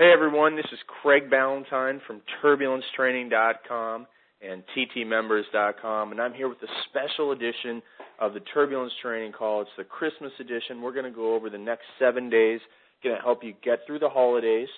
Hey 0.00 0.12
everyone, 0.14 0.56
this 0.56 0.64
is 0.72 0.78
Craig 1.02 1.28
Ballantyne 1.28 2.00
from 2.06 2.22
TurbulenceTraining.com 2.42 4.06
and 4.40 4.62
TTMembers.com, 4.74 6.12
and 6.12 6.20
I'm 6.22 6.32
here 6.32 6.48
with 6.48 6.62
a 6.62 6.72
special 6.88 7.32
edition 7.32 7.82
of 8.18 8.32
the 8.32 8.40
Turbulence 8.40 8.94
Training 9.02 9.32
Call. 9.32 9.60
It's 9.60 9.70
the 9.76 9.84
Christmas 9.84 10.32
edition. 10.40 10.80
We're 10.80 10.94
going 10.94 11.04
to 11.04 11.10
go 11.10 11.34
over 11.34 11.50
the 11.50 11.58
next 11.58 11.82
seven 11.98 12.30
days, 12.30 12.60
going 13.04 13.14
to 13.14 13.20
help 13.20 13.44
you 13.44 13.52
get 13.62 13.80
through 13.86 13.98
the 13.98 14.08
holidays 14.08 14.68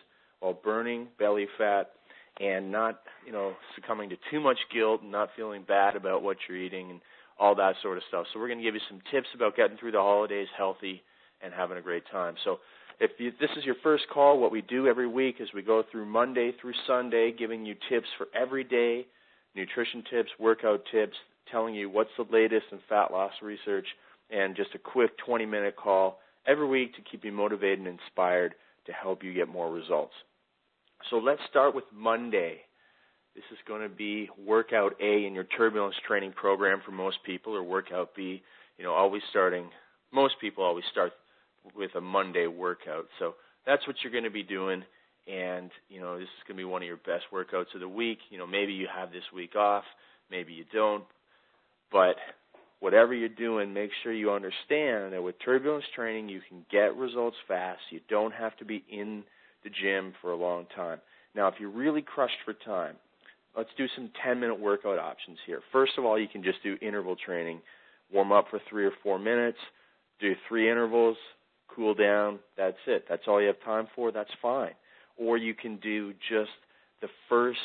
while 0.40 0.54
burning 0.54 1.07
belly 1.21 1.46
fat 1.57 1.91
and 2.41 2.73
not, 2.73 3.02
you 3.25 3.30
know, 3.30 3.52
succumbing 3.77 4.11
to 4.11 4.16
too 4.29 4.41
much 4.41 4.59
guilt 4.75 5.02
and 5.02 5.12
not 5.12 5.29
feeling 5.36 5.62
bad 5.62 5.95
about 5.95 6.25
what 6.25 6.39
you're 6.48 6.59
eating 6.59 6.91
and 6.91 7.00
all 7.39 7.54
that 7.54 7.77
sort 7.80 7.96
of 7.96 8.02
stuff. 8.09 8.27
So 8.34 8.41
we're 8.41 8.48
going 8.48 8.59
to 8.59 8.64
give 8.64 8.75
you 8.75 8.80
some 8.91 9.00
tips 9.12 9.29
about 9.36 9.54
getting 9.54 9.77
through 9.77 9.93
the 9.93 9.98
holidays 9.98 10.48
healthy 10.59 11.00
and 11.41 11.54
having 11.54 11.79
a 11.79 11.82
great 11.82 12.02
time. 12.11 12.34
So 12.43 12.59
if 13.03 13.11
you, 13.19 13.32
this 13.41 13.50
is 13.57 13.64
your 13.64 13.75
first 13.82 14.05
call, 14.14 14.39
what 14.39 14.53
we 14.53 14.63
do 14.63 14.86
every 14.86 15.08
week 15.08 15.36
is 15.40 15.49
we 15.53 15.63
go 15.63 15.82
through 15.90 16.07
Monday 16.07 16.53
through 16.61 16.72
Sunday, 16.86 17.35
giving 17.36 17.67
you 17.67 17.75
tips 17.89 18.07
for 18.17 18.29
every 18.32 18.63
day, 18.63 19.04
nutrition 19.57 20.04
tips, 20.09 20.31
workout 20.39 20.82
tips, 20.93 21.17
telling 21.50 21.75
you 21.75 21.90
what's 21.90 22.11
the 22.17 22.25
latest 22.31 22.67
in 22.71 22.79
fat 22.89 23.11
loss 23.11 23.32
research, 23.43 23.86
and 24.31 24.54
just 24.54 24.71
a 24.76 24.79
quick 24.79 25.11
20 25.26 25.45
minute 25.46 25.75
call 25.75 26.21
every 26.46 26.67
week 26.67 26.95
to 26.95 27.03
keep 27.03 27.25
you 27.25 27.32
motivated 27.32 27.81
and 27.81 27.89
inspired 27.89 28.54
to 28.86 28.93
help 28.93 29.25
you 29.25 29.34
get 29.34 29.48
more 29.48 29.73
results. 29.73 30.14
So 31.11 31.17
let's 31.17 31.43
start 31.50 31.75
with 31.75 31.84
Monday. 31.93 32.59
This 33.34 33.45
is 33.50 33.59
going 33.67 33.83
to 33.83 33.89
be 33.89 34.31
workout 34.47 34.92
A 35.03 35.27
in 35.27 35.34
your 35.34 35.45
turbulence 35.45 35.97
training 36.06 36.34
program 36.34 36.81
for 36.84 36.92
most 36.92 37.17
people, 37.27 37.56
or 37.56 37.64
workout 37.64 38.14
B. 38.14 38.42
You 38.78 38.84
know, 38.84 38.92
always 38.92 39.23
starting, 39.31 39.70
most 40.12 40.34
people 40.41 40.62
always 40.62 40.84
start 40.92 41.12
with 41.77 41.94
a 41.94 42.00
Monday 42.00 42.47
workout. 42.47 43.06
So 43.19 43.34
that's 43.66 43.86
what 43.86 43.97
you're 44.03 44.12
going 44.12 44.25
to 44.25 44.30
be 44.30 44.42
doing. 44.42 44.83
And, 45.28 45.70
you 45.89 46.00
know, 46.00 46.19
this 46.19 46.25
is 46.25 46.48
going 46.48 46.56
to 46.56 46.61
be 46.61 46.64
one 46.64 46.83
of 46.83 46.89
your 46.89 46.97
best 46.97 47.25
workouts 47.33 47.75
of 47.75 47.81
the 47.81 47.89
week. 47.89 48.19
You 48.31 48.39
know, 48.39 48.47
maybe 48.47 48.73
you 48.73 48.89
have 48.92 49.12
this 49.12 49.23
week 49.34 49.55
off, 49.55 49.84
maybe 50.31 50.53
you 50.53 50.64
don't. 50.72 51.05
But 51.92 52.17
whatever 52.81 53.14
you're 53.14 53.28
doing, 53.28 53.72
make 53.72 53.91
sure 54.03 54.12
you 54.12 54.33
understand 54.33 55.12
that 55.12 55.22
with 55.22 55.37
turbulence 55.45 55.84
training, 55.95 56.28
you 56.28 56.41
can 56.48 56.67
get 56.70 56.97
results 56.97 57.37
fast. 57.47 57.81
You 57.91 58.00
don't 58.09 58.34
have 58.34 58.56
to 58.56 58.65
be 58.65 58.84
in 58.91 59.22
the 59.62 59.70
gym 59.70 60.15
for 60.20 60.33
a 60.33 60.37
long 60.37 60.67
time. 60.75 60.98
Now, 61.34 61.47
if 61.48 61.55
you're 61.61 61.70
really 61.70 62.03
crushed 62.03 62.39
for 62.44 62.53
time, 62.53 62.97
let's 63.56 63.70
do 63.78 63.87
some 63.94 64.11
10 64.25 64.41
minute 64.41 64.59
workout 64.59 64.98
options 64.98 65.39
here. 65.47 65.61
First 65.70 65.92
of 65.97 66.05
all, 66.05 66.19
you 66.19 66.27
can 66.27 66.42
just 66.42 66.62
do 66.62 66.77
interval 66.83 67.17
training. 67.17 67.61
Warm 68.12 68.33
up 68.33 68.47
for 68.50 68.61
three 68.69 68.84
or 68.84 68.92
four 69.03 69.19
minutes, 69.19 69.59
do 70.20 70.34
three 70.48 70.70
intervals, 70.70 71.17
cool 71.75 71.95
down. 71.95 72.39
That's 72.56 72.77
it. 72.87 73.05
That's 73.09 73.23
all 73.27 73.41
you 73.41 73.48
have 73.48 73.62
time 73.65 73.89
for. 73.95 74.12
That's 74.12 74.31
fine. 74.41 74.73
Or 75.17 75.37
you 75.37 75.55
can 75.55 75.77
do 75.77 76.12
just 76.12 76.51
the 77.01 77.09
first 77.28 77.59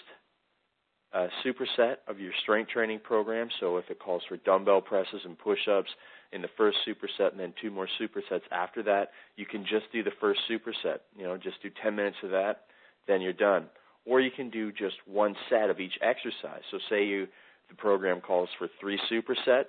uh, 1.13 1.27
superset 1.45 1.97
of 2.07 2.19
your 2.19 2.31
strength 2.43 2.71
training 2.71 2.99
program. 3.03 3.49
So 3.59 3.77
if 3.77 3.89
it 3.89 3.99
calls 3.99 4.21
for 4.27 4.37
dumbbell 4.37 4.81
presses 4.81 5.21
and 5.23 5.37
push-ups 5.37 5.89
in 6.33 6.41
the 6.41 6.49
first 6.57 6.77
superset, 6.87 7.31
and 7.31 7.39
then 7.39 7.53
two 7.61 7.71
more 7.71 7.87
supersets 7.99 8.41
after 8.51 8.83
that, 8.83 9.11
you 9.37 9.45
can 9.45 9.63
just 9.63 9.85
do 9.93 10.03
the 10.03 10.11
first 10.19 10.41
superset. 10.49 10.99
You 11.15 11.23
know, 11.23 11.37
just 11.37 11.61
do 11.63 11.69
10 11.81 11.95
minutes 11.95 12.17
of 12.23 12.31
that, 12.31 12.65
then 13.07 13.21
you're 13.21 13.33
done. 13.33 13.67
Or 14.05 14.19
you 14.19 14.31
can 14.31 14.49
do 14.49 14.71
just 14.71 14.95
one 15.05 15.35
set 15.49 15.69
of 15.69 15.79
each 15.79 15.97
exercise. 16.01 16.61
So 16.71 16.79
say 16.89 17.05
you 17.05 17.27
the 17.69 17.75
program 17.75 18.21
calls 18.21 18.49
for 18.57 18.69
three 18.79 18.99
supersets, 19.11 19.65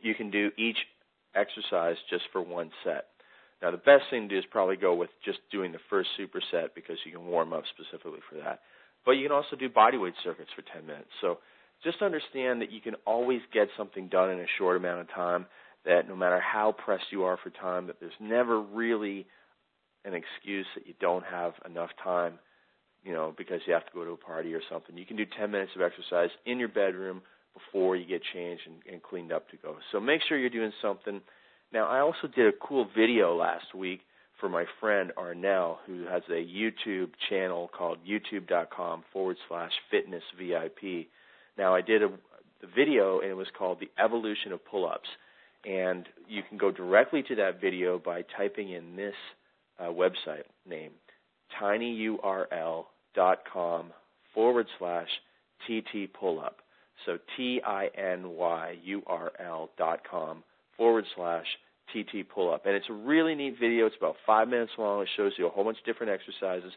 you 0.00 0.14
can 0.14 0.30
do 0.30 0.50
each 0.56 0.78
exercise 1.34 1.96
just 2.08 2.24
for 2.32 2.42
one 2.42 2.70
set. 2.84 3.06
Now, 3.62 3.70
the 3.70 3.76
best 3.76 4.04
thing 4.10 4.22
to 4.22 4.28
do 4.28 4.38
is 4.38 4.44
probably 4.50 4.76
go 4.76 4.94
with 4.94 5.10
just 5.24 5.38
doing 5.52 5.72
the 5.72 5.78
first 5.90 6.08
superset 6.18 6.68
because 6.74 6.96
you 7.04 7.12
can 7.12 7.26
warm 7.26 7.52
up 7.52 7.64
specifically 7.74 8.20
for 8.28 8.36
that. 8.36 8.60
But 9.04 9.12
you 9.12 9.26
can 9.28 9.36
also 9.36 9.56
do 9.56 9.68
bodyweight 9.68 10.14
circuits 10.24 10.50
for 10.56 10.62
10 10.74 10.86
minutes. 10.86 11.10
So 11.20 11.38
just 11.84 12.02
understand 12.02 12.62
that 12.62 12.70
you 12.70 12.80
can 12.80 12.94
always 13.06 13.40
get 13.52 13.68
something 13.76 14.08
done 14.08 14.30
in 14.30 14.40
a 14.40 14.46
short 14.58 14.76
amount 14.76 15.00
of 15.00 15.10
time, 15.10 15.46
that 15.84 16.08
no 16.08 16.16
matter 16.16 16.40
how 16.40 16.72
pressed 16.72 17.04
you 17.10 17.24
are 17.24 17.38
for 17.42 17.50
time, 17.50 17.86
that 17.86 17.96
there's 18.00 18.12
never 18.20 18.60
really 18.60 19.26
an 20.04 20.14
excuse 20.14 20.66
that 20.74 20.86
you 20.86 20.94
don't 21.00 21.24
have 21.24 21.52
enough 21.66 21.90
time, 22.02 22.38
you 23.04 23.12
know, 23.12 23.34
because 23.36 23.60
you 23.66 23.74
have 23.74 23.84
to 23.84 23.92
go 23.92 24.04
to 24.04 24.12
a 24.12 24.16
party 24.16 24.54
or 24.54 24.60
something. 24.70 24.96
You 24.96 25.06
can 25.06 25.16
do 25.16 25.26
10 25.38 25.50
minutes 25.50 25.72
of 25.76 25.82
exercise 25.82 26.30
in 26.46 26.58
your 26.58 26.68
bedroom 26.68 27.20
before 27.52 27.96
you 27.96 28.06
get 28.06 28.22
changed 28.32 28.62
and, 28.66 28.76
and 28.90 29.02
cleaned 29.02 29.32
up 29.32 29.50
to 29.50 29.56
go. 29.58 29.76
So 29.92 30.00
make 30.00 30.22
sure 30.26 30.38
you're 30.38 30.48
doing 30.48 30.72
something– 30.80 31.20
now, 31.72 31.86
I 31.86 32.00
also 32.00 32.28
did 32.34 32.46
a 32.46 32.56
cool 32.66 32.88
video 32.96 33.34
last 33.36 33.74
week 33.74 34.00
for 34.40 34.48
my 34.48 34.64
friend 34.80 35.12
Arnel, 35.16 35.76
who 35.86 36.06
has 36.06 36.22
a 36.28 36.32
YouTube 36.32 37.10
channel 37.28 37.70
called 37.76 37.98
youtube.com 38.06 39.04
forward 39.12 39.36
slash 39.48 39.72
fitness 39.90 40.22
VIP. 40.38 41.08
Now, 41.58 41.74
I 41.74 41.82
did 41.82 42.02
a 42.02 42.10
the 42.60 42.66
video, 42.74 43.20
and 43.20 43.30
it 43.30 43.36
was 43.36 43.46
called 43.56 43.80
The 43.80 43.90
Evolution 44.02 44.52
of 44.52 44.64
Pull-Ups. 44.64 45.08
And 45.64 46.08
you 46.28 46.42
can 46.48 46.56
go 46.58 46.70
directly 46.70 47.22
to 47.24 47.34
that 47.36 47.60
video 47.60 47.98
by 47.98 48.24
typing 48.36 48.70
in 48.70 48.96
this 48.96 49.14
uh, 49.78 49.88
website 49.88 50.44
name, 50.66 50.92
tinyurl.com 51.60 52.46
forward 54.34 54.66
slash 54.78 55.08
TT 55.66 56.12
Pull-Up. 56.18 56.56
So 57.06 57.18
T-I-N-Y-U-R-L 57.36 57.70
dot 59.78 60.00
com 60.10 60.44
forward 60.80 61.04
slash 61.14 61.44
TT 61.92 62.26
pull 62.34 62.50
up. 62.50 62.64
And 62.64 62.74
it's 62.74 62.86
a 62.88 62.94
really 62.94 63.34
neat 63.34 63.56
video. 63.60 63.84
It's 63.84 63.96
about 63.98 64.16
five 64.26 64.48
minutes 64.48 64.72
long. 64.78 65.02
It 65.02 65.08
shows 65.14 65.32
you 65.36 65.46
a 65.46 65.50
whole 65.50 65.62
bunch 65.62 65.76
of 65.78 65.84
different 65.84 66.10
exercises. 66.10 66.72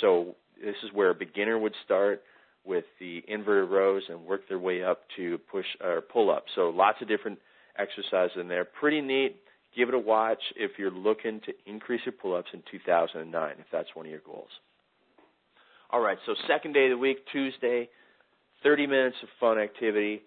So 0.00 0.36
this 0.62 0.76
is 0.84 0.90
where 0.92 1.10
a 1.10 1.14
beginner 1.14 1.58
would 1.58 1.74
start 1.84 2.22
with 2.64 2.84
the 3.00 3.24
inverted 3.26 3.68
rows 3.68 4.04
and 4.08 4.24
work 4.24 4.42
their 4.48 4.60
way 4.60 4.84
up 4.84 5.00
to 5.16 5.38
push 5.50 5.66
or 5.82 6.00
pull 6.00 6.30
up. 6.30 6.44
So 6.54 6.70
lots 6.70 6.98
of 7.02 7.08
different 7.08 7.40
exercises 7.76 8.36
in 8.40 8.46
there. 8.46 8.64
Pretty 8.64 9.00
neat. 9.00 9.34
Give 9.76 9.88
it 9.88 9.94
a 9.94 9.98
watch 9.98 10.42
if 10.54 10.72
you're 10.78 10.92
looking 10.92 11.40
to 11.46 11.52
increase 11.66 12.02
your 12.04 12.12
pull 12.12 12.36
ups 12.36 12.50
in 12.52 12.62
2009, 12.70 13.54
if 13.58 13.66
that's 13.72 13.88
one 13.94 14.06
of 14.06 14.12
your 14.12 14.20
goals. 14.24 14.50
All 15.90 16.00
right, 16.00 16.18
so 16.24 16.34
second 16.46 16.72
day 16.72 16.84
of 16.84 16.90
the 16.90 16.98
week, 16.98 17.18
Tuesday, 17.32 17.88
30 18.62 18.86
minutes 18.86 19.16
of 19.24 19.28
fun 19.40 19.58
activity, 19.58 20.22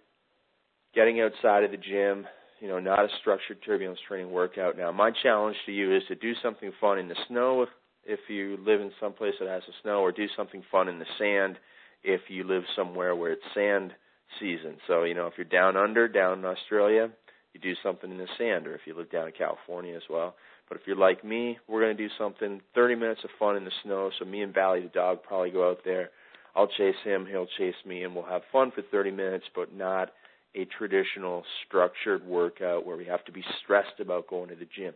getting 0.94 1.22
outside 1.22 1.64
of 1.64 1.72
the 1.72 1.78
gym, 1.78 2.26
you 2.64 2.70
know, 2.70 2.80
not 2.80 3.04
a 3.04 3.10
structured 3.20 3.58
turbulence 3.66 4.00
training 4.08 4.32
workout. 4.32 4.78
Now, 4.78 4.90
my 4.94 5.12
challenge 5.22 5.58
to 5.66 5.74
you 5.74 5.94
is 5.94 6.04
to 6.08 6.16
do 6.16 6.32
something 6.42 6.72
fun 6.80 6.98
in 6.98 7.10
the 7.10 7.16
snow 7.28 7.64
if, 7.64 7.70
if 8.06 8.20
you 8.30 8.58
live 8.66 8.80
in 8.80 8.90
some 9.02 9.12
place 9.12 9.34
that 9.42 9.50
has 9.50 9.64
the 9.68 9.74
snow, 9.82 10.00
or 10.00 10.14
do 10.14 10.28
something 10.38 10.64
fun 10.72 10.88
in 10.88 10.98
the 10.98 11.06
sand 11.20 11.58
if 12.06 12.22
you 12.30 12.46
live 12.46 12.64
somewhere 12.74 13.18
where 13.18 13.34
it's 13.34 13.44
sand 13.54 13.92
season. 14.40 14.78
So, 14.88 15.04
you 15.04 15.14
know, 15.14 15.28
if 15.28 15.34
you're 15.36 15.44
down 15.44 15.76
under, 15.76 16.08
down 16.08 16.40
in 16.40 16.46
Australia, 16.46 17.10
you 17.54 17.60
do 17.60 17.74
something 17.84 18.10
in 18.10 18.18
the 18.18 18.30
sand, 18.38 18.66
or 18.66 18.76
if 18.76 18.82
you 18.86 18.96
live 18.96 19.12
down 19.12 19.28
in 19.28 19.34
California 19.34 19.98
as 19.98 20.04
well. 20.10 20.36
But 20.70 20.78
if 20.78 20.88
you're 20.88 20.96
like 20.96 21.22
me, 21.26 21.58
we're 21.68 21.82
going 21.82 21.98
to 21.98 22.08
do 22.08 22.14
something 22.18 22.62
30 22.76 22.96
minutes 22.96 23.26
of 23.26 23.30
fun 23.38 23.58
in 23.58 23.66
the 23.66 23.72
snow. 23.84 24.10
So 24.18 24.24
me 24.24 24.42
and 24.42 24.54
Bally 24.54 24.80
the 24.80 24.88
dog 24.88 25.22
probably 25.22 25.52
go 25.52 25.70
out 25.70 25.80
there. 25.84 26.12
I'll 26.56 26.68
chase 26.68 26.96
him, 27.04 27.26
he'll 27.30 27.48
chase 27.58 27.76
me, 27.86 28.04
and 28.04 28.16
we'll 28.16 28.24
have 28.24 28.44
fun 28.54 28.72
for 28.72 28.84
30 28.90 29.12
minutes, 29.12 29.46
but 29.54 29.76
not 29.76 30.12
a 30.56 30.66
traditional 30.78 31.44
structured 31.66 32.26
workout 32.26 32.86
where 32.86 32.98
we 32.98 33.06
have 33.06 33.24
to 33.26 33.32
be 33.32 33.44
stressed 33.64 34.00
about 34.00 34.28
going 34.28 34.50
to 34.50 34.56
the 34.56 34.68
gym. 34.76 34.94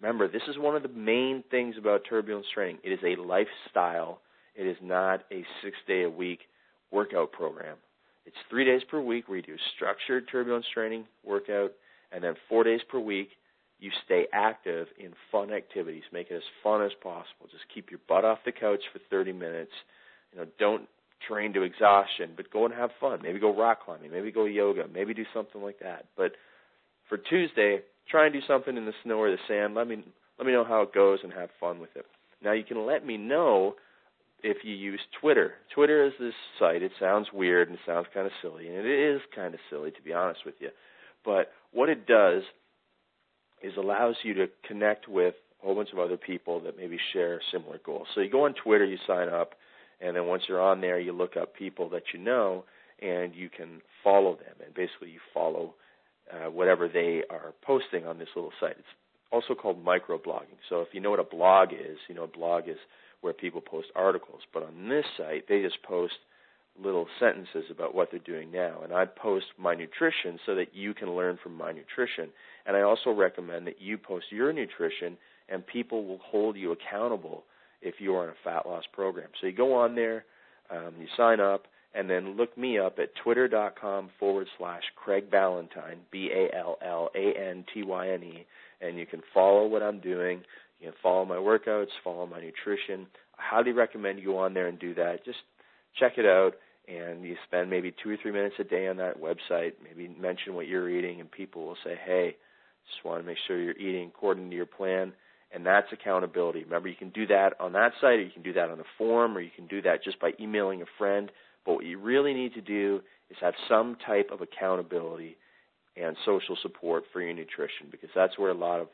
Remember, 0.00 0.28
this 0.28 0.42
is 0.48 0.56
one 0.58 0.76
of 0.76 0.82
the 0.82 0.88
main 0.88 1.44
things 1.50 1.74
about 1.78 2.02
turbulence 2.08 2.46
training. 2.54 2.78
It 2.82 2.92
is 2.92 3.00
a 3.04 3.20
lifestyle. 3.20 4.20
It 4.54 4.66
is 4.66 4.76
not 4.82 5.24
a 5.30 5.44
six 5.62 5.76
day 5.86 6.04
a 6.04 6.10
week 6.10 6.40
workout 6.90 7.32
program. 7.32 7.76
It's 8.26 8.36
three 8.48 8.64
days 8.64 8.82
per 8.90 9.00
week 9.00 9.28
where 9.28 9.38
you 9.38 9.42
do 9.42 9.56
structured 9.76 10.28
turbulence 10.30 10.66
training 10.72 11.04
workout, 11.24 11.72
and 12.12 12.22
then 12.22 12.34
four 12.48 12.64
days 12.64 12.80
per 12.88 12.98
week 12.98 13.30
you 13.80 13.90
stay 14.04 14.26
active 14.32 14.86
in 14.98 15.12
fun 15.32 15.52
activities. 15.52 16.02
Make 16.12 16.30
it 16.30 16.36
as 16.36 16.42
fun 16.62 16.82
as 16.82 16.92
possible. 17.02 17.48
Just 17.50 17.64
keep 17.74 17.90
your 17.90 18.00
butt 18.08 18.24
off 18.24 18.38
the 18.44 18.52
couch 18.52 18.80
for 18.92 19.00
30 19.10 19.32
minutes. 19.32 19.72
You 20.32 20.40
know, 20.40 20.46
don't 20.58 20.88
train 21.26 21.52
to 21.54 21.62
exhaustion, 21.62 22.32
but 22.36 22.50
go 22.50 22.64
and 22.64 22.74
have 22.74 22.90
fun. 23.00 23.20
Maybe 23.22 23.38
go 23.38 23.56
rock 23.56 23.84
climbing, 23.84 24.10
maybe 24.10 24.32
go 24.32 24.44
yoga, 24.44 24.86
maybe 24.92 25.14
do 25.14 25.24
something 25.34 25.62
like 25.62 25.80
that. 25.80 26.06
But 26.16 26.32
for 27.08 27.18
Tuesday, 27.18 27.80
try 28.10 28.26
and 28.26 28.32
do 28.32 28.40
something 28.46 28.76
in 28.76 28.86
the 28.86 28.92
snow 29.02 29.18
or 29.18 29.30
the 29.30 29.38
sand. 29.48 29.74
Let 29.74 29.88
me 29.88 30.04
let 30.38 30.46
me 30.46 30.52
know 30.52 30.64
how 30.64 30.82
it 30.82 30.94
goes 30.94 31.20
and 31.22 31.32
have 31.32 31.50
fun 31.58 31.80
with 31.80 31.90
it. 31.94 32.06
Now 32.42 32.52
you 32.52 32.64
can 32.64 32.86
let 32.86 33.04
me 33.06 33.16
know 33.16 33.74
if 34.42 34.58
you 34.64 34.74
use 34.74 35.00
Twitter. 35.20 35.54
Twitter 35.74 36.06
is 36.06 36.12
this 36.18 36.34
site. 36.58 36.82
It 36.82 36.92
sounds 36.98 37.28
weird 37.32 37.68
and 37.68 37.76
it 37.76 37.82
sounds 37.86 38.06
kind 38.14 38.26
of 38.26 38.32
silly, 38.40 38.68
and 38.68 38.86
it 38.86 39.14
is 39.14 39.20
kind 39.34 39.54
of 39.54 39.60
silly 39.68 39.90
to 39.90 40.02
be 40.02 40.12
honest 40.12 40.40
with 40.46 40.54
you. 40.60 40.70
But 41.24 41.52
what 41.72 41.88
it 41.88 42.06
does 42.06 42.42
is 43.62 43.74
allows 43.76 44.16
you 44.22 44.34
to 44.34 44.46
connect 44.66 45.08
with 45.08 45.34
a 45.62 45.66
whole 45.66 45.74
bunch 45.74 45.92
of 45.92 45.98
other 45.98 46.16
people 46.16 46.60
that 46.60 46.76
maybe 46.76 46.98
share 47.12 47.40
similar 47.52 47.78
goals. 47.84 48.06
So 48.14 48.22
you 48.22 48.30
go 48.30 48.46
on 48.46 48.54
Twitter, 48.54 48.84
you 48.84 48.96
sign 49.06 49.28
up, 49.28 49.54
and 50.00 50.16
then 50.16 50.26
once 50.26 50.44
you're 50.48 50.60
on 50.60 50.80
there, 50.80 50.98
you 50.98 51.12
look 51.12 51.36
up 51.36 51.54
people 51.54 51.88
that 51.90 52.04
you 52.12 52.20
know, 52.20 52.64
and 53.00 53.34
you 53.34 53.48
can 53.48 53.80
follow 54.02 54.36
them. 54.36 54.54
And 54.64 54.74
basically, 54.74 55.10
you 55.10 55.20
follow 55.32 55.74
uh, 56.32 56.50
whatever 56.50 56.88
they 56.88 57.22
are 57.30 57.52
posting 57.62 58.06
on 58.06 58.18
this 58.18 58.28
little 58.34 58.52
site. 58.60 58.76
It's 58.78 58.88
also 59.32 59.54
called 59.54 59.84
microblogging. 59.84 60.58
So 60.68 60.80
if 60.80 60.88
you 60.92 61.00
know 61.00 61.10
what 61.10 61.20
a 61.20 61.24
blog 61.24 61.72
is, 61.72 61.98
you 62.08 62.14
know 62.14 62.24
a 62.24 62.28
blog 62.28 62.68
is 62.68 62.78
where 63.20 63.32
people 63.32 63.60
post 63.60 63.88
articles. 63.94 64.40
But 64.52 64.62
on 64.62 64.88
this 64.88 65.04
site, 65.16 65.48
they 65.48 65.62
just 65.62 65.82
post 65.82 66.14
little 66.82 67.06
sentences 67.18 67.64
about 67.70 67.94
what 67.94 68.08
they're 68.10 68.20
doing 68.20 68.50
now. 68.50 68.80
And 68.82 68.92
I 68.92 69.04
post 69.04 69.46
my 69.58 69.74
nutrition 69.74 70.38
so 70.46 70.54
that 70.54 70.74
you 70.74 70.94
can 70.94 71.14
learn 71.14 71.38
from 71.42 71.54
my 71.54 71.72
nutrition. 71.72 72.30
And 72.66 72.76
I 72.76 72.82
also 72.82 73.10
recommend 73.10 73.66
that 73.66 73.80
you 73.80 73.98
post 73.98 74.26
your 74.30 74.52
nutrition 74.52 75.18
and 75.48 75.66
people 75.66 76.06
will 76.06 76.20
hold 76.24 76.56
you 76.56 76.72
accountable 76.72 77.44
if 77.82 77.94
you 77.98 78.14
are 78.14 78.24
on 78.24 78.28
a 78.30 78.34
fat 78.44 78.66
loss 78.66 78.84
program. 78.92 79.28
So 79.40 79.46
you 79.46 79.52
go 79.52 79.74
on 79.74 79.94
there, 79.94 80.24
um, 80.70 80.94
you 80.98 81.06
sign 81.16 81.40
up, 81.40 81.64
and 81.94 82.08
then 82.08 82.36
look 82.36 82.56
me 82.56 82.78
up 82.78 82.98
at 82.98 83.10
twitter.com 83.22 84.10
forward 84.18 84.46
slash 84.58 84.82
Craig 84.96 85.30
Ballantyne, 85.30 86.00
B 86.10 86.30
A 86.32 86.56
L 86.56 86.78
L 86.84 87.10
A 87.14 87.50
N 87.50 87.64
T 87.72 87.82
Y 87.82 88.10
N 88.10 88.22
E, 88.22 88.46
and 88.80 88.96
you 88.96 89.06
can 89.06 89.22
follow 89.34 89.66
what 89.66 89.82
I'm 89.82 90.00
doing. 90.00 90.42
You 90.80 90.88
can 90.88 90.98
follow 91.02 91.24
my 91.24 91.36
workouts, 91.36 91.88
follow 92.04 92.26
my 92.26 92.40
nutrition. 92.40 93.06
I 93.38 93.42
highly 93.42 93.72
recommend 93.72 94.18
you 94.18 94.26
go 94.26 94.38
on 94.38 94.54
there 94.54 94.68
and 94.68 94.78
do 94.78 94.94
that. 94.94 95.24
Just 95.24 95.38
check 95.98 96.12
it 96.16 96.26
out, 96.26 96.52
and 96.88 97.24
you 97.24 97.36
spend 97.46 97.70
maybe 97.70 97.92
two 98.02 98.10
or 98.10 98.16
three 98.22 98.32
minutes 98.32 98.54
a 98.60 98.64
day 98.64 98.86
on 98.86 98.96
that 98.98 99.20
website. 99.20 99.72
Maybe 99.82 100.08
mention 100.20 100.54
what 100.54 100.68
you're 100.68 100.88
eating, 100.88 101.20
and 101.20 101.30
people 101.30 101.66
will 101.66 101.76
say, 101.84 101.98
hey, 102.04 102.36
just 102.88 103.04
want 103.04 103.20
to 103.20 103.26
make 103.26 103.38
sure 103.46 103.60
you're 103.60 103.76
eating 103.76 104.10
according 104.14 104.48
to 104.50 104.56
your 104.56 104.66
plan 104.66 105.12
and 105.52 105.66
that's 105.66 105.88
accountability. 105.92 106.64
Remember, 106.64 106.88
you 106.88 106.96
can 106.96 107.10
do 107.10 107.26
that 107.26 107.54
on 107.60 107.72
that 107.72 107.92
site, 108.00 108.18
or 108.18 108.22
you 108.22 108.30
can 108.30 108.42
do 108.42 108.52
that 108.52 108.70
on 108.70 108.78
the 108.78 108.84
forum, 108.96 109.36
or 109.36 109.40
you 109.40 109.50
can 109.54 109.66
do 109.66 109.82
that 109.82 110.04
just 110.04 110.20
by 110.20 110.32
emailing 110.38 110.82
a 110.82 110.86
friend. 110.98 111.30
But 111.66 111.74
what 111.74 111.84
you 111.84 111.98
really 111.98 112.34
need 112.34 112.54
to 112.54 112.60
do 112.60 113.00
is 113.30 113.36
have 113.40 113.54
some 113.68 113.96
type 114.06 114.30
of 114.32 114.40
accountability 114.40 115.36
and 115.96 116.16
social 116.24 116.56
support 116.62 117.04
for 117.12 117.20
your 117.20 117.34
nutrition 117.34 117.88
because 117.90 118.10
that's 118.14 118.38
where 118.38 118.50
a 118.50 118.54
lot 118.54 118.80
of 118.80 118.88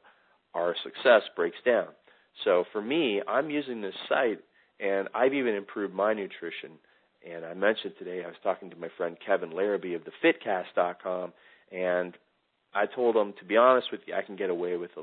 our 0.55 0.75
success 0.83 1.23
breaks 1.37 1.59
down. 1.65 1.89
So 2.45 2.65
for 2.73 2.81
me, 2.81 3.23
I'm 3.27 3.51
using 3.51 3.81
this 3.81 3.95
site 4.09 4.41
and 4.81 5.09
I've 5.15 5.35
even 5.35 5.55
improved 5.55 5.95
my 5.95 6.13
nutrition. 6.13 6.73
And 7.29 7.45
I 7.45 7.55
mentioned 7.55 7.95
today 7.99 8.23
I 8.25 8.29
was 8.29 8.37
talking 8.43 8.71
to 8.71 8.77
my 8.77 8.89
friend 8.97 9.17
Kevin 9.25 9.51
Larrabee 9.51 9.95
of 9.95 10.03
the 10.05 10.13
fitcast.com 10.25 11.33
and 11.73 12.15
I 12.75 12.87
told 12.87 13.17
him 13.17 13.35
to 13.39 13.45
be 13.45 13.57
honest 13.57 13.89
with 13.91 14.01
you, 14.07 14.15
I 14.15 14.23
can 14.23 14.37
get 14.37 14.51
away 14.51 14.77
with 14.77 14.91
a 14.97 15.03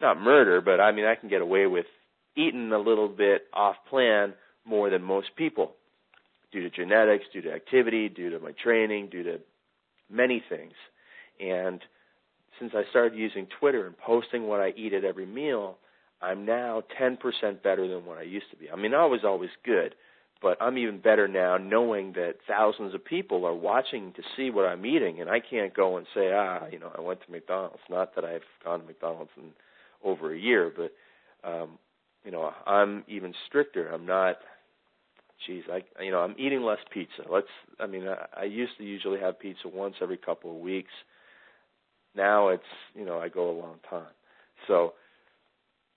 not 0.00 0.20
murder, 0.20 0.60
but 0.60 0.80
I 0.80 0.92
mean 0.92 1.04
I 1.04 1.14
can 1.14 1.28
get 1.28 1.42
away 1.42 1.66
with 1.66 1.86
eating 2.36 2.72
a 2.72 2.78
little 2.78 3.08
bit 3.08 3.42
off 3.52 3.76
plan 3.88 4.34
more 4.64 4.90
than 4.90 5.02
most 5.02 5.28
people 5.36 5.72
due 6.52 6.62
to 6.62 6.70
genetics, 6.70 7.24
due 7.32 7.42
to 7.42 7.52
activity, 7.52 8.08
due 8.08 8.30
to 8.30 8.38
my 8.38 8.52
training, 8.52 9.08
due 9.10 9.22
to 9.22 9.38
many 10.10 10.42
things. 10.48 10.72
And 11.40 11.80
since 12.58 12.72
I 12.74 12.82
started 12.90 13.18
using 13.18 13.46
Twitter 13.60 13.86
and 13.86 13.96
posting 13.96 14.46
what 14.46 14.60
I 14.60 14.72
eat 14.76 14.92
at 14.92 15.04
every 15.04 15.26
meal, 15.26 15.78
I'm 16.20 16.44
now 16.44 16.82
10% 17.00 17.18
better 17.62 17.86
than 17.86 18.04
what 18.04 18.18
I 18.18 18.22
used 18.22 18.50
to 18.50 18.56
be. 18.56 18.70
I 18.70 18.76
mean, 18.76 18.94
I 18.94 19.04
was 19.06 19.20
always 19.24 19.50
good, 19.64 19.94
but 20.42 20.60
I'm 20.60 20.78
even 20.78 20.98
better 21.00 21.28
now 21.28 21.56
knowing 21.56 22.12
that 22.14 22.36
thousands 22.46 22.94
of 22.94 23.04
people 23.04 23.44
are 23.44 23.54
watching 23.54 24.12
to 24.14 24.22
see 24.36 24.50
what 24.50 24.64
I'm 24.64 24.84
eating, 24.84 25.20
and 25.20 25.30
I 25.30 25.40
can't 25.40 25.74
go 25.74 25.96
and 25.96 26.06
say, 26.14 26.32
ah, 26.32 26.66
you 26.72 26.78
know, 26.78 26.90
I 26.96 27.00
went 27.00 27.20
to 27.24 27.30
McDonald's. 27.30 27.82
Not 27.88 28.14
that 28.16 28.24
I've 28.24 28.42
gone 28.64 28.80
to 28.80 28.86
McDonald's 28.86 29.30
in 29.36 29.50
over 30.04 30.32
a 30.32 30.38
year, 30.38 30.72
but 30.74 30.92
um, 31.48 31.78
you 32.24 32.30
know, 32.30 32.52
I'm 32.66 33.04
even 33.08 33.34
stricter. 33.46 33.88
I'm 33.88 34.06
not. 34.06 34.36
Geez, 35.46 35.64
I 35.72 35.82
you 36.02 36.10
know 36.10 36.20
I'm 36.20 36.34
eating 36.38 36.62
less 36.62 36.78
pizza. 36.92 37.22
Let's. 37.30 37.46
I 37.78 37.86
mean, 37.86 38.06
I, 38.08 38.42
I 38.42 38.44
used 38.44 38.72
to 38.78 38.84
usually 38.84 39.20
have 39.20 39.38
pizza 39.38 39.68
once 39.68 39.96
every 40.02 40.16
couple 40.16 40.50
of 40.50 40.60
weeks. 40.60 40.90
Now 42.14 42.48
it's 42.48 42.62
you 42.94 43.04
know 43.04 43.18
I 43.18 43.28
go 43.28 43.50
a 43.50 43.56
long 43.58 43.76
time. 43.88 44.12
So 44.66 44.94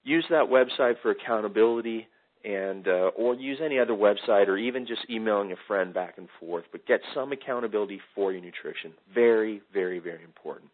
use 0.03 0.25
that 0.29 0.45
website 0.45 0.95
for 1.01 1.11
accountability 1.11 2.07
and 2.43 2.87
uh, 2.87 3.11
or 3.15 3.35
use 3.35 3.59
any 3.63 3.79
other 3.79 3.93
website 3.93 4.47
or 4.47 4.57
even 4.57 4.85
just 4.87 5.01
emailing 5.09 5.51
a 5.51 5.55
friend 5.67 5.93
back 5.93 6.17
and 6.17 6.27
forth 6.39 6.65
but 6.71 6.85
get 6.87 6.99
some 7.13 7.31
accountability 7.31 7.99
for 8.15 8.31
your 8.31 8.41
nutrition 8.41 8.91
very 9.13 9.61
very 9.73 9.99
very 9.99 10.23
important 10.23 10.69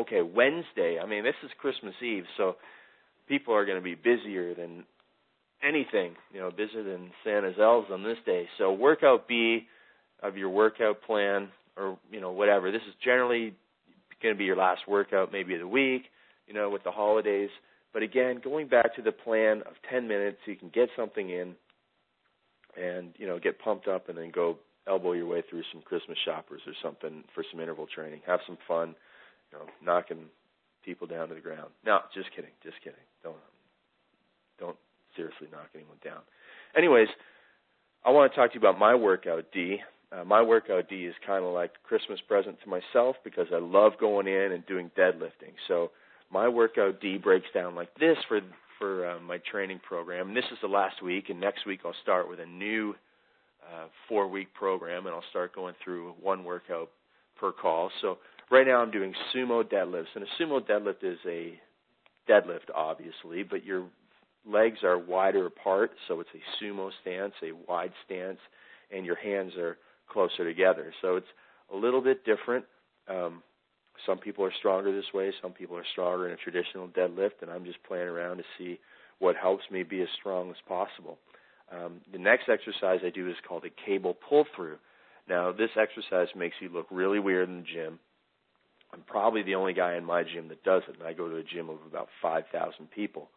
okay, 0.00 0.22
Wednesday, 0.22 0.98
I 1.02 1.06
mean, 1.06 1.24
this 1.24 1.34
is 1.44 1.50
Christmas 1.58 1.94
Eve, 2.02 2.24
so 2.36 2.56
people 3.28 3.54
are 3.54 3.64
going 3.64 3.78
to 3.78 3.84
be 3.84 3.94
busier 3.94 4.54
than 4.54 4.84
anything, 5.62 6.14
you 6.32 6.40
know, 6.40 6.50
busier 6.50 6.82
than 6.82 7.10
Santa's 7.24 7.56
elves 7.60 7.88
on 7.92 8.02
this 8.02 8.18
day. 8.24 8.48
So 8.58 8.72
workout 8.72 9.28
B 9.28 9.66
of 10.22 10.36
your 10.36 10.50
workout 10.50 11.02
plan 11.02 11.48
or, 11.76 11.98
you 12.10 12.20
know, 12.20 12.32
whatever. 12.32 12.70
This 12.70 12.82
is 12.88 12.94
generally 13.02 13.54
going 14.22 14.34
to 14.34 14.38
be 14.38 14.44
your 14.44 14.56
last 14.56 14.82
workout 14.88 15.32
maybe 15.32 15.54
of 15.54 15.60
the 15.60 15.68
week, 15.68 16.02
you 16.46 16.54
know, 16.54 16.70
with 16.70 16.84
the 16.84 16.90
holidays. 16.90 17.50
But 17.92 18.02
again, 18.02 18.40
going 18.42 18.68
back 18.68 18.94
to 18.96 19.02
the 19.02 19.12
plan 19.12 19.62
of 19.66 19.74
10 19.90 20.06
minutes, 20.06 20.38
so 20.44 20.50
you 20.50 20.56
can 20.56 20.70
get 20.70 20.88
something 20.96 21.30
in 21.30 21.54
and, 22.80 23.12
you 23.16 23.26
know, 23.26 23.38
get 23.38 23.58
pumped 23.58 23.88
up 23.88 24.08
and 24.08 24.16
then 24.16 24.30
go 24.30 24.56
elbow 24.86 25.12
your 25.12 25.26
way 25.26 25.42
through 25.48 25.62
some 25.72 25.82
Christmas 25.82 26.18
shoppers 26.24 26.62
or 26.66 26.72
something 26.82 27.24
for 27.34 27.44
some 27.50 27.60
interval 27.60 27.86
training. 27.92 28.20
Have 28.26 28.40
some 28.46 28.58
fun 28.66 28.94
you 29.52 29.58
know, 29.58 29.64
knocking 29.84 30.26
people 30.84 31.06
down 31.06 31.28
to 31.28 31.34
the 31.34 31.40
ground. 31.40 31.70
No, 31.84 32.00
just 32.14 32.30
kidding, 32.34 32.50
just 32.62 32.76
kidding. 32.82 32.98
Don't 33.22 33.36
don't 34.58 34.76
seriously 35.16 35.48
knock 35.50 35.68
anyone 35.74 35.96
down. 36.04 36.20
Anyways, 36.76 37.08
I 38.04 38.10
want 38.10 38.32
to 38.32 38.36
talk 38.36 38.52
to 38.52 38.54
you 38.54 38.60
about 38.60 38.78
my 38.78 38.94
workout 38.94 39.46
D. 39.52 39.78
Uh, 40.12 40.24
my 40.24 40.42
workout 40.42 40.88
D 40.88 41.06
is 41.06 41.14
kind 41.26 41.44
of 41.44 41.52
like 41.52 41.72
Christmas 41.84 42.20
present 42.26 42.56
to 42.64 42.68
myself 42.68 43.16
because 43.24 43.46
I 43.54 43.58
love 43.58 43.92
going 44.00 44.26
in 44.26 44.52
and 44.52 44.66
doing 44.66 44.90
deadlifting. 44.96 45.54
So 45.68 45.90
my 46.32 46.48
workout 46.48 47.00
D 47.00 47.18
breaks 47.18 47.48
down 47.54 47.74
like 47.74 47.94
this 47.98 48.16
for 48.28 48.40
for 48.78 49.10
uh, 49.10 49.20
my 49.20 49.38
training 49.50 49.80
program. 49.86 50.28
And 50.28 50.36
this 50.36 50.46
is 50.50 50.58
the 50.62 50.68
last 50.68 51.02
week, 51.02 51.28
and 51.28 51.38
next 51.38 51.66
week 51.66 51.80
I'll 51.84 51.94
start 52.02 52.28
with 52.28 52.40
a 52.40 52.46
new 52.46 52.94
uh, 53.62 53.86
four 54.08 54.26
week 54.26 54.52
program, 54.54 55.06
and 55.06 55.14
I'll 55.14 55.24
start 55.30 55.54
going 55.54 55.74
through 55.84 56.14
one 56.20 56.44
workout 56.44 56.90
per 57.38 57.52
call. 57.52 57.90
So 58.00 58.18
Right 58.50 58.66
now 58.66 58.82
I'm 58.82 58.90
doing 58.90 59.14
sumo 59.34 59.62
deadlifts, 59.62 60.16
and 60.16 60.24
a 60.24 60.42
sumo 60.42 60.60
deadlift 60.60 61.04
is 61.04 61.18
a 61.24 61.58
deadlift, 62.28 62.70
obviously, 62.74 63.44
but 63.44 63.64
your 63.64 63.84
legs 64.44 64.78
are 64.82 64.98
wider 64.98 65.46
apart, 65.46 65.92
so 66.08 66.18
it's 66.18 66.30
a 66.34 66.64
sumo 66.64 66.90
stance, 67.00 67.34
a 67.44 67.52
wide 67.70 67.92
stance, 68.04 68.38
and 68.90 69.06
your 69.06 69.14
hands 69.14 69.52
are 69.56 69.76
closer 70.08 70.44
together. 70.44 70.92
So 71.00 71.14
it's 71.14 71.28
a 71.72 71.76
little 71.76 72.00
bit 72.00 72.24
different. 72.24 72.64
Um, 73.08 73.42
some 74.04 74.18
people 74.18 74.44
are 74.44 74.52
stronger 74.58 74.94
this 74.94 75.12
way, 75.14 75.32
some 75.40 75.52
people 75.52 75.76
are 75.76 75.84
stronger 75.92 76.26
in 76.26 76.32
a 76.32 76.36
traditional 76.36 76.88
deadlift, 76.88 77.42
and 77.42 77.50
I'm 77.50 77.64
just 77.64 77.82
playing 77.84 78.08
around 78.08 78.38
to 78.38 78.44
see 78.58 78.80
what 79.20 79.36
helps 79.36 79.64
me 79.70 79.84
be 79.84 80.02
as 80.02 80.08
strong 80.18 80.50
as 80.50 80.56
possible. 80.66 81.18
Um, 81.70 82.00
the 82.10 82.18
next 82.18 82.48
exercise 82.48 82.98
I 83.04 83.10
do 83.10 83.28
is 83.28 83.36
called 83.46 83.64
a 83.64 83.86
cable 83.86 84.16
pull 84.28 84.44
through. 84.56 84.78
Now, 85.28 85.52
this 85.52 85.70
exercise 85.76 86.28
makes 86.34 86.56
you 86.60 86.68
look 86.68 86.86
really 86.90 87.20
weird 87.20 87.48
in 87.48 87.58
the 87.58 87.62
gym. 87.62 88.00
I'm 88.92 89.02
probably 89.02 89.42
the 89.42 89.54
only 89.54 89.72
guy 89.72 89.96
in 89.96 90.04
my 90.04 90.24
gym 90.24 90.48
that 90.48 90.64
does 90.64 90.82
it, 90.88 90.96
and 90.98 91.06
I 91.06 91.12
go 91.12 91.28
to 91.28 91.36
a 91.36 91.42
gym 91.42 91.68
of 91.68 91.78
about 91.86 92.08
5,000 92.20 92.90
people, 92.90 93.28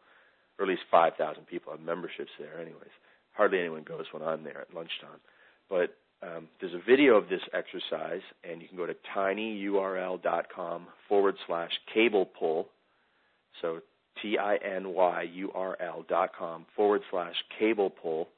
or 0.58 0.64
at 0.64 0.68
least 0.68 0.82
5,000 0.90 1.46
people 1.46 1.72
have 1.72 1.80
memberships 1.80 2.30
there. 2.38 2.60
Anyways, 2.60 2.90
hardly 3.32 3.60
anyone 3.60 3.84
goes 3.84 4.06
when 4.12 4.22
I'm 4.22 4.42
there 4.42 4.62
at 4.62 4.74
lunchtime. 4.74 5.20
But 5.68 5.96
um, 6.22 6.48
there's 6.60 6.74
a 6.74 6.82
video 6.84 7.16
of 7.16 7.28
this 7.28 7.42
exercise, 7.52 8.22
and 8.48 8.62
you 8.62 8.68
can 8.68 8.76
go 8.76 8.86
to 8.86 8.96
tinyurl.com 9.16 10.86
forward 11.08 11.36
slash 11.46 11.72
cable 11.92 12.26
pull. 12.26 12.68
So 13.62 13.80
T 14.22 14.38
I 14.38 14.56
N 14.56 14.92
Y 14.94 15.22
U 15.34 15.52
R 15.54 15.76
L 15.80 16.04
dot 16.08 16.30
com 16.36 16.66
forward 16.74 17.02
slash 17.10 17.34
cable 17.58 17.90
pull, 17.90 18.28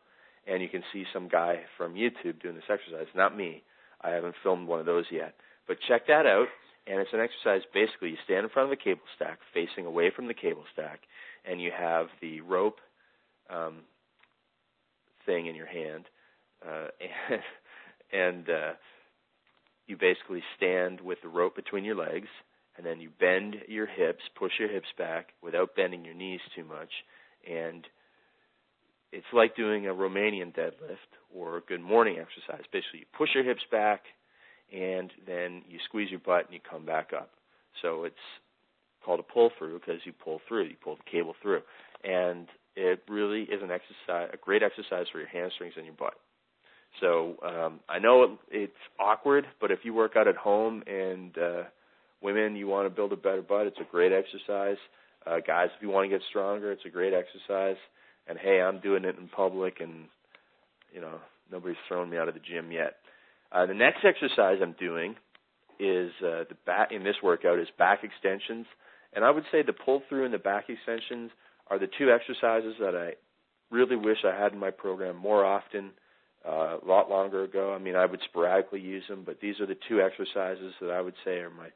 and 0.46 0.62
you 0.62 0.68
can 0.68 0.82
see 0.92 1.04
some 1.12 1.28
guy 1.28 1.61
from 1.76 1.94
YouTube 1.94 2.42
doing 2.42 2.54
this 2.54 2.64
exercise. 2.68 3.06
Not 3.14 3.37
me. 3.37 3.62
I 4.00 4.11
haven't 4.11 4.35
filmed 4.42 4.68
one 4.68 4.80
of 4.80 4.87
those 4.87 5.06
yet. 5.11 5.35
But 5.66 5.78
check 5.88 6.06
that 6.08 6.26
out 6.26 6.49
and 6.86 7.00
it's 7.00 7.12
an 7.12 7.20
exercise 7.20 7.62
basically 7.72 8.10
you 8.10 8.16
stand 8.24 8.44
in 8.44 8.50
front 8.50 8.70
of 8.70 8.72
a 8.72 8.82
cable 8.82 9.02
stack 9.14 9.38
facing 9.52 9.86
away 9.86 10.10
from 10.14 10.26
the 10.28 10.34
cable 10.34 10.64
stack 10.72 11.00
and 11.44 11.60
you 11.60 11.70
have 11.76 12.06
the 12.20 12.40
rope 12.40 12.78
um, 13.50 13.78
thing 15.24 15.46
in 15.46 15.54
your 15.54 15.66
hand 15.66 16.04
uh, 16.66 16.88
and, 17.30 17.42
and 18.12 18.50
uh, 18.50 18.72
you 19.86 19.96
basically 19.96 20.42
stand 20.56 21.00
with 21.00 21.18
the 21.22 21.28
rope 21.28 21.54
between 21.54 21.84
your 21.84 21.96
legs 21.96 22.28
and 22.76 22.84
then 22.84 23.00
you 23.00 23.10
bend 23.18 23.56
your 23.68 23.86
hips 23.86 24.22
push 24.38 24.52
your 24.58 24.70
hips 24.70 24.88
back 24.98 25.28
without 25.42 25.74
bending 25.76 26.04
your 26.04 26.14
knees 26.14 26.40
too 26.54 26.64
much 26.64 26.90
and 27.48 27.86
it's 29.12 29.26
like 29.32 29.56
doing 29.56 29.86
a 29.86 29.94
Romanian 29.94 30.54
deadlift 30.54 31.10
or 31.34 31.56
a 31.56 31.60
good 31.60 31.80
morning 31.80 32.18
exercise. 32.18 32.64
Basically, 32.72 33.00
you 33.00 33.06
push 33.16 33.30
your 33.34 33.44
hips 33.44 33.62
back, 33.70 34.02
and 34.73 35.11
then 35.26 35.62
you 35.68 35.78
squeeze 35.85 36.11
your 36.11 36.20
butt 36.20 36.46
and 36.46 36.54
you 36.54 36.61
come 36.68 36.85
back 36.85 37.11
up. 37.16 37.30
So 37.82 38.04
it's 38.04 38.14
called 39.04 39.20
a 39.20 39.23
pull 39.23 39.50
through 39.58 39.78
because 39.78 40.00
you 40.04 40.12
pull 40.12 40.40
through, 40.49 40.64
you 40.64 40.76
pull 40.82 40.96
the 40.96 41.11
cable 41.11 41.35
through, 41.42 41.62
and 42.04 42.49
it 42.75 43.02
really 43.08 43.42
is 43.42 43.62
an 43.62 43.70
exercise, 43.70 44.30
a 44.32 44.37
great 44.37 44.62
exercise 44.62 45.06
for 45.11 45.18
your 45.18 45.28
hamstrings 45.28 45.75
and 45.76 45.87
your 45.87 45.94
butt. 45.94 46.14
So 47.00 47.37
um, 47.44 47.80
I 47.88 47.99
know 47.99 48.25
it, 48.25 48.30
it's 48.50 48.82
awkward, 48.99 49.46
but 49.61 49.70
if 49.70 49.80
you 49.82 49.94
work 49.94 50.16
out 50.16 50.28
at 50.28 50.37
home 50.37 50.82
and 50.87 51.37
uh, 51.38 51.62
women, 52.23 52.56
you 52.56 52.66
want 52.66 52.87
to 52.87 52.94
build 52.94 53.12
a 53.12 53.16
better 53.16 53.42
butt, 53.42 53.66
it's 53.66 53.78
a 53.80 53.90
great 53.90 54.12
exercise. 54.12 54.78
Uh, 55.26 55.38
guys, 55.46 55.68
if 55.76 55.82
you 55.82 55.88
want 55.88 56.04
to 56.04 56.08
get 56.08 56.23
stronger, 56.28 56.73
it's 56.73 56.85
a 56.87 56.90
great 56.90 57.12
exercise. 57.12 57.76
and 58.28 58.38
hey, 58.38 58.61
I'm 58.61 58.80
doing 58.80 59.04
it 59.04 59.16
in 59.18 59.28
public, 59.28 59.80
and 59.80 60.06
you 60.92 61.00
know 61.00 61.18
nobody's 61.50 61.76
thrown 61.88 62.11
me 62.11 62.16
out 62.16 62.28
of 62.28 62.35
the 62.35 62.40
gym 62.40 62.70
yet. 62.70 62.96
Uh, 63.52 63.66
the 63.66 63.74
next 63.74 64.04
exercise 64.04 64.58
I'm 64.60 64.74
doing 64.78 65.16
is 65.78 66.10
uh, 66.20 66.44
the 66.48 66.56
back 66.64 66.92
in 66.92 67.04
this 67.04 67.16
workout 67.22 67.58
is 67.58 67.68
back 67.78 68.02
extensions, 68.02 68.66
and 69.12 69.24
I 69.24 69.30
would 69.30 69.44
say 69.52 69.62
the 69.62 69.72
pull 69.72 70.02
through 70.08 70.24
and 70.24 70.34
the 70.34 70.38
back 70.38 70.68
extensions 70.68 71.30
are 71.68 71.78
the 71.78 71.88
two 71.98 72.10
exercises 72.10 72.74
that 72.80 72.94
I 72.94 73.14
really 73.70 73.96
wish 73.96 74.18
I 74.24 74.34
had 74.34 74.52
in 74.52 74.58
my 74.58 74.70
program 74.70 75.16
more 75.16 75.44
often. 75.44 75.90
Uh, 76.46 76.78
a 76.80 76.86
lot 76.86 77.10
longer 77.10 77.42
ago. 77.42 77.74
I 77.74 77.78
mean, 77.78 77.96
I 77.96 78.06
would 78.06 78.20
sporadically 78.24 78.80
use 78.80 79.02
them, 79.08 79.24
but 79.26 79.40
these 79.40 79.58
are 79.58 79.66
the 79.66 79.76
two 79.88 80.00
exercises 80.00 80.74
that 80.80 80.90
I 80.90 81.00
would 81.00 81.16
say 81.24 81.38
are 81.38 81.50
my 81.50 81.70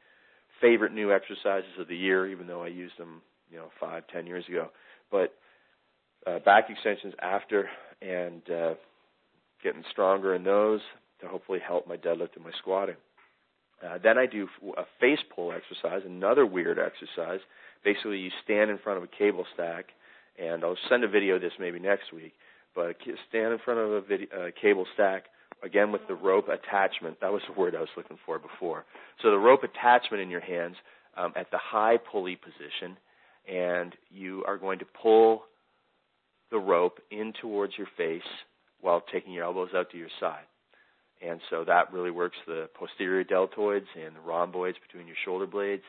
favorite 0.61 0.93
new 0.93 1.11
exercises 1.11 1.71
of 1.77 1.89
the 1.89 1.95
year, 1.97 2.25
even 2.29 2.47
though 2.47 2.63
I 2.63 2.67
used 2.67 2.97
them, 2.97 3.21
you 3.51 3.57
know, 3.57 3.69
five, 3.81 4.03
ten 4.07 4.25
years 4.25 4.45
ago. 4.47 4.69
But 5.11 5.33
uh, 6.25 6.39
back 6.39 6.69
extensions 6.69 7.13
after 7.21 7.69
and 8.01 8.41
uh, 8.49 8.73
getting 9.61 9.83
stronger 9.91 10.35
in 10.35 10.43
those 10.45 10.79
to 11.21 11.27
hopefully 11.27 11.59
help 11.65 11.87
my 11.87 11.97
deadlift 11.97 12.35
and 12.35 12.43
my 12.43 12.51
squatting. 12.59 12.95
Uh, 13.85 13.97
then 14.01 14.17
I 14.17 14.25
do 14.25 14.47
a 14.77 14.83
face 14.99 15.19
pull 15.35 15.51
exercise, 15.51 16.03
another 16.05 16.45
weird 16.45 16.77
exercise. 16.77 17.39
Basically, 17.83 18.19
you 18.19 18.29
stand 18.43 18.69
in 18.69 18.77
front 18.77 18.97
of 18.97 19.03
a 19.03 19.07
cable 19.07 19.45
stack, 19.53 19.85
and 20.39 20.63
I'll 20.63 20.77
send 20.89 21.03
a 21.03 21.07
video 21.07 21.35
of 21.35 21.41
this 21.41 21.53
maybe 21.59 21.79
next 21.79 22.13
week. 22.13 22.33
But 22.75 22.97
stand 23.29 23.53
in 23.53 23.59
front 23.59 23.79
of 23.79 23.91
a 23.91 24.01
video, 24.01 24.27
uh, 24.29 24.51
cable 24.61 24.85
stack, 24.93 25.25
again 25.63 25.91
with 25.91 26.01
the 26.07 26.13
rope 26.13 26.47
attachment. 26.47 27.19
That 27.21 27.31
was 27.31 27.41
the 27.47 27.59
word 27.59 27.75
I 27.75 27.79
was 27.79 27.89
looking 27.97 28.17
for 28.25 28.39
before. 28.39 28.85
So 29.21 29.31
the 29.31 29.37
rope 29.37 29.63
attachment 29.63 30.21
in 30.21 30.29
your 30.29 30.41
hands 30.41 30.75
um, 31.17 31.33
at 31.35 31.49
the 31.51 31.57
high 31.57 31.97
pulley 31.97 32.35
position, 32.35 32.97
and 33.51 33.95
you 34.09 34.43
are 34.47 34.57
going 34.57 34.79
to 34.79 34.85
pull 34.85 35.43
the 36.51 36.59
rope 36.59 36.99
in 37.09 37.33
towards 37.41 37.73
your 37.77 37.87
face 37.97 38.21
while 38.79 39.01
taking 39.11 39.33
your 39.33 39.45
elbows 39.45 39.69
out 39.75 39.89
to 39.91 39.97
your 39.97 40.09
side. 40.19 40.43
And 41.21 41.39
so 41.49 41.63
that 41.65 41.93
really 41.93 42.11
works 42.11 42.37
the 42.47 42.69
posterior 42.73 43.23
deltoids 43.23 43.85
and 43.95 44.15
the 44.15 44.19
rhomboids 44.25 44.77
between 44.85 45.07
your 45.07 45.15
shoulder 45.23 45.45
blades. 45.45 45.83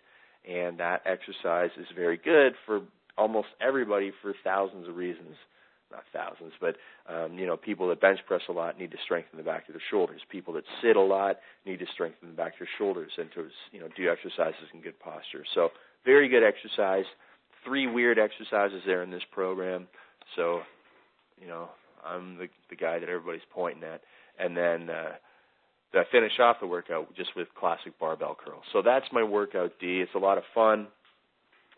And 0.48 0.78
that 0.78 1.02
exercise 1.06 1.70
is 1.78 1.86
very 1.94 2.18
good 2.18 2.54
for 2.66 2.82
almost 3.16 3.48
everybody 3.60 4.12
for 4.22 4.34
thousands 4.44 4.88
of 4.88 4.96
reasons. 4.96 5.36
Not 5.90 6.04
thousands, 6.10 6.54
but 6.58 6.76
um, 7.06 7.38
you 7.38 7.46
know, 7.46 7.58
people 7.58 7.88
that 7.88 8.00
bench 8.00 8.20
press 8.26 8.40
a 8.48 8.52
lot 8.52 8.78
need 8.78 8.92
to 8.92 8.96
strengthen 9.04 9.36
the 9.36 9.44
back 9.44 9.68
of 9.68 9.74
their 9.74 9.82
shoulders. 9.90 10.22
People 10.30 10.54
that 10.54 10.64
sit 10.82 10.96
a 10.96 11.00
lot 11.00 11.36
need 11.66 11.80
to 11.80 11.86
strengthen 11.92 12.30
the 12.30 12.34
back 12.34 12.54
of 12.54 12.60
their 12.60 12.68
shoulders 12.78 13.12
and 13.18 13.30
to 13.32 13.48
you 13.72 13.80
know 13.80 13.88
do 13.94 14.10
exercises 14.10 14.68
in 14.72 14.80
good 14.80 14.98
posture. 14.98 15.44
So 15.54 15.68
very 16.06 16.30
good 16.30 16.42
exercise. 16.42 17.04
Three 17.62 17.86
weird 17.86 18.18
exercises 18.18 18.80
there 18.86 19.02
in 19.02 19.10
this 19.10 19.22
program. 19.32 19.86
So 20.34 20.62
you 21.38 21.46
know, 21.46 21.68
I'm 22.02 22.38
the 22.38 22.48
the 22.70 22.76
guy 22.76 22.98
that 22.98 23.10
everybody's 23.10 23.42
pointing 23.52 23.84
at 23.84 24.00
and 24.38 24.56
then 24.56 24.90
uh, 24.90 25.12
I 25.94 26.04
finish 26.10 26.32
off 26.40 26.56
the 26.60 26.66
workout 26.66 27.14
just 27.14 27.30
with 27.36 27.48
classic 27.58 27.98
barbell 27.98 28.36
curls. 28.42 28.64
So 28.72 28.82
that's 28.82 29.06
my 29.12 29.22
workout 29.22 29.72
D. 29.80 30.00
It's 30.00 30.14
a 30.14 30.18
lot 30.18 30.38
of 30.38 30.44
fun, 30.54 30.88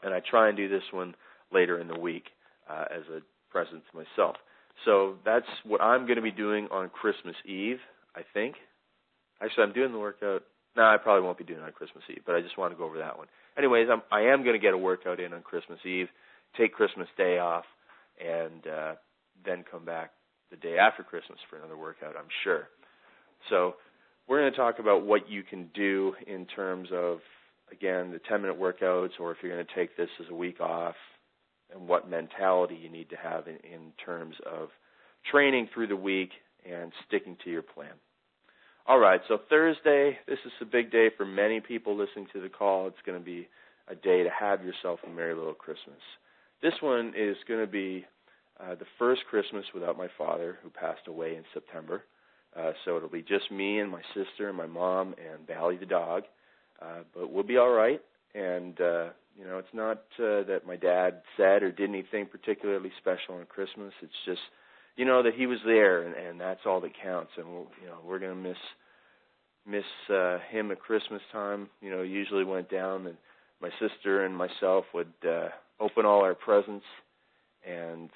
and 0.02 0.14
I 0.14 0.20
try 0.20 0.48
and 0.48 0.56
do 0.56 0.68
this 0.68 0.82
one 0.92 1.14
later 1.52 1.78
in 1.80 1.88
the 1.88 1.98
week 1.98 2.24
uh, 2.70 2.84
as 2.94 3.02
a 3.08 3.20
present 3.50 3.82
to 3.90 3.96
myself. 3.96 4.36
So 4.84 5.16
that's 5.24 5.46
what 5.64 5.80
I'm 5.80 6.04
going 6.04 6.16
to 6.16 6.22
be 6.22 6.32
doing 6.32 6.68
on 6.70 6.90
Christmas 6.90 7.36
Eve, 7.46 7.78
I 8.14 8.22
think. 8.32 8.56
Actually, 9.40 9.64
I'm 9.64 9.72
doing 9.72 9.92
the 9.92 9.98
workout. 9.98 10.42
No, 10.76 10.82
I 10.82 10.96
probably 10.96 11.22
won't 11.22 11.38
be 11.38 11.44
doing 11.44 11.60
it 11.60 11.64
on 11.64 11.72
Christmas 11.72 12.02
Eve, 12.10 12.22
but 12.26 12.34
I 12.34 12.40
just 12.40 12.58
want 12.58 12.72
to 12.72 12.76
go 12.78 12.84
over 12.84 12.98
that 12.98 13.16
one. 13.16 13.28
Anyways, 13.56 13.88
I'm, 13.90 14.02
I 14.10 14.32
am 14.32 14.42
going 14.42 14.54
to 14.54 14.58
get 14.58 14.74
a 14.74 14.78
workout 14.78 15.20
in 15.20 15.32
on 15.32 15.42
Christmas 15.42 15.78
Eve, 15.84 16.08
take 16.56 16.72
Christmas 16.72 17.06
Day 17.16 17.38
off, 17.38 17.64
and 18.20 18.66
uh, 18.66 18.94
then 19.44 19.64
come 19.70 19.84
back 19.84 20.10
the 20.54 20.68
day 20.68 20.78
after 20.78 21.02
Christmas 21.02 21.38
for 21.50 21.56
another 21.56 21.76
workout, 21.76 22.14
I'm 22.16 22.30
sure. 22.44 22.68
So 23.50 23.74
we're 24.28 24.40
going 24.40 24.52
to 24.52 24.58
talk 24.58 24.78
about 24.78 25.04
what 25.04 25.28
you 25.28 25.42
can 25.42 25.68
do 25.74 26.14
in 26.26 26.46
terms 26.46 26.88
of, 26.92 27.18
again, 27.72 28.12
the 28.12 28.20
10 28.28 28.42
minute 28.42 28.58
workouts, 28.58 29.20
or 29.20 29.32
if 29.32 29.38
you're 29.42 29.52
going 29.52 29.66
to 29.66 29.74
take 29.74 29.96
this 29.96 30.08
as 30.20 30.26
a 30.30 30.34
week 30.34 30.60
off, 30.60 30.94
and 31.72 31.88
what 31.88 32.08
mentality 32.08 32.78
you 32.80 32.90
need 32.90 33.10
to 33.10 33.16
have 33.16 33.48
in, 33.48 33.56
in 33.56 33.92
terms 34.04 34.36
of 34.46 34.68
training 35.30 35.68
through 35.72 35.88
the 35.88 35.96
week 35.96 36.30
and 36.70 36.92
sticking 37.06 37.36
to 37.42 37.50
your 37.50 37.62
plan. 37.62 37.92
All 38.86 38.98
right, 38.98 39.20
so 39.28 39.38
Thursday, 39.48 40.18
this 40.28 40.38
is 40.44 40.52
a 40.60 40.66
big 40.66 40.92
day 40.92 41.08
for 41.16 41.24
many 41.24 41.60
people 41.60 41.96
listening 41.96 42.26
to 42.34 42.40
the 42.40 42.50
call. 42.50 42.86
It's 42.86 42.96
going 43.06 43.18
to 43.18 43.24
be 43.24 43.48
a 43.88 43.94
day 43.94 44.22
to 44.22 44.30
have 44.38 44.62
yourself 44.62 45.00
a 45.06 45.10
merry 45.10 45.34
little 45.34 45.54
Christmas. 45.54 46.00
This 46.62 46.74
one 46.80 47.14
is 47.16 47.36
going 47.48 47.60
to 47.60 47.70
be 47.70 48.04
uh, 48.60 48.74
the 48.74 48.86
first 48.98 49.22
Christmas 49.28 49.64
without 49.74 49.98
my 49.98 50.08
father, 50.16 50.58
who 50.62 50.70
passed 50.70 51.06
away 51.06 51.36
in 51.36 51.44
September. 51.52 52.04
Uh, 52.56 52.72
so 52.84 52.96
it'll 52.96 53.08
be 53.08 53.22
just 53.22 53.50
me 53.50 53.80
and 53.80 53.90
my 53.90 54.02
sister 54.14 54.48
and 54.48 54.56
my 54.56 54.66
mom 54.66 55.14
and 55.18 55.46
Bally 55.46 55.76
the 55.76 55.86
dog. 55.86 56.24
Uh, 56.80 57.00
but 57.14 57.32
we'll 57.32 57.42
be 57.42 57.56
all 57.56 57.70
right. 57.70 58.00
And 58.34 58.80
uh, 58.80 59.08
you 59.36 59.44
know, 59.44 59.58
it's 59.58 59.74
not 59.74 59.98
uh, 60.18 60.44
that 60.44 60.62
my 60.66 60.76
dad 60.76 61.22
said 61.36 61.62
or 61.62 61.72
did 61.72 61.88
anything 61.88 62.26
particularly 62.26 62.92
special 62.98 63.36
on 63.36 63.46
Christmas. 63.46 63.92
It's 64.02 64.12
just, 64.24 64.40
you 64.96 65.04
know, 65.04 65.22
that 65.24 65.34
he 65.34 65.46
was 65.46 65.58
there, 65.66 66.02
and, 66.02 66.14
and 66.14 66.40
that's 66.40 66.60
all 66.66 66.80
that 66.80 66.92
counts. 67.02 67.32
And 67.36 67.46
we'll, 67.48 67.66
you 67.82 67.88
know, 67.88 67.98
we're 68.04 68.20
gonna 68.20 68.34
miss 68.34 68.56
miss 69.66 69.84
uh, 70.14 70.38
him 70.50 70.70
at 70.70 70.80
Christmas 70.80 71.22
time. 71.32 71.68
You 71.80 71.90
know, 71.90 72.02
usually 72.02 72.44
went 72.44 72.70
down 72.70 73.06
and 73.06 73.16
my 73.60 73.70
sister 73.80 74.24
and 74.24 74.36
myself 74.36 74.84
would 74.92 75.12
uh, 75.26 75.48
open 75.80 76.04
all 76.04 76.22
our 76.22 76.34
presents 76.34 76.84
and 77.66 78.10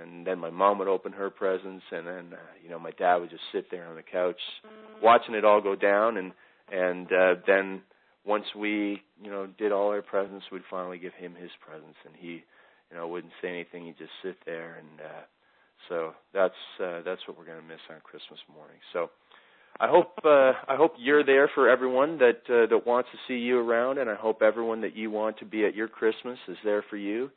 and 0.00 0.26
then 0.26 0.38
my 0.38 0.50
mom 0.50 0.78
would 0.78 0.88
open 0.88 1.12
her 1.12 1.30
presents 1.30 1.84
and 1.90 2.06
then 2.06 2.32
uh, 2.32 2.52
you 2.62 2.70
know 2.70 2.78
my 2.78 2.90
dad 2.92 3.16
would 3.16 3.30
just 3.30 3.42
sit 3.52 3.70
there 3.70 3.86
on 3.86 3.96
the 3.96 4.02
couch 4.02 4.40
watching 5.02 5.34
it 5.34 5.44
all 5.44 5.60
go 5.60 5.76
down. 5.76 6.16
And 6.16 6.32
and 6.72 7.06
uh 7.12 7.34
then 7.46 7.82
once 8.24 8.46
we 8.56 9.02
you 9.22 9.30
know 9.30 9.46
did 9.46 9.72
all 9.72 9.88
our 9.88 10.02
presents 10.02 10.46
we'd 10.50 10.62
finally 10.70 10.98
give 10.98 11.14
him 11.14 11.34
his 11.34 11.50
presents. 11.60 11.98
And 12.04 12.14
he 12.18 12.44
you 12.90 12.96
know 12.96 13.08
wouldn't 13.08 13.32
say 13.42 13.48
anything. 13.48 13.86
He'd 13.86 13.98
just 13.98 14.12
sit 14.22 14.36
there. 14.46 14.76
And 14.76 15.00
uh 15.00 15.22
so 15.88 16.12
that's 16.32 16.54
uh 16.82 17.02
that's 17.04 17.20
what 17.26 17.38
we're 17.38 17.46
going 17.46 17.60
to 17.60 17.66
miss 17.68 17.80
on 17.90 17.96
christmas 18.04 18.40
morning. 18.52 18.78
So 18.92 19.10
I 19.80 19.88
hope 19.88 20.18
uh, 20.24 20.52
I 20.68 20.76
hope 20.76 20.94
you're 20.98 21.24
there 21.24 21.50
for 21.52 21.68
everyone 21.68 22.18
that 22.18 22.42
uh, 22.48 22.66
that 22.70 22.86
wants 22.86 23.08
to 23.10 23.18
see 23.26 23.40
you 23.40 23.58
around, 23.58 23.98
and 23.98 24.08
I 24.08 24.14
hope 24.14 24.40
everyone 24.40 24.82
that 24.82 24.94
you 24.94 25.10
want 25.10 25.38
to 25.38 25.44
be 25.44 25.64
at 25.64 25.74
your 25.74 25.88
Christmas 25.88 26.38
is 26.46 26.56
there 26.62 26.84
for 26.88 26.96
you. 26.96 27.30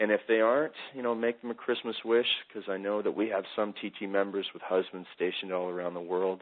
And 0.00 0.12
if 0.12 0.20
they 0.28 0.40
aren't, 0.40 0.74
you 0.94 1.02
know, 1.02 1.14
make 1.14 1.40
them 1.40 1.50
a 1.50 1.54
Christmas 1.54 1.96
wish 2.04 2.26
because 2.46 2.68
I 2.68 2.76
know 2.76 3.02
that 3.02 3.16
we 3.16 3.28
have 3.30 3.44
some 3.56 3.72
TT 3.72 4.08
members 4.08 4.46
with 4.54 4.62
husbands 4.62 5.08
stationed 5.16 5.52
all 5.52 5.68
around 5.68 5.94
the 5.94 6.00
world, 6.00 6.40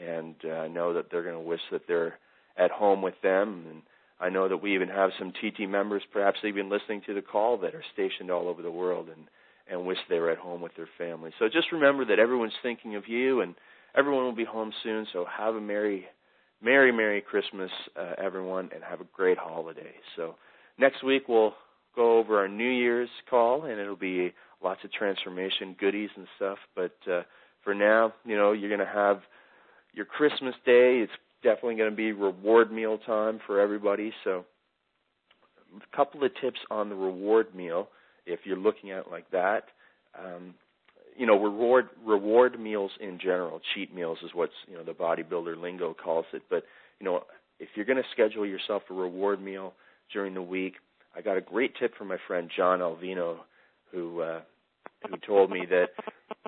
and 0.00 0.34
uh, 0.44 0.52
I 0.52 0.68
know 0.68 0.94
that 0.94 1.10
they're 1.10 1.22
going 1.22 1.34
to 1.34 1.40
wish 1.40 1.60
that 1.72 1.82
they're 1.86 2.18
at 2.56 2.70
home 2.70 3.02
with 3.02 3.14
them. 3.22 3.66
And 3.70 3.82
I 4.18 4.30
know 4.30 4.48
that 4.48 4.62
we 4.62 4.74
even 4.74 4.88
have 4.88 5.10
some 5.18 5.32
TT 5.32 5.68
members, 5.68 6.02
perhaps 6.10 6.38
even 6.42 6.70
listening 6.70 7.02
to 7.06 7.14
the 7.14 7.20
call, 7.20 7.58
that 7.58 7.74
are 7.74 7.84
stationed 7.92 8.30
all 8.30 8.48
over 8.48 8.62
the 8.62 8.70
world 8.70 9.08
and 9.08 9.26
and 9.68 9.84
wish 9.84 9.98
they 10.08 10.20
were 10.20 10.30
at 10.30 10.38
home 10.38 10.60
with 10.60 10.70
their 10.76 10.88
family. 10.96 11.32
So 11.40 11.48
just 11.48 11.72
remember 11.72 12.04
that 12.04 12.20
everyone's 12.20 12.52
thinking 12.62 12.94
of 12.94 13.08
you, 13.08 13.40
and 13.40 13.56
everyone 13.96 14.24
will 14.24 14.34
be 14.34 14.44
home 14.44 14.72
soon. 14.84 15.08
So 15.12 15.26
have 15.28 15.56
a 15.56 15.60
merry, 15.60 16.06
merry, 16.62 16.92
merry 16.92 17.20
Christmas, 17.20 17.70
uh, 17.98 18.12
everyone, 18.16 18.70
and 18.72 18.84
have 18.84 19.00
a 19.00 19.06
great 19.12 19.38
holiday. 19.38 19.92
So 20.14 20.36
next 20.78 21.02
week 21.02 21.24
we'll 21.28 21.54
go 21.96 22.18
over 22.18 22.38
our 22.38 22.48
New 22.48 22.68
Year's 22.68 23.08
call, 23.28 23.64
and 23.64 23.80
it'll 23.80 23.96
be 23.96 24.32
lots 24.62 24.84
of 24.84 24.92
transformation 24.92 25.74
goodies 25.78 26.10
and 26.16 26.26
stuff. 26.36 26.58
But 26.74 26.96
uh, 27.10 27.22
for 27.64 27.74
now, 27.74 28.14
you 28.24 28.36
know, 28.36 28.52
you're 28.52 28.68
going 28.68 28.86
to 28.86 28.92
have 28.92 29.22
your 29.92 30.04
Christmas 30.04 30.54
day. 30.64 31.00
It's 31.02 31.12
definitely 31.42 31.76
going 31.76 31.90
to 31.90 31.96
be 31.96 32.12
reward 32.12 32.70
meal 32.70 32.98
time 32.98 33.40
for 33.46 33.60
everybody. 33.60 34.12
So, 34.22 34.44
a 35.76 35.96
couple 35.96 36.22
of 36.22 36.30
tips 36.40 36.60
on 36.70 36.88
the 36.88 36.94
reward 36.94 37.54
meal 37.54 37.88
if 38.24 38.40
you're 38.44 38.56
looking 38.56 38.90
at 38.90 39.06
it 39.06 39.10
like 39.10 39.30
that. 39.30 39.64
Um, 40.18 40.54
you 41.16 41.26
know, 41.26 41.40
reward 41.40 41.88
reward 42.04 42.60
meals 42.60 42.90
in 43.00 43.18
general, 43.18 43.60
cheat 43.74 43.94
meals 43.94 44.18
is 44.22 44.30
what's 44.34 44.52
you 44.68 44.74
know 44.76 44.84
the 44.84 44.92
bodybuilder 44.92 45.60
lingo 45.60 45.94
calls 45.94 46.26
it. 46.32 46.42
But 46.50 46.64
you 47.00 47.06
know, 47.06 47.22
if 47.58 47.68
you're 47.74 47.86
going 47.86 47.98
to 47.98 48.08
schedule 48.12 48.46
yourself 48.46 48.82
a 48.90 48.94
reward 48.94 49.42
meal 49.42 49.72
during 50.12 50.34
the 50.34 50.42
week, 50.42 50.74
I 51.16 51.22
got 51.22 51.36
a 51.36 51.40
great 51.40 51.74
tip 51.80 51.96
from 51.96 52.08
my 52.08 52.18
friend 52.26 52.50
John 52.54 52.80
Alvino, 52.80 53.38
who 53.90 54.20
uh, 54.20 54.40
who 55.08 55.16
told 55.26 55.50
me 55.50 55.64
that 55.70 55.88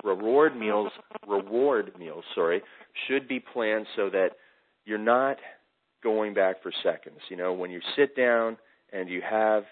reward 0.03 0.55
meals 0.55 0.91
reward 1.27 1.97
meals 1.97 2.23
sorry 2.35 2.61
should 3.07 3.27
be 3.27 3.39
planned 3.39 3.87
so 3.95 4.09
that 4.11 4.29
you're 4.85 4.97
not 4.97 5.37
going 6.03 6.33
back 6.33 6.61
for 6.61 6.71
seconds. 6.83 7.17
You 7.29 7.37
know, 7.37 7.53
when 7.53 7.71
you 7.71 7.81
sit 7.95 8.15
down 8.15 8.57
and 8.93 9.09
you 9.09 9.21
have 9.27 9.63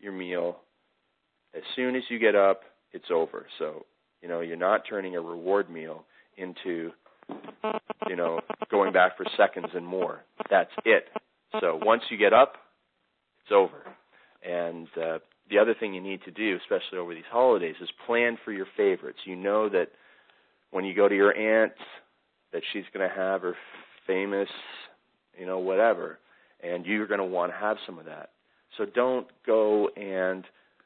your 0.00 0.12
meal, 0.12 0.58
as 1.54 1.62
soon 1.74 1.94
as 1.94 2.02
you 2.08 2.18
get 2.18 2.34
up, 2.34 2.62
it's 2.92 3.10
over. 3.12 3.46
So, 3.58 3.84
you 4.22 4.28
know, 4.28 4.40
you're 4.40 4.56
not 4.56 4.82
turning 4.88 5.16
a 5.16 5.20
reward 5.20 5.70
meal 5.70 6.04
into, 6.36 6.92
you 8.08 8.16
know, 8.16 8.40
going 8.70 8.92
back 8.92 9.16
for 9.16 9.26
seconds 9.36 9.68
and 9.74 9.86
more. 9.86 10.22
That's 10.50 10.70
it. 10.84 11.08
So 11.60 11.78
once 11.82 12.02
you 12.10 12.16
get 12.16 12.32
up, 12.32 12.54
it's 13.44 13.52
over 13.52 13.84
and 14.44 14.88
uh, 15.00 15.18
the 15.50 15.58
other 15.58 15.74
thing 15.78 15.94
you 15.94 16.00
need 16.00 16.22
to 16.24 16.30
do, 16.30 16.56
especially 16.56 16.98
over 16.98 17.14
these 17.14 17.24
holidays, 17.30 17.76
is 17.80 17.88
plan 18.06 18.38
for 18.44 18.52
your 18.52 18.66
favorites. 18.76 19.18
You 19.24 19.36
know 19.36 19.68
that 19.68 19.88
when 20.70 20.84
you 20.84 20.94
go 20.94 21.08
to 21.08 21.14
your 21.14 21.36
aunt, 21.36 21.72
that 22.52 22.62
she's 22.72 22.84
going 22.92 23.08
to 23.08 23.14
have 23.14 23.42
her 23.42 23.54
famous, 24.06 24.48
you 25.38 25.46
know, 25.46 25.58
whatever, 25.58 26.18
and 26.62 26.86
you're 26.86 27.06
going 27.06 27.20
to 27.20 27.26
want 27.26 27.52
to 27.52 27.58
have 27.58 27.76
some 27.86 27.98
of 27.98 28.06
that. 28.06 28.30
So 28.76 28.84
don't 28.84 29.26
go 29.46 29.88
and, 29.96 30.44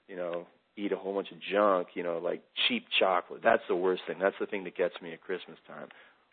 you 0.09 0.17
know, 0.17 0.47
eat 0.77 0.93
a 0.93 0.97
whole 0.97 1.15
bunch 1.15 1.31
of 1.31 1.39
junk, 1.53 1.89
you 1.95 2.03
know, 2.03 2.19
like 2.23 2.43
cheap 2.69 2.87
chocolate. 2.99 3.41
That's 3.43 3.63
the 3.69 3.77
worst 3.77 4.03
thing. 4.07 4.19
That's 4.21 4.37
the 4.41 4.47
thing 4.47 4.65
that 4.65 4.77
gets 4.77 4.95
me 5.03 5.13
at 5.13 5.21
Christmas 5.21 5.59
time. 5.67 5.89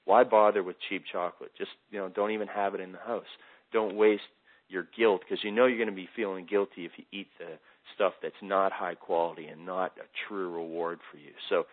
Why 0.05 0.23
bother 0.23 0.63
with 0.63 0.77
cheap 0.87 1.03
chocolate? 1.11 1.51
Just, 1.57 1.71
you 1.91 1.99
know, 1.99 2.09
don't 2.09 2.31
even 2.31 2.47
have 2.47 2.73
it 2.75 2.81
in 2.81 2.91
the 2.91 2.99
house. 2.99 3.25
Don't 3.73 3.95
waste 3.95 4.23
your 4.69 4.87
guilt 4.97 5.21
because 5.21 5.43
you 5.43 5.51
know 5.51 5.65
you're 5.65 5.77
going 5.77 5.89
to 5.89 5.95
be 5.95 6.09
feeling 6.15 6.45
guilty 6.49 6.85
if 6.85 6.91
you 6.97 7.05
eat 7.11 7.27
the 7.39 7.57
stuff 7.95 8.13
that's 8.21 8.35
not 8.41 8.71
high 8.71 8.95
quality 8.95 9.47
and 9.47 9.65
not 9.65 9.93
a 9.97 10.27
true 10.27 10.51
reward 10.51 10.99
for 11.11 11.17
you. 11.17 11.31
So 11.49 11.65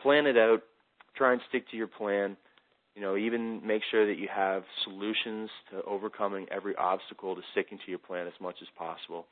plan 0.00 0.26
it 0.26 0.36
out. 0.36 0.62
Try 1.16 1.32
and 1.32 1.40
stick 1.48 1.68
to 1.70 1.76
your 1.76 1.86
plan. 1.86 2.36
You 2.94 3.02
know, 3.02 3.16
even 3.16 3.66
make 3.66 3.82
sure 3.90 4.06
that 4.06 4.18
you 4.18 4.28
have 4.34 4.62
solutions 4.84 5.50
to 5.70 5.82
overcoming 5.82 6.46
every 6.50 6.74
obstacle 6.76 7.34
to 7.34 7.42
sticking 7.52 7.78
to 7.84 7.90
your 7.90 7.98
plan 7.98 8.26
as 8.26 8.32
much 8.40 8.56
as 8.62 8.68
possible. 8.76 9.26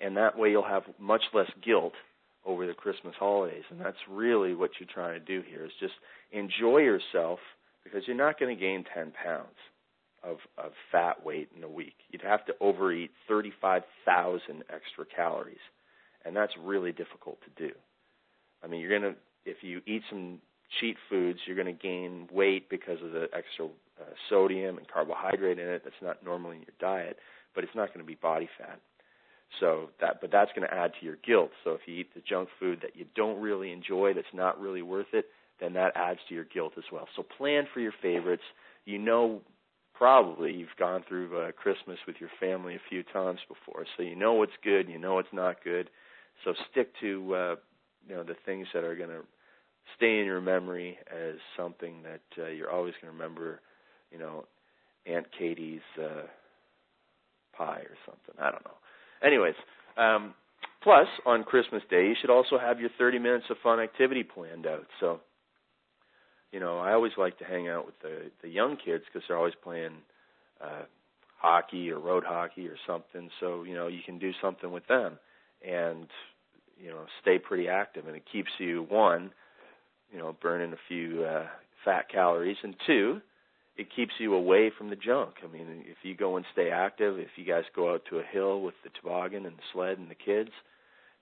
And 0.00 0.16
that 0.16 0.38
way 0.38 0.50
you'll 0.50 0.62
have 0.62 0.82
much 0.98 1.22
less 1.32 1.50
guilt 1.64 1.94
over 2.44 2.66
the 2.66 2.74
Christmas 2.74 3.14
holidays. 3.18 3.64
And 3.70 3.80
that's 3.80 3.96
really 4.08 4.54
what 4.54 4.70
you're 4.78 4.88
trying 4.92 5.18
to 5.18 5.24
do 5.24 5.42
here 5.48 5.64
is 5.64 5.72
just 5.80 5.94
enjoy 6.32 6.78
yourself 6.78 7.38
because 7.84 8.02
you're 8.06 8.16
not 8.16 8.38
going 8.38 8.54
to 8.54 8.60
gain 8.60 8.84
10 8.94 9.12
pounds 9.24 9.56
of, 10.26 10.38
of 10.58 10.72
fat 10.90 11.24
weight 11.24 11.48
in 11.56 11.62
a 11.62 11.68
week. 11.68 11.94
You'd 12.10 12.22
have 12.22 12.44
to 12.46 12.54
overeat 12.60 13.10
35,000 13.28 14.64
extra 14.72 15.04
calories. 15.04 15.58
And 16.24 16.34
that's 16.34 16.52
really 16.60 16.92
difficult 16.92 17.38
to 17.42 17.68
do. 17.68 17.72
I 18.62 18.66
mean, 18.66 18.80
you're 18.80 18.98
to, 18.98 19.14
if 19.44 19.58
you 19.62 19.80
eat 19.86 20.02
some 20.10 20.40
cheat 20.80 20.96
foods, 21.08 21.38
you're 21.46 21.56
to 21.62 21.72
gain 21.72 22.28
weight 22.32 22.68
because 22.68 22.98
of 23.04 23.12
the 23.12 23.28
extra 23.32 23.66
uh, 23.66 24.04
sodium 24.28 24.78
and 24.78 24.88
carbohydrate 24.88 25.58
in 25.58 25.68
it 25.68 25.82
that's 25.84 25.96
not 26.02 26.24
normally 26.24 26.56
in 26.56 26.62
your 26.62 26.74
diet, 26.80 27.18
but 27.54 27.62
it's 27.62 27.74
not 27.74 27.88
going 27.88 28.00
to 28.00 28.04
be 28.06 28.16
body 28.16 28.48
fat. 28.58 28.80
So 29.60 29.90
that, 30.00 30.20
but 30.20 30.32
that's 30.32 30.50
going 30.56 30.68
to 30.68 30.74
add 30.74 30.92
to 30.98 31.06
your 31.06 31.16
guilt. 31.24 31.50
So 31.62 31.70
if 31.72 31.80
you 31.86 31.94
eat 31.94 32.12
the 32.14 32.20
junk 32.20 32.48
food 32.58 32.80
that 32.82 32.96
you 32.96 33.06
don't 33.14 33.40
really 33.40 33.70
enjoy, 33.70 34.12
that's 34.12 34.26
not 34.34 34.60
really 34.60 34.82
worth 34.82 35.06
it, 35.12 35.26
then 35.60 35.72
that 35.74 35.92
adds 35.94 36.18
to 36.28 36.34
your 36.34 36.44
guilt 36.44 36.72
as 36.76 36.84
well. 36.92 37.06
So 37.14 37.22
plan 37.22 37.66
for 37.72 37.80
your 37.80 37.94
favorites. 38.02 38.42
You 38.84 38.98
know, 38.98 39.40
probably 39.96 40.52
you've 40.52 40.68
gone 40.78 41.02
through 41.08 41.38
uh, 41.38 41.52
Christmas 41.52 41.98
with 42.06 42.16
your 42.20 42.30
family 42.40 42.74
a 42.74 42.80
few 42.88 43.02
times 43.02 43.40
before, 43.48 43.86
so 43.96 44.02
you 44.02 44.16
know 44.16 44.34
what's 44.34 44.52
good, 44.62 44.88
you 44.88 44.98
know 44.98 45.14
what's 45.14 45.32
not 45.32 45.62
good. 45.64 45.90
So 46.44 46.54
stick 46.70 46.92
to 47.00 47.34
uh, 47.34 47.54
you 48.08 48.14
know 48.14 48.22
the 48.22 48.36
things 48.44 48.66
that 48.74 48.84
are 48.84 48.96
going 48.96 49.10
to 49.10 49.22
stay 49.96 50.18
in 50.18 50.26
your 50.26 50.40
memory 50.40 50.98
as 51.10 51.36
something 51.56 52.02
that 52.02 52.42
uh, 52.42 52.48
you're 52.48 52.70
always 52.70 52.94
going 53.00 53.12
to 53.12 53.18
remember. 53.18 53.60
You 54.10 54.18
know, 54.18 54.44
Aunt 55.06 55.26
Katie's 55.36 55.80
uh, 56.00 56.22
pie 57.56 57.80
or 57.80 57.96
something. 58.04 58.34
I 58.38 58.50
don't 58.50 58.64
know. 58.64 58.76
Anyways, 59.26 59.54
um, 59.96 60.34
plus 60.82 61.06
on 61.24 61.44
Christmas 61.44 61.82
Day, 61.90 62.06
you 62.06 62.14
should 62.20 62.30
also 62.30 62.58
have 62.58 62.80
your 62.80 62.90
30 62.98 63.18
minutes 63.18 63.46
of 63.50 63.56
fun 63.62 63.80
activity 63.80 64.22
planned 64.22 64.66
out. 64.66 64.86
So, 65.00 65.20
you 66.52 66.60
know, 66.60 66.78
I 66.78 66.92
always 66.92 67.12
like 67.18 67.38
to 67.38 67.44
hang 67.44 67.68
out 67.68 67.86
with 67.86 67.98
the 68.02 68.30
the 68.42 68.48
young 68.48 68.76
kids 68.76 69.04
because 69.06 69.26
they're 69.26 69.36
always 69.36 69.54
playing 69.62 69.92
uh, 70.62 70.84
hockey 71.38 71.90
or 71.90 71.98
road 71.98 72.24
hockey 72.26 72.66
or 72.68 72.76
something. 72.86 73.30
So, 73.40 73.62
you 73.64 73.74
know, 73.74 73.88
you 73.88 74.00
can 74.04 74.18
do 74.18 74.32
something 74.40 74.70
with 74.72 74.86
them 74.86 75.18
and 75.66 76.06
you 76.78 76.90
know 76.90 77.06
stay 77.22 77.38
pretty 77.38 77.68
active, 77.68 78.06
and 78.06 78.16
it 78.16 78.24
keeps 78.30 78.50
you 78.58 78.86
one, 78.88 79.30
you 80.12 80.18
know, 80.18 80.36
burning 80.40 80.72
a 80.72 80.78
few 80.88 81.24
uh, 81.24 81.46
fat 81.84 82.08
calories, 82.10 82.56
and 82.62 82.74
two, 82.86 83.20
it 83.76 83.88
keeps 83.94 84.12
you 84.18 84.34
away 84.34 84.70
from 84.76 84.90
the 84.90 84.96
junk. 84.96 85.34
I 85.44 85.52
mean, 85.52 85.84
if 85.86 85.98
you 86.02 86.14
go 86.16 86.36
and 86.36 86.46
stay 86.52 86.70
active, 86.70 87.18
if 87.18 87.28
you 87.36 87.44
guys 87.44 87.64
go 87.74 87.92
out 87.92 88.02
to 88.10 88.18
a 88.18 88.22
hill 88.22 88.62
with 88.62 88.74
the 88.84 88.90
toboggan 89.00 89.46
and 89.46 89.56
the 89.56 89.62
sled 89.72 89.98
and 89.98 90.10
the 90.10 90.14
kids, 90.14 90.50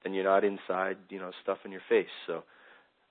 then 0.03 0.15
you're 0.15 0.25
not 0.25 0.45
inside, 0.45 0.97
you 1.09 1.19
know, 1.19 1.31
stuffing 1.43 1.73
your 1.73 1.83
face. 1.89 2.07
So, 2.27 2.45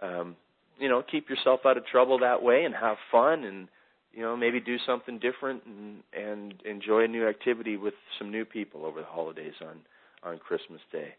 um, 0.02 0.36
you 0.80 0.90
know, 0.90 1.02
keep 1.02 1.30
yourself 1.30 1.62
out 1.66 1.78
of 1.78 1.86
trouble 1.86 2.20
that 2.20 2.42
way 2.44 2.64
and 2.64 2.74
have 2.76 2.98
fun 3.12 3.44
and 3.44 3.68
you 4.14 4.22
know 4.22 4.38
maybe 4.38 4.60
do 4.60 4.78
something 4.86 5.20
different 5.20 5.64
and 5.66 6.04
and 6.14 6.54
enjoy 6.66 7.04
a 7.04 7.08
new 7.08 7.28
activity 7.28 7.78
with 7.78 7.94
some 8.20 8.32
new 8.32 8.46
people 8.46 8.86
over 8.86 9.02
the 9.02 9.08
holidays 9.08 9.54
on 9.62 9.80
on 10.24 10.38
Christmas 10.40 10.82
Day. 10.92 11.16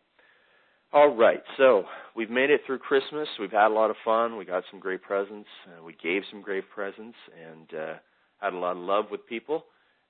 All 0.93 1.09
right, 1.09 1.43
so 1.57 1.87
we've 2.15 2.31
made 2.31 2.51
it 2.51 2.61
through 2.65 2.79
Christmas. 2.79 3.27
We've 3.41 3.51
had 3.51 3.67
a 3.67 3.75
lot 3.75 3.91
of 3.91 3.97
fun. 4.05 4.37
We 4.37 4.45
got 4.45 4.63
some 4.71 4.79
great 4.79 5.03
presents. 5.03 5.49
Uh, 5.67 5.83
we 5.83 5.97
gave 6.01 6.23
some 6.31 6.41
great 6.41 6.71
presents, 6.71 7.17
and 7.35 7.81
uh, 7.81 7.95
had 8.41 8.53
a 8.53 8.59
lot 8.59 8.77
of 8.77 8.83
love 8.83 9.07
with 9.11 9.27
people. 9.27 9.65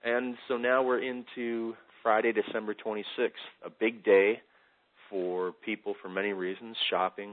And 0.04 0.36
so 0.46 0.58
now 0.58 0.82
we're 0.82 1.02
into 1.02 1.74
Friday, 2.02 2.32
December 2.32 2.74
26th, 2.74 3.30
a 3.64 3.70
big 3.70 4.04
day 4.04 4.42
for 5.08 5.52
people 5.64 5.94
for 6.02 6.10
many 6.10 6.34
reasons 6.34 6.76
shopping, 6.90 7.32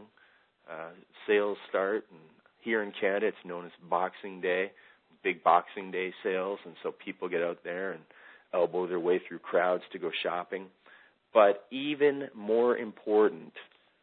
uh, 0.71 0.89
sales 1.27 1.57
start. 1.69 2.05
And 2.11 2.19
here 2.61 2.83
in 2.83 2.91
Canada, 2.99 3.27
it's 3.27 3.37
known 3.45 3.65
as 3.65 3.71
Boxing 3.89 4.41
Day, 4.41 4.71
big 5.23 5.43
Boxing 5.43 5.91
Day 5.91 6.13
sales. 6.23 6.59
And 6.65 6.75
so 6.83 6.91
people 6.91 7.29
get 7.29 7.41
out 7.41 7.59
there 7.63 7.91
and 7.91 8.01
elbow 8.53 8.87
their 8.87 8.99
way 8.99 9.21
through 9.27 9.39
crowds 9.39 9.83
to 9.91 9.99
go 9.99 10.11
shopping. 10.23 10.67
But 11.33 11.65
even 11.71 12.27
more 12.35 12.77
important, 12.77 13.53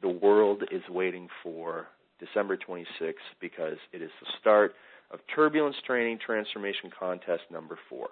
the 0.00 0.08
world 0.08 0.62
is 0.70 0.82
waiting 0.88 1.28
for 1.42 1.86
December 2.18 2.56
26th 2.56 3.12
because 3.40 3.76
it 3.92 4.00
is 4.02 4.10
the 4.20 4.26
start 4.40 4.74
of 5.10 5.20
Turbulence 5.34 5.76
Training 5.86 6.18
Transformation 6.24 6.90
Contest 6.98 7.42
number 7.50 7.78
four. 7.88 8.08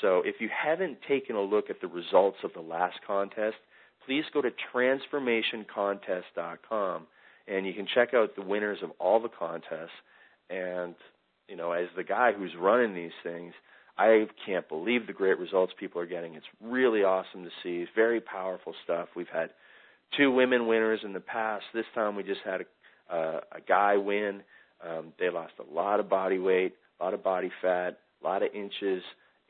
So 0.00 0.22
if 0.24 0.36
you 0.40 0.48
haven't 0.48 0.98
taken 1.08 1.34
a 1.36 1.42
look 1.42 1.68
at 1.68 1.80
the 1.80 1.88
results 1.88 2.38
of 2.44 2.52
the 2.54 2.60
last 2.60 3.00
contest, 3.06 3.56
please 4.06 4.24
go 4.32 4.40
to 4.40 4.50
transformationcontest.com 4.74 7.06
and 7.50 7.66
you 7.66 7.74
can 7.74 7.86
check 7.92 8.14
out 8.14 8.36
the 8.36 8.42
winners 8.42 8.78
of 8.82 8.90
all 8.98 9.20
the 9.20 9.28
contests. 9.28 9.90
And, 10.48 10.94
you 11.48 11.56
know, 11.56 11.72
as 11.72 11.88
the 11.96 12.04
guy 12.04 12.32
who's 12.32 12.52
running 12.58 12.94
these 12.94 13.10
things, 13.22 13.52
I 13.98 14.26
can't 14.46 14.68
believe 14.68 15.06
the 15.06 15.12
great 15.12 15.38
results 15.38 15.72
people 15.78 16.00
are 16.00 16.06
getting. 16.06 16.34
It's 16.34 16.46
really 16.62 17.02
awesome 17.02 17.44
to 17.44 17.50
see. 17.62 17.86
Very 17.94 18.20
powerful 18.20 18.74
stuff. 18.84 19.08
We've 19.16 19.26
had 19.32 19.50
two 20.16 20.30
women 20.30 20.66
winners 20.66 21.00
in 21.04 21.12
the 21.12 21.20
past. 21.20 21.64
This 21.74 21.84
time 21.94 22.16
we 22.16 22.22
just 22.22 22.40
had 22.44 22.62
a, 22.62 23.14
uh, 23.14 23.40
a 23.52 23.60
guy 23.66 23.96
win. 23.96 24.42
Um, 24.86 25.12
they 25.18 25.28
lost 25.28 25.54
a 25.58 25.74
lot 25.74 26.00
of 26.00 26.08
body 26.08 26.38
weight, 26.38 26.74
a 27.00 27.04
lot 27.04 27.14
of 27.14 27.22
body 27.22 27.50
fat, 27.60 27.98
a 28.22 28.26
lot 28.26 28.42
of 28.42 28.54
inches, 28.54 29.02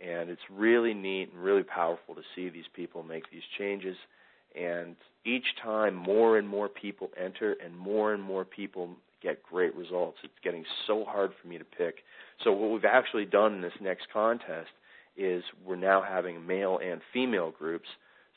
and 0.05 0.31
it's 0.31 0.41
really 0.51 0.95
neat 0.95 1.31
and 1.33 1.43
really 1.43 1.63
powerful 1.63 2.15
to 2.15 2.23
see 2.35 2.49
these 2.49 2.65
people 2.75 3.03
make 3.03 3.31
these 3.31 3.43
changes. 3.59 3.97
And 4.57 4.97
each 5.25 5.45
time, 5.63 5.95
more 5.95 6.39
and 6.39 6.49
more 6.49 6.69
people 6.69 7.11
enter, 7.23 7.57
and 7.65 7.77
more 7.77 8.13
and 8.13 8.23
more 8.23 8.45
people 8.45 8.91
get 9.23 9.43
great 9.43 9.75
results. 9.75 10.19
It's 10.25 10.33
getting 10.43 10.65
so 10.87 11.05
hard 11.05 11.33
for 11.41 11.49
me 11.49 11.59
to 11.59 11.65
pick. 11.65 11.97
So, 12.43 12.53
what 12.53 12.71
we've 12.71 12.85
actually 12.85 13.27
done 13.27 13.55
in 13.55 13.61
this 13.61 13.73
next 13.81 14.07
contest 14.13 14.71
is 15.17 15.43
we're 15.65 15.77
now 15.77 16.03
having 16.03 16.47
male 16.47 16.79
and 16.83 17.01
female 17.13 17.53
groups 17.57 17.89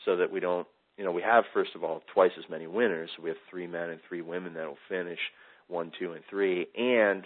so 0.06 0.17
that 0.17 0.32
we 0.32 0.39
don't, 0.39 0.67
you 0.97 1.04
know, 1.04 1.12
we 1.12 1.21
have, 1.21 1.45
first 1.54 1.71
of 1.76 1.84
all, 1.84 2.04
twice 2.13 2.32
as 2.38 2.49
many 2.49 2.67
winners. 2.67 3.10
We 3.21 3.30
have 3.30 3.38
three 3.49 3.67
men 3.67 3.89
and 3.89 3.99
three 4.08 4.21
women 4.21 4.54
that 4.56 4.67
will 4.67 4.78
finish 4.89 5.19
one, 5.67 5.91
two, 5.97 6.12
and 6.12 6.23
three, 6.30 6.67
and 6.78 7.23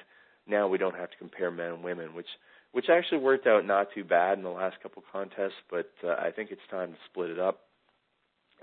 now 0.47 0.67
we 0.67 0.78
don't 0.78 0.95
have 0.95 1.10
to 1.10 1.17
compare 1.17 1.52
men 1.52 1.73
and 1.73 1.84
women, 1.84 2.13
which 2.13 2.28
which 2.73 2.89
actually 2.89 3.19
worked 3.19 3.47
out 3.47 3.65
not 3.65 3.88
too 3.95 4.04
bad 4.04 4.38
in 4.38 4.43
the 4.43 4.50
last 4.50 4.76
couple 4.84 5.04
contests, 5.12 5.54
but 5.71 5.89
uh, 6.04 6.10
I 6.10 6.32
think 6.32 6.52
it's 6.52 6.62
time 6.69 6.91
to 6.91 6.97
split 7.10 7.32
it 7.32 7.39
up. 7.39 7.62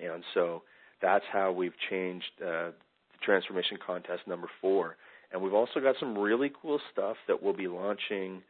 And 0.03 0.25
so 0.35 0.63
that's 1.01 1.25
how 1.33 1.53
we've 1.53 1.75
changed 1.91 2.31
uh, 2.41 2.71
the 2.71 3.19
transformation 3.23 3.79
contest 3.85 4.23
number 4.27 4.49
four. 4.61 4.97
And 5.33 5.43
we've 5.43 5.55
also 5.55 5.81
got 5.81 5.97
some 5.99 6.17
really 6.17 6.51
cool 6.63 6.81
stuff 6.93 7.17
that 7.29 7.43
we'll 7.43 7.57
be 7.57 7.69
launching 7.69 8.43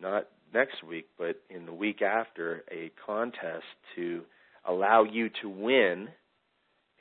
not 0.00 0.28
next 0.52 0.82
week, 0.82 1.06
but 1.18 1.40
in 1.48 1.66
the 1.66 1.72
week 1.72 2.02
after, 2.02 2.64
a 2.70 2.90
contest 3.06 3.64
to 3.96 4.22
allow 4.66 5.04
you 5.04 5.30
to 5.42 5.48
win 5.48 6.08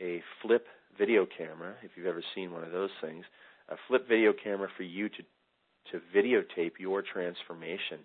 a 0.02 0.22
flip 0.42 0.68
video 0.98 1.26
camera, 1.38 1.76
if 1.84 1.92
you've 1.96 2.08
ever 2.08 2.24
seen 2.36 2.52
one 2.52 2.64
of 2.64 2.72
those 2.72 2.90
things, 3.02 3.26
a 3.70 3.76
flip 3.88 4.08
video 4.08 4.34
camera 4.34 4.68
for 4.76 4.84
you 4.84 5.10
to 5.10 5.24
to 5.92 6.00
videotape 6.16 6.74
your 6.78 7.02
transformation 7.02 8.00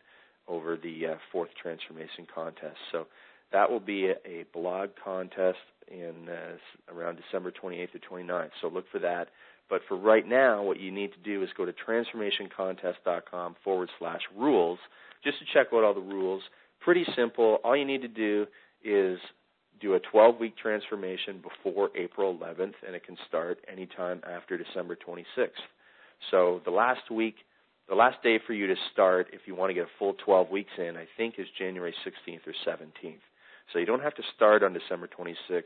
over 0.49 0.77
the 0.77 1.07
uh, 1.07 1.15
fourth 1.31 1.51
transformation 1.61 2.27
contest. 2.35 2.77
So 2.93 3.07
that 3.55 3.71
will 3.71 3.81
be 3.81 4.07
a, 4.09 4.17
a 4.27 4.45
blog 4.53 4.91
contest 5.03 5.59
in 5.89 6.29
uh, 6.29 6.93
around 6.93 7.17
December 7.17 7.53
28th 7.53 7.89
or 7.95 8.19
29th. 8.19 8.51
So 8.61 8.69
look 8.69 8.85
for 8.91 8.99
that. 8.99 9.29
But 9.71 9.81
for 9.89 9.97
right 9.97 10.27
now, 10.27 10.63
what 10.63 10.81
you 10.81 10.91
need 10.91 11.13
to 11.13 11.19
do 11.25 11.43
is 11.43 11.49
go 11.57 11.65
to 11.65 11.73
transformationcontest.com 11.73 13.57
forward 13.65 13.91
slash 13.99 14.21
rules 14.37 14.79
just 15.23 15.39
to 15.39 15.45
check 15.55 15.69
out 15.73 15.85
all 15.85 15.95
the 15.95 16.01
rules. 16.01 16.43
Pretty 16.81 17.07
simple. 17.17 17.61
All 17.65 17.77
you 17.77 17.87
need 17.87 18.03
to 18.03 18.09
do 18.09 18.47
is 18.83 19.19
do 19.81 19.95
a 19.95 20.01
12 20.01 20.39
week 20.39 20.57
transformation 20.57 21.41
before 21.41 21.91
April 21.97 22.37
11th, 22.37 22.75
and 22.87 22.95
it 22.95 23.07
can 23.07 23.17
start 23.29 23.59
anytime 23.71 24.21
after 24.29 24.59
December 24.59 24.97
26th. 24.97 25.49
So 26.31 26.61
the 26.65 26.71
last 26.71 27.11
week, 27.11 27.37
the 27.89 27.95
last 27.95 28.23
day 28.23 28.41
for 28.45 28.53
you 28.53 28.67
to 28.67 28.75
start, 28.93 29.29
if 29.33 29.43
you 29.47 29.55
want 29.55 29.71
to 29.71 29.75
get 29.75 29.85
a 29.85 29.99
full 29.99 30.15
12 30.25 30.51
weeks 30.51 30.73
in, 30.77 30.97
I 30.97 31.07
think 31.17 31.35
is 31.39 31.47
January 31.59 31.95
16th 32.05 32.41
or 32.47 32.55
17th. 32.67 33.21
So 33.73 33.79
you 33.79 33.87
don't 33.87 34.03
have 34.03 34.15
to 34.17 34.23
start 34.37 34.63
on 34.63 34.73
December 34.73 35.09
26th, 35.09 35.63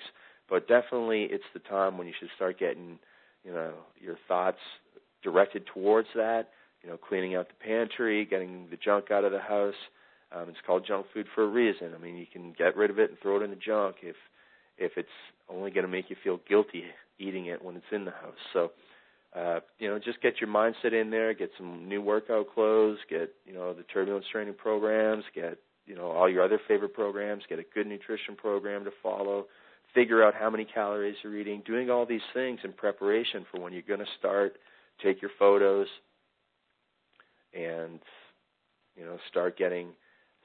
but 0.49 0.69
definitely 0.69 1.25
it's 1.25 1.45
the 1.53 1.61
time 1.61 1.99
when 1.99 2.07
you 2.07 2.13
should 2.19 2.31
start 2.37 2.59
getting, 2.59 2.99
you 3.45 3.53
know, 3.53 3.73
your 4.01 4.17
thoughts 4.27 4.59
directed 5.23 5.67
towards 5.67 6.09
that. 6.15 6.49
You 6.83 6.91
know, 6.91 6.97
cleaning 6.97 7.35
out 7.35 7.49
the 7.49 7.65
pantry, 7.65 8.25
getting 8.25 8.69
the 8.71 8.77
junk 8.77 9.11
out 9.11 9.25
of 9.25 9.33
the 9.33 9.41
house, 9.41 9.75
um, 10.31 10.49
it's 10.49 10.59
called 10.67 10.87
junk 10.87 11.07
food 11.15 11.27
for 11.35 11.45
a 11.45 11.49
reason. 11.49 11.93
I 11.95 11.99
mean, 11.99 12.17
you 12.17 12.27
can 12.31 12.53
get 12.57 12.77
rid 12.77 12.91
of 12.91 12.99
it 12.99 13.11
and 13.11 13.19
throw 13.21 13.41
it 13.41 13.45
in 13.45 13.51
the 13.51 13.57
junk 13.57 13.97
if 14.03 14.17
if 14.77 14.93
it's 14.97 15.09
only 15.49 15.71
going 15.71 15.85
to 15.85 15.91
make 15.91 16.09
you 16.09 16.17
feel 16.23 16.39
guilty 16.49 16.85
eating 17.19 17.47
it 17.47 17.65
when 17.65 17.75
it's 17.77 17.87
in 17.91 18.05
the 18.05 18.13
house. 18.13 18.39
So, 18.53 18.71
uh, 19.35 19.59
you 19.81 19.89
know, 19.89 19.99
just 19.99 20.21
get 20.23 20.41
your 20.41 20.49
mindset 20.49 20.93
in 20.93 21.11
there, 21.11 21.35
get 21.35 21.51
some 21.57 21.89
new 21.89 22.01
workout 22.01 22.47
clothes, 22.55 22.99
get 23.09 23.35
you 23.47 23.55
know 23.55 23.73
the 23.73 23.83
turbulence 23.85 24.27
training 24.31 24.55
programs, 24.55 25.25
get 25.35 25.59
you 25.89 25.97
know 25.97 26.11
all 26.11 26.29
your 26.29 26.45
other 26.45 26.61
favorite 26.69 26.95
programs, 26.95 27.43
get 27.49 27.59
a 27.59 27.65
good 27.75 27.87
nutrition 27.87 28.37
program 28.37 28.85
to 28.85 28.91
follow, 29.03 29.47
figure 29.95 30.23
out 30.23 30.35
how 30.35 30.51
many 30.51 30.65
calories 30.65 31.17
you're 31.25 31.37
eating, 31.37 31.63
doing 31.67 31.91
all 31.91 32.05
these 32.07 32.21
things 32.35 32.61
in 32.63 32.73
preparation 32.73 33.47
for 33.51 33.61
when 33.61 33.73
you're 33.73 33.83
going 33.83 33.99
to 34.01 34.07
start. 34.19 34.57
Take 35.03 35.23
your 35.23 35.31
photos 35.39 35.87
and 37.55 38.01
you 38.97 39.05
know 39.05 39.17
start 39.31 39.57
getting 39.57 39.89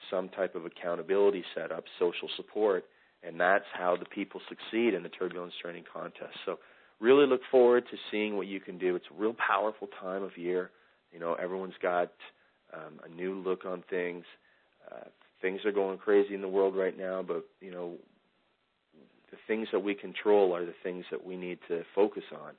some 0.10 0.30
type 0.30 0.56
of 0.56 0.66
accountability 0.66 1.44
set 1.54 1.72
up, 1.72 1.84
social 2.00 2.30
support, 2.38 2.86
and 3.22 3.40
that's 3.40 3.66
how 3.74 3.98
the 3.98 4.06
people 4.06 4.42
succeed 4.48 4.94
in 4.94 5.04
the 5.04 5.10
turbulence 5.10 5.54
training 5.62 5.84
contest. 5.92 6.38
So 6.46 6.60
really 7.00 7.28
look 7.28 7.42
forward 7.52 7.84
to 7.92 7.98
seeing 8.12 8.38
what 8.38 8.48
you 8.48 8.60
can 8.60 8.78
do. 8.78 8.96
It's 8.96 9.06
a 9.12 9.22
real 9.22 9.36
powerful 9.36 9.90
time 10.02 10.24
of 10.24 10.38
year. 10.38 10.72
You 11.12 11.20
know, 11.20 11.36
everyone's 11.36 11.74
got 11.82 12.12
um, 12.74 13.00
a 13.06 13.10
new 13.10 13.36
look 13.36 13.66
on 13.66 13.84
things. 13.90 14.26
Uh, 14.92 15.06
things 15.44 15.60
are 15.66 15.72
going 15.72 16.00
crazy 16.00 16.34
in 16.34 16.42
the 16.42 16.48
world 16.48 16.76
right 16.76 16.98
now, 16.98 17.22
but 17.22 17.46
you 17.62 17.70
know, 17.70 17.94
the 19.30 19.38
things 19.46 19.68
that 19.72 19.80
we 19.82 19.94
control 19.94 20.56
are 20.56 20.66
the 20.66 20.74
things 20.82 21.06
that 21.12 21.24
we 21.24 21.36
need 21.36 21.60
to 21.68 21.84
focus 21.94 22.24
on, 22.34 22.54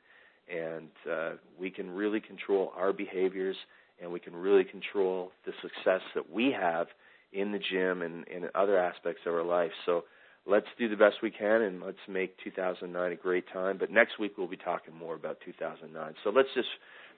and 0.54 0.90
uh, 1.10 1.30
we 1.58 1.70
can 1.70 1.90
really 1.90 2.20
control 2.20 2.72
our 2.76 2.92
behaviors, 2.92 3.56
and 4.00 4.12
we 4.12 4.20
can 4.20 4.36
really 4.36 4.64
control 4.64 5.32
the 5.46 5.52
success 5.62 6.02
that 6.14 6.30
we 6.30 6.52
have 6.52 6.86
in 7.32 7.50
the 7.50 7.58
gym 7.58 8.02
and 8.02 8.28
in 8.28 8.48
other 8.54 8.78
aspects 8.78 9.22
of 9.26 9.34
our 9.34 9.42
life. 9.42 9.72
So 9.86 10.04
let's 10.46 10.66
do 10.78 10.88
the 10.88 10.96
best 10.96 11.16
we 11.22 11.30
can 11.30 11.62
and 11.62 11.82
let's 11.82 11.98
make 12.08 12.36
2009 12.44 13.12
a 13.12 13.16
great 13.16 13.44
time. 13.52 13.78
But 13.78 13.90
next 13.90 14.18
week 14.20 14.34
we'll 14.38 14.46
be 14.46 14.56
talking 14.56 14.94
more 14.94 15.14
about 15.14 15.38
2009. 15.44 16.14
So 16.22 16.30
let's 16.30 16.48
just 16.54 16.68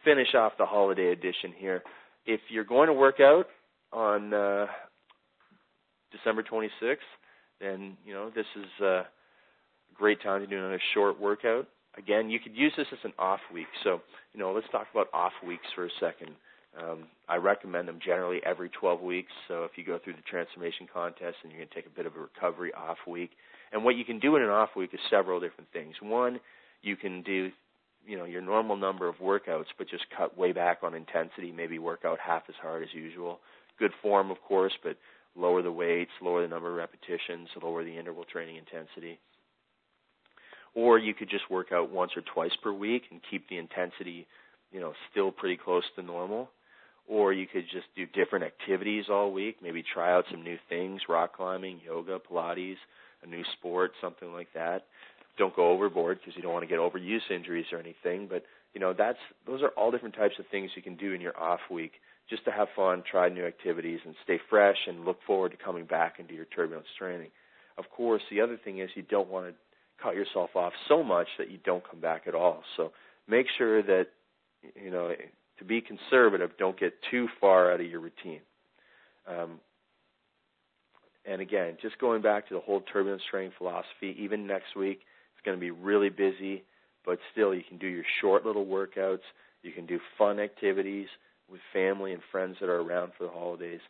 finish 0.04 0.34
off 0.34 0.52
the 0.58 0.66
holiday 0.66 1.12
edition 1.12 1.52
here. 1.56 1.82
If 2.24 2.40
you're 2.48 2.64
going 2.64 2.88
to 2.88 2.94
work 2.94 3.20
out 3.20 3.46
on 3.92 4.32
uh, 4.32 4.66
December 6.16 6.42
26th, 6.42 6.96
then 7.60 7.96
you 8.04 8.14
know 8.14 8.30
this 8.34 8.46
is 8.56 8.84
a 8.84 9.02
great 9.94 10.22
time 10.22 10.40
to 10.40 10.46
do 10.46 10.58
another 10.58 10.80
short 10.94 11.20
workout. 11.20 11.66
Again, 11.96 12.28
you 12.28 12.38
could 12.38 12.54
use 12.54 12.72
this 12.76 12.86
as 12.92 12.98
an 13.04 13.12
off 13.18 13.40
week. 13.52 13.68
So 13.84 14.00
you 14.32 14.40
know, 14.40 14.52
let's 14.52 14.66
talk 14.70 14.86
about 14.92 15.08
off 15.12 15.32
weeks 15.46 15.66
for 15.74 15.86
a 15.86 15.90
second. 16.00 16.30
Um, 16.78 17.04
I 17.26 17.36
recommend 17.36 17.88
them 17.88 17.98
generally 18.04 18.40
every 18.44 18.68
12 18.68 19.00
weeks. 19.00 19.32
So 19.48 19.64
if 19.64 19.72
you 19.76 19.84
go 19.84 19.98
through 20.02 20.12
the 20.12 20.28
transformation 20.30 20.86
contest 20.92 21.36
and 21.42 21.50
you're 21.50 21.60
going 21.60 21.68
to 21.70 21.74
take 21.74 21.86
a 21.86 21.96
bit 21.96 22.04
of 22.04 22.16
a 22.16 22.20
recovery 22.20 22.70
off 22.74 22.98
week, 23.06 23.30
and 23.72 23.82
what 23.82 23.96
you 23.96 24.04
can 24.04 24.18
do 24.18 24.36
in 24.36 24.42
an 24.42 24.50
off 24.50 24.70
week 24.76 24.90
is 24.92 25.00
several 25.08 25.40
different 25.40 25.70
things. 25.72 25.94
One, 26.02 26.38
you 26.82 26.96
can 26.96 27.22
do 27.22 27.50
you 28.06 28.16
know 28.16 28.24
your 28.24 28.42
normal 28.42 28.76
number 28.76 29.08
of 29.08 29.16
workouts, 29.16 29.66
but 29.78 29.88
just 29.88 30.04
cut 30.16 30.36
way 30.38 30.52
back 30.52 30.78
on 30.82 30.94
intensity. 30.94 31.50
Maybe 31.50 31.78
work 31.78 32.00
out 32.04 32.18
half 32.24 32.42
as 32.48 32.54
hard 32.60 32.82
as 32.82 32.90
usual. 32.92 33.40
Good 33.78 33.92
form, 34.00 34.30
of 34.30 34.40
course, 34.46 34.72
but 34.82 34.96
lower 35.36 35.62
the 35.62 35.72
weights, 35.72 36.10
lower 36.22 36.42
the 36.42 36.48
number 36.48 36.70
of 36.70 36.76
repetitions, 36.76 37.48
lower 37.62 37.84
the 37.84 37.96
interval 37.96 38.24
training 38.24 38.56
intensity. 38.56 39.18
Or 40.74 40.98
you 40.98 41.14
could 41.14 41.30
just 41.30 41.50
work 41.50 41.72
out 41.72 41.90
once 41.90 42.12
or 42.16 42.22
twice 42.22 42.52
per 42.62 42.72
week 42.72 43.04
and 43.10 43.20
keep 43.30 43.48
the 43.48 43.58
intensity, 43.58 44.26
you 44.72 44.80
know, 44.80 44.92
still 45.10 45.30
pretty 45.32 45.56
close 45.56 45.84
to 45.96 46.02
normal 46.02 46.50
or 47.08 47.32
you 47.32 47.46
could 47.46 47.64
just 47.72 47.86
do 47.94 48.06
different 48.06 48.44
activities 48.44 49.04
all 49.10 49.32
week, 49.32 49.56
maybe 49.62 49.82
try 49.82 50.12
out 50.12 50.24
some 50.30 50.42
new 50.42 50.58
things, 50.68 51.02
rock 51.08 51.36
climbing, 51.36 51.80
yoga, 51.84 52.18
Pilates, 52.18 52.76
a 53.22 53.26
new 53.26 53.42
sport, 53.58 53.92
something 54.00 54.32
like 54.32 54.48
that. 54.54 54.86
Don't 55.38 55.54
go 55.54 55.70
overboard 55.70 56.18
because 56.18 56.34
you 56.36 56.42
don't 56.42 56.52
want 56.52 56.64
to 56.64 56.68
get 56.68 56.78
overuse 56.78 57.30
injuries 57.30 57.66
or 57.72 57.78
anything, 57.78 58.26
but 58.28 58.44
you 58.74 58.80
know, 58.80 58.92
that's 58.92 59.18
those 59.46 59.62
are 59.62 59.68
all 59.70 59.90
different 59.90 60.14
types 60.14 60.34
of 60.38 60.46
things 60.50 60.70
you 60.74 60.82
can 60.82 60.96
do 60.96 61.12
in 61.12 61.20
your 61.20 61.38
off 61.38 61.60
week 61.70 61.92
just 62.28 62.44
to 62.44 62.50
have 62.50 62.68
fun, 62.74 63.02
try 63.08 63.28
new 63.28 63.44
activities 63.44 64.00
and 64.04 64.14
stay 64.24 64.38
fresh 64.50 64.76
and 64.86 65.04
look 65.04 65.18
forward 65.26 65.52
to 65.52 65.56
coming 65.56 65.84
back 65.84 66.18
into 66.18 66.34
your 66.34 66.46
turbulence 66.46 66.88
training. 66.98 67.30
Of 67.78 67.84
course, 67.90 68.22
the 68.30 68.40
other 68.40 68.58
thing 68.62 68.78
is 68.78 68.90
you 68.94 69.02
don't 69.02 69.30
want 69.30 69.46
to 69.46 69.54
cut 70.02 70.14
yourself 70.14 70.50
off 70.54 70.72
so 70.88 71.02
much 71.02 71.28
that 71.38 71.50
you 71.50 71.58
don't 71.64 71.88
come 71.88 72.00
back 72.00 72.22
at 72.26 72.34
all. 72.34 72.62
So 72.76 72.92
make 73.28 73.46
sure 73.56 73.82
that 73.82 74.06
you 74.74 74.90
know 74.90 75.12
to 75.58 75.64
be 75.64 75.80
conservative, 75.80 76.50
don't 76.58 76.78
get 76.78 76.94
too 77.10 77.28
far 77.40 77.72
out 77.72 77.80
of 77.80 77.86
your 77.86 78.00
routine. 78.00 78.40
Um, 79.26 79.60
and 81.24 81.40
again, 81.40 81.76
just 81.82 81.98
going 81.98 82.22
back 82.22 82.48
to 82.48 82.54
the 82.54 82.60
whole 82.60 82.80
turbulence 82.80 83.22
training 83.30 83.52
philosophy, 83.58 84.16
even 84.18 84.46
next 84.46 84.76
week, 84.76 85.00
it's 85.34 85.44
going 85.44 85.56
to 85.56 85.60
be 85.60 85.70
really 85.70 86.08
busy, 86.08 86.62
but 87.04 87.18
still, 87.32 87.54
you 87.54 87.62
can 87.66 87.78
do 87.78 87.86
your 87.86 88.04
short 88.20 88.44
little 88.44 88.66
workouts. 88.66 89.24
You 89.62 89.72
can 89.72 89.86
do 89.86 89.98
fun 90.18 90.38
activities 90.38 91.08
with 91.50 91.60
family 91.72 92.12
and 92.12 92.22
friends 92.30 92.56
that 92.60 92.68
are 92.68 92.80
around 92.80 93.12
for 93.16 93.24
the 93.24 93.30
holidays. 93.30 93.80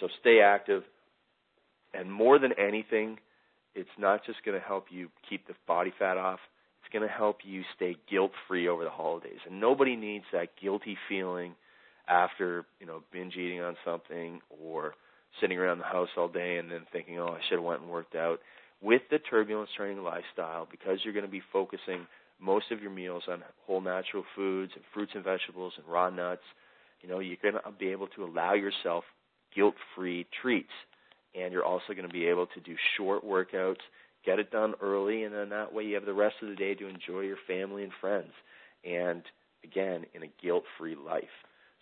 So 0.00 0.08
stay 0.20 0.40
active. 0.40 0.82
And 1.94 2.12
more 2.12 2.38
than 2.38 2.52
anything, 2.58 3.18
it's 3.74 3.88
not 3.98 4.24
just 4.24 4.44
going 4.44 4.58
to 4.58 4.64
help 4.64 4.86
you 4.90 5.08
keep 5.28 5.46
the 5.46 5.54
body 5.66 5.92
fat 5.98 6.16
off, 6.16 6.40
it's 6.82 6.92
going 6.92 7.06
to 7.06 7.12
help 7.12 7.38
you 7.44 7.62
stay 7.74 7.96
guilt 8.10 8.32
free 8.46 8.68
over 8.68 8.84
the 8.84 8.90
holidays. 8.90 9.38
And 9.48 9.60
nobody 9.60 9.96
needs 9.96 10.24
that 10.32 10.48
guilty 10.60 10.96
feeling 11.08 11.54
after, 12.08 12.64
you 12.80 12.86
know, 12.86 13.02
binge 13.12 13.34
eating 13.34 13.60
on 13.60 13.76
something 13.84 14.40
or 14.62 14.94
sitting 15.40 15.58
around 15.58 15.78
the 15.78 15.84
house 15.84 16.08
all 16.16 16.28
day 16.28 16.58
and 16.58 16.70
then 16.70 16.82
thinking, 16.92 17.18
oh, 17.18 17.28
I 17.28 17.40
should 17.48 17.56
have 17.56 17.64
went 17.64 17.82
and 17.82 17.90
worked 17.90 18.14
out. 18.14 18.40
With 18.80 19.02
the 19.10 19.18
turbulence 19.18 19.70
training 19.76 20.02
lifestyle, 20.02 20.68
because 20.70 20.98
you're 21.02 21.14
going 21.14 21.24
to 21.24 21.30
be 21.30 21.42
focusing 21.52 22.06
most 22.40 22.70
of 22.70 22.80
your 22.80 22.90
meals 22.90 23.24
on 23.28 23.42
whole 23.66 23.80
natural 23.80 24.24
foods 24.34 24.72
and 24.74 24.84
fruits 24.92 25.12
and 25.14 25.24
vegetables 25.24 25.72
and 25.76 25.86
raw 25.86 26.10
nuts, 26.10 26.42
you 27.00 27.08
know, 27.08 27.18
you're 27.20 27.36
going 27.42 27.54
to 27.54 27.60
be 27.78 27.88
able 27.88 28.08
to 28.08 28.24
allow 28.24 28.54
yourself 28.54 29.04
guilt-free 29.54 30.26
treats. 30.42 30.72
And 31.34 31.52
you're 31.52 31.64
also 31.64 31.92
going 31.92 32.06
to 32.06 32.12
be 32.12 32.26
able 32.26 32.46
to 32.46 32.60
do 32.60 32.74
short 32.96 33.24
workouts 33.24 33.82
get 34.26 34.40
it 34.40 34.50
done 34.50 34.74
early, 34.82 35.22
and 35.22 35.32
then 35.32 35.48
that 35.50 35.72
way 35.72 35.84
you 35.84 35.94
have 35.94 36.04
the 36.04 36.12
rest 36.12 36.34
of 36.42 36.48
the 36.48 36.56
day 36.56 36.74
to 36.74 36.88
enjoy 36.88 37.20
your 37.20 37.38
family 37.46 37.84
and 37.84 37.92
friends. 38.00 38.32
And 38.84 39.22
again, 39.64 40.04
in 40.12 40.24
a 40.24 40.32
guilt-free 40.42 40.96
life. 40.96 41.24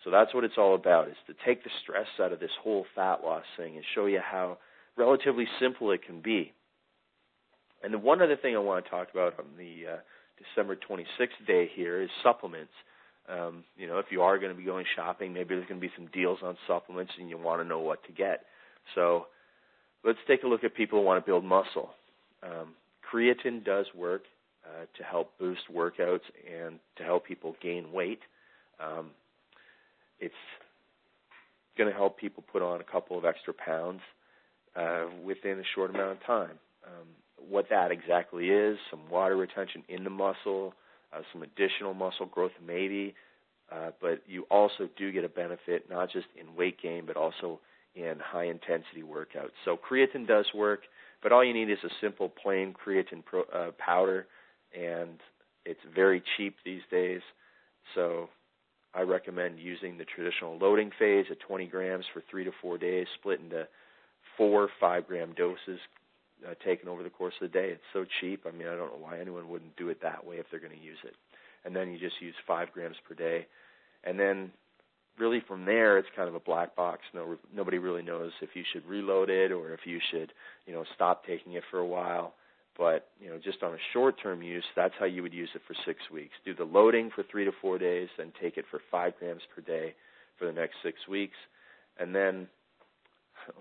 So 0.03 0.11
that's 0.11 0.33
what 0.33 0.43
it's 0.43 0.57
all 0.57 0.75
about: 0.75 1.09
is 1.09 1.15
to 1.27 1.33
take 1.45 1.63
the 1.63 1.71
stress 1.81 2.07
out 2.21 2.31
of 2.31 2.39
this 2.39 2.51
whole 2.61 2.85
fat 2.93 3.21
loss 3.23 3.43
thing 3.57 3.75
and 3.75 3.83
show 3.95 4.05
you 4.05 4.19
how 4.19 4.59
relatively 4.95 5.47
simple 5.59 5.91
it 5.91 6.05
can 6.05 6.21
be. 6.21 6.53
And 7.83 7.93
the 7.93 7.97
one 7.97 8.21
other 8.21 8.37
thing 8.37 8.55
I 8.55 8.59
want 8.59 8.85
to 8.85 8.91
talk 8.91 9.09
about 9.11 9.37
on 9.39 9.45
the 9.57 9.93
uh, 9.93 9.97
December 10.37 10.75
26th 10.75 11.45
day 11.47 11.69
here 11.73 12.01
is 12.01 12.09
supplements. 12.23 12.71
Um, 13.27 13.63
you 13.77 13.87
know, 13.87 13.97
if 13.97 14.05
you 14.11 14.21
are 14.21 14.37
going 14.37 14.51
to 14.51 14.57
be 14.57 14.63
going 14.63 14.85
shopping, 14.95 15.33
maybe 15.33 15.55
there's 15.55 15.67
going 15.67 15.81
to 15.81 15.87
be 15.87 15.93
some 15.95 16.07
deals 16.13 16.39
on 16.43 16.57
supplements, 16.67 17.11
and 17.19 17.29
you 17.29 17.37
want 17.37 17.61
to 17.61 17.67
know 17.67 17.79
what 17.79 18.03
to 18.05 18.11
get. 18.11 18.41
So 18.93 19.27
let's 20.03 20.19
take 20.27 20.43
a 20.43 20.47
look 20.47 20.63
at 20.63 20.75
people 20.75 20.99
who 20.99 21.05
want 21.05 21.23
to 21.23 21.25
build 21.25 21.43
muscle. 21.43 21.89
Um, 22.43 22.73
creatine 23.11 23.65
does 23.65 23.87
work 23.95 24.23
uh, 24.65 24.85
to 24.97 25.03
help 25.03 25.37
boost 25.39 25.61
workouts 25.73 26.21
and 26.45 26.79
to 26.97 27.03
help 27.03 27.25
people 27.25 27.55
gain 27.61 27.91
weight. 27.91 28.19
Um, 28.79 29.11
it's 30.19 30.33
going 31.77 31.89
to 31.89 31.95
help 31.95 32.17
people 32.17 32.43
put 32.51 32.61
on 32.61 32.79
a 32.79 32.83
couple 32.83 33.17
of 33.17 33.25
extra 33.25 33.53
pounds 33.53 34.01
uh, 34.75 35.05
within 35.23 35.59
a 35.59 35.63
short 35.73 35.89
amount 35.89 36.11
of 36.11 36.23
time. 36.25 36.57
Um, 36.85 37.07
what 37.49 37.67
that 37.69 37.91
exactly 37.91 38.49
is, 38.49 38.77
some 38.89 39.09
water 39.09 39.35
retention 39.35 39.83
in 39.89 40.03
the 40.03 40.09
muscle, 40.09 40.73
uh, 41.15 41.21
some 41.31 41.43
additional 41.43 41.93
muscle 41.93 42.25
growth 42.25 42.51
maybe, 42.65 43.15
uh, 43.71 43.91
but 44.01 44.21
you 44.27 44.43
also 44.51 44.89
do 44.97 45.11
get 45.11 45.23
a 45.23 45.29
benefit 45.29 45.89
not 45.89 46.11
just 46.11 46.27
in 46.39 46.55
weight 46.55 46.81
gain 46.81 47.05
but 47.05 47.17
also 47.17 47.59
in 47.95 48.15
high 48.19 48.45
intensity 48.45 49.01
workouts. 49.01 49.51
So 49.63 49.77
creatine 49.77 50.27
does 50.27 50.45
work. 50.53 50.81
But 51.25 51.31
all 51.31 51.43
you 51.43 51.55
need 51.55 51.71
is 51.71 51.79
a 51.83 51.89
simple 52.01 52.29
plain 52.29 52.73
creatine 52.73 53.25
pro, 53.25 53.41
uh, 53.43 53.71
powder, 53.79 54.27
and 54.79 55.19
it's 55.65 55.79
very 55.95 56.21
cheap 56.37 56.55
these 56.63 56.83
days. 56.91 57.21
So 57.95 58.29
I 58.93 59.01
recommend 59.01 59.57
using 59.57 59.97
the 59.97 60.05
traditional 60.05 60.57
loading 60.57 60.91
phase 60.99 61.25
at 61.31 61.39
20 61.39 61.65
grams 61.65 62.05
for 62.13 62.21
three 62.29 62.43
to 62.43 62.51
four 62.61 62.77
days, 62.77 63.07
split 63.15 63.39
into 63.39 63.67
four 64.37 64.69
five 64.79 65.07
gram 65.07 65.33
doses. 65.35 65.79
Uh, 66.47 66.53
taken 66.63 66.89
over 66.89 67.03
the 67.03 67.09
course 67.09 67.33
of 67.41 67.51
the 67.51 67.57
day. 67.57 67.69
It's 67.69 67.81
so 67.93 68.05
cheap. 68.19 68.45
I 68.47 68.51
mean, 68.51 68.67
I 68.67 68.75
don't 68.75 68.91
know 68.91 68.99
why 68.99 69.19
anyone 69.19 69.49
wouldn't 69.49 69.75
do 69.77 69.89
it 69.89 70.01
that 70.01 70.25
way 70.25 70.37
if 70.37 70.45
they're 70.49 70.59
going 70.59 70.77
to 70.77 70.83
use 70.83 70.97
it. 71.03 71.13
And 71.63 71.75
then 71.75 71.91
you 71.91 71.99
just 71.99 72.21
use 72.21 72.35
five 72.45 72.71
grams 72.73 72.97
per 73.07 73.15
day, 73.15 73.47
and 74.03 74.19
then 74.19 74.51
really 75.17 75.41
from 75.47 75.65
there 75.65 75.97
it's 75.97 76.07
kind 76.15 76.27
of 76.29 76.35
a 76.35 76.39
black 76.39 76.75
box. 76.75 77.01
No, 77.13 77.37
nobody 77.53 77.77
really 77.77 78.03
knows 78.03 78.31
if 78.41 78.49
you 78.53 78.63
should 78.71 78.85
reload 78.85 79.29
it 79.29 79.51
or 79.51 79.73
if 79.73 79.81
you 79.85 79.99
should, 80.11 80.33
you 80.65 80.73
know, 80.73 80.83
stop 80.93 81.25
taking 81.25 81.53
it 81.53 81.63
for 81.71 81.79
a 81.79 81.85
while. 81.85 82.33
But 82.77 83.07
you 83.21 83.29
know, 83.29 83.39
just 83.41 83.63
on 83.63 83.73
a 83.73 83.77
short-term 83.93 84.41
use, 84.41 84.65
that's 84.75 84.93
how 84.99 85.05
you 85.05 85.21
would 85.23 85.33
use 85.33 85.49
it 85.55 85.61
for 85.65 85.75
six 85.85 85.99
weeks. 86.11 86.33
Do 86.43 86.53
the 86.53 86.65
loading 86.65 87.09
for 87.15 87.23
three 87.23 87.45
to 87.45 87.51
four 87.61 87.77
days, 87.77 88.09
then 88.17 88.33
take 88.41 88.57
it 88.57 88.65
for 88.69 88.81
five 88.91 89.13
grams 89.17 89.41
per 89.55 89.61
day 89.61 89.95
for 90.37 90.45
the 90.45 90.51
next 90.51 90.75
six 90.83 91.07
weeks, 91.07 91.37
and 91.97 92.13
then, 92.13 92.47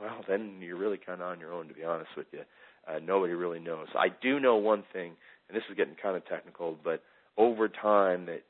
well, 0.01 0.25
then 0.27 0.59
you're 0.61 0.77
really 0.77 0.99
kind 0.99 1.23
of 1.23 1.29
on 1.29 1.39
your 1.39 1.53
own, 1.53 1.69
to 1.69 1.75
be 1.75 1.85
honest 1.85 2.11
with 2.17 2.27
you. 2.33 2.41
Uh, 2.89 2.99
nobody 2.99 3.33
really 3.33 3.61
knows. 3.61 3.89
I 3.95 4.09
do 4.23 4.39
know 4.39 4.57
one 4.57 4.85
thing, 4.93 5.13
and 5.49 5.57
this 5.57 5.65
is 5.71 5.77
getting 5.77 5.97
kind 6.01 6.17
of 6.17 6.27
technical, 6.27 6.77
but 6.83 7.03
over 7.37 7.69
time, 7.69 8.27
that 8.27 8.43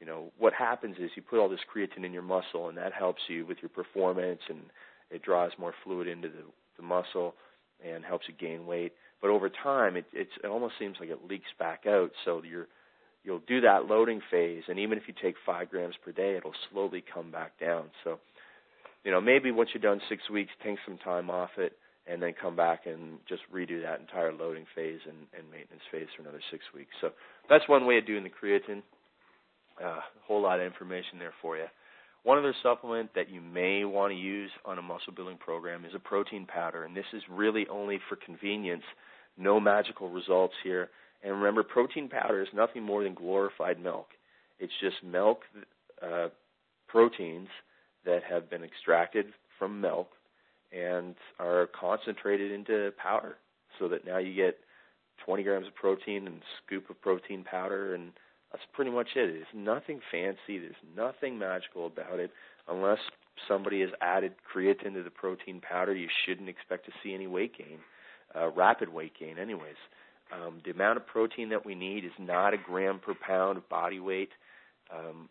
you 0.00 0.06
know 0.06 0.32
what 0.38 0.52
happens 0.52 0.96
is 0.98 1.10
you 1.14 1.22
put 1.22 1.38
all 1.38 1.48
this 1.48 1.60
creatine 1.74 2.04
in 2.04 2.12
your 2.12 2.22
muscle, 2.22 2.68
and 2.68 2.76
that 2.78 2.92
helps 2.92 3.22
you 3.28 3.46
with 3.46 3.58
your 3.62 3.68
performance, 3.68 4.40
and 4.48 4.60
it 5.10 5.22
draws 5.22 5.52
more 5.58 5.72
fluid 5.84 6.08
into 6.08 6.28
the, 6.28 6.42
the 6.76 6.82
muscle 6.82 7.34
and 7.84 8.04
helps 8.04 8.26
you 8.28 8.34
gain 8.34 8.66
weight. 8.66 8.92
But 9.20 9.30
over 9.30 9.48
time, 9.48 9.96
it, 9.96 10.06
it's, 10.12 10.30
it 10.42 10.46
almost 10.46 10.74
seems 10.78 10.96
like 11.00 11.08
it 11.08 11.28
leaks 11.28 11.50
back 11.58 11.84
out. 11.86 12.10
So 12.24 12.42
you're 12.48 12.66
you'll 13.24 13.42
do 13.46 13.60
that 13.62 13.86
loading 13.86 14.20
phase, 14.30 14.62
and 14.68 14.78
even 14.78 14.98
if 14.98 15.04
you 15.08 15.14
take 15.20 15.34
five 15.44 15.68
grams 15.70 15.94
per 16.04 16.12
day, 16.12 16.36
it'll 16.36 16.52
slowly 16.70 17.02
come 17.12 17.30
back 17.32 17.58
down. 17.58 17.86
So, 18.04 18.18
you 19.04 19.10
know, 19.10 19.20
maybe 19.20 19.50
once 19.50 19.70
you're 19.74 19.82
done 19.82 20.00
six 20.08 20.30
weeks, 20.30 20.52
take 20.62 20.78
some 20.86 20.96
time 20.98 21.28
off 21.28 21.50
it, 21.58 21.72
and 22.06 22.22
then 22.22 22.32
come 22.40 22.54
back 22.54 22.86
and 22.86 23.18
just 23.28 23.42
redo 23.52 23.82
that 23.82 24.00
entire 24.00 24.32
loading 24.32 24.66
phase 24.74 25.00
and, 25.06 25.16
and 25.36 25.50
maintenance 25.50 25.82
phase 25.90 26.06
for 26.14 26.22
another 26.22 26.40
six 26.50 26.64
weeks. 26.74 26.90
So 27.00 27.10
that's 27.48 27.68
one 27.68 27.86
way 27.86 27.98
of 27.98 28.06
doing 28.06 28.24
the 28.24 28.30
creatine. 28.30 28.82
Uh, 29.82 29.98
a 29.98 30.02
whole 30.26 30.42
lot 30.42 30.60
of 30.60 30.66
information 30.66 31.18
there 31.18 31.34
for 31.42 31.56
you. 31.56 31.66
One 32.22 32.38
other 32.38 32.54
supplement 32.62 33.14
that 33.14 33.30
you 33.30 33.40
may 33.40 33.84
want 33.84 34.12
to 34.12 34.16
use 34.16 34.50
on 34.64 34.78
a 34.78 34.82
muscle 34.82 35.12
building 35.14 35.38
program 35.38 35.84
is 35.84 35.92
a 35.94 35.98
protein 36.00 36.46
powder, 36.46 36.84
and 36.84 36.96
this 36.96 37.04
is 37.12 37.22
really 37.30 37.66
only 37.68 38.00
for 38.08 38.16
convenience. 38.16 38.82
No 39.36 39.60
magical 39.60 40.08
results 40.08 40.54
here. 40.64 40.88
And 41.22 41.34
remember, 41.34 41.62
protein 41.62 42.08
powder 42.08 42.42
is 42.42 42.48
nothing 42.54 42.82
more 42.82 43.04
than 43.04 43.14
glorified 43.14 43.80
milk. 43.80 44.08
It's 44.58 44.72
just 44.80 44.96
milk 45.04 45.40
uh, 46.02 46.28
proteins 46.88 47.48
that 48.04 48.22
have 48.28 48.48
been 48.50 48.64
extracted 48.64 49.26
from 49.58 49.80
milk 49.80 50.08
and 50.72 51.14
are 51.38 51.68
concentrated 51.78 52.52
into 52.52 52.92
powder 52.96 53.36
so 53.78 53.88
that 53.88 54.06
now 54.06 54.18
you 54.18 54.34
get 54.34 54.58
20 55.24 55.42
grams 55.42 55.66
of 55.66 55.74
protein 55.74 56.26
and 56.26 56.36
a 56.36 56.46
scoop 56.64 56.90
of 56.90 57.00
protein 57.00 57.44
powder 57.44 57.94
and 57.94 58.12
that's 58.52 58.64
pretty 58.72 58.90
much 58.90 59.08
it. 59.16 59.28
It's 59.30 59.46
nothing 59.54 60.00
fancy. 60.10 60.58
There's 60.58 60.74
nothing 60.96 61.38
magical 61.38 61.86
about 61.86 62.20
it. 62.20 62.30
Unless 62.68 62.98
somebody 63.48 63.80
has 63.80 63.90
added 64.00 64.32
creatine 64.52 64.94
to 64.94 65.02
the 65.02 65.10
protein 65.10 65.60
powder, 65.60 65.94
you 65.94 66.08
shouldn't 66.24 66.48
expect 66.48 66.86
to 66.86 66.92
see 67.02 67.12
any 67.12 67.26
weight 67.26 67.56
gain, 67.56 67.78
uh, 68.34 68.48
rapid 68.50 68.88
weight 68.92 69.12
gain, 69.18 69.38
anyways. 69.38 69.76
Um, 70.32 70.60
the 70.64 70.70
amount 70.70 70.96
of 70.96 71.06
protein 71.06 71.50
that 71.50 71.64
we 71.64 71.74
need 71.74 72.04
is 72.04 72.12
not 72.18 72.54
a 72.54 72.56
gram 72.56 72.98
per 72.98 73.14
pound 73.14 73.58
of 73.58 73.68
body 73.68 74.00
weight. 74.00 74.30
Um, 74.92 75.28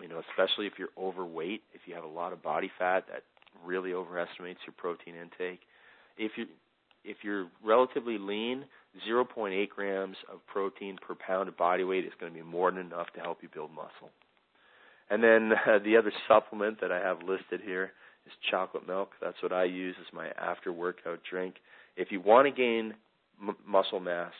you 0.00 0.08
know, 0.08 0.22
especially 0.30 0.66
if 0.66 0.74
you're 0.78 0.88
overweight, 0.96 1.62
if 1.74 1.82
you 1.86 1.94
have 1.94 2.04
a 2.04 2.08
lot 2.08 2.32
of 2.32 2.42
body 2.42 2.70
fat, 2.78 3.04
that 3.08 3.24
really 3.64 3.92
overestimates 3.92 4.60
your 4.66 4.74
protein 4.76 5.14
intake. 5.14 5.60
If 6.16 6.32
you 6.36 6.46
if 7.04 7.18
you're 7.22 7.48
relatively 7.64 8.16
lean, 8.16 8.64
0.8 9.08 9.68
grams 9.70 10.16
of 10.32 10.38
protein 10.46 10.98
per 11.04 11.16
pound 11.16 11.48
of 11.48 11.56
body 11.56 11.82
weight 11.82 12.04
is 12.04 12.12
going 12.20 12.32
to 12.32 12.38
be 12.38 12.44
more 12.44 12.70
than 12.70 12.80
enough 12.80 13.08
to 13.14 13.20
help 13.20 13.38
you 13.42 13.48
build 13.52 13.70
muscle. 13.72 14.10
And 15.10 15.22
then 15.22 15.52
uh, 15.52 15.78
the 15.84 15.96
other 15.96 16.12
supplement 16.28 16.80
that 16.80 16.92
I 16.92 17.00
have 17.00 17.18
listed 17.18 17.60
here 17.64 17.92
is 18.26 18.32
chocolate 18.50 18.86
milk. 18.86 19.10
That's 19.20 19.42
what 19.42 19.52
I 19.52 19.64
use 19.64 19.96
as 20.00 20.12
my 20.12 20.28
after 20.40 20.72
workout 20.72 21.20
drink. 21.28 21.56
If 21.96 22.12
you 22.12 22.20
want 22.20 22.46
to 22.46 22.52
gain 22.52 22.94
m- 23.40 23.56
muscle 23.66 24.00
mass, 24.00 24.32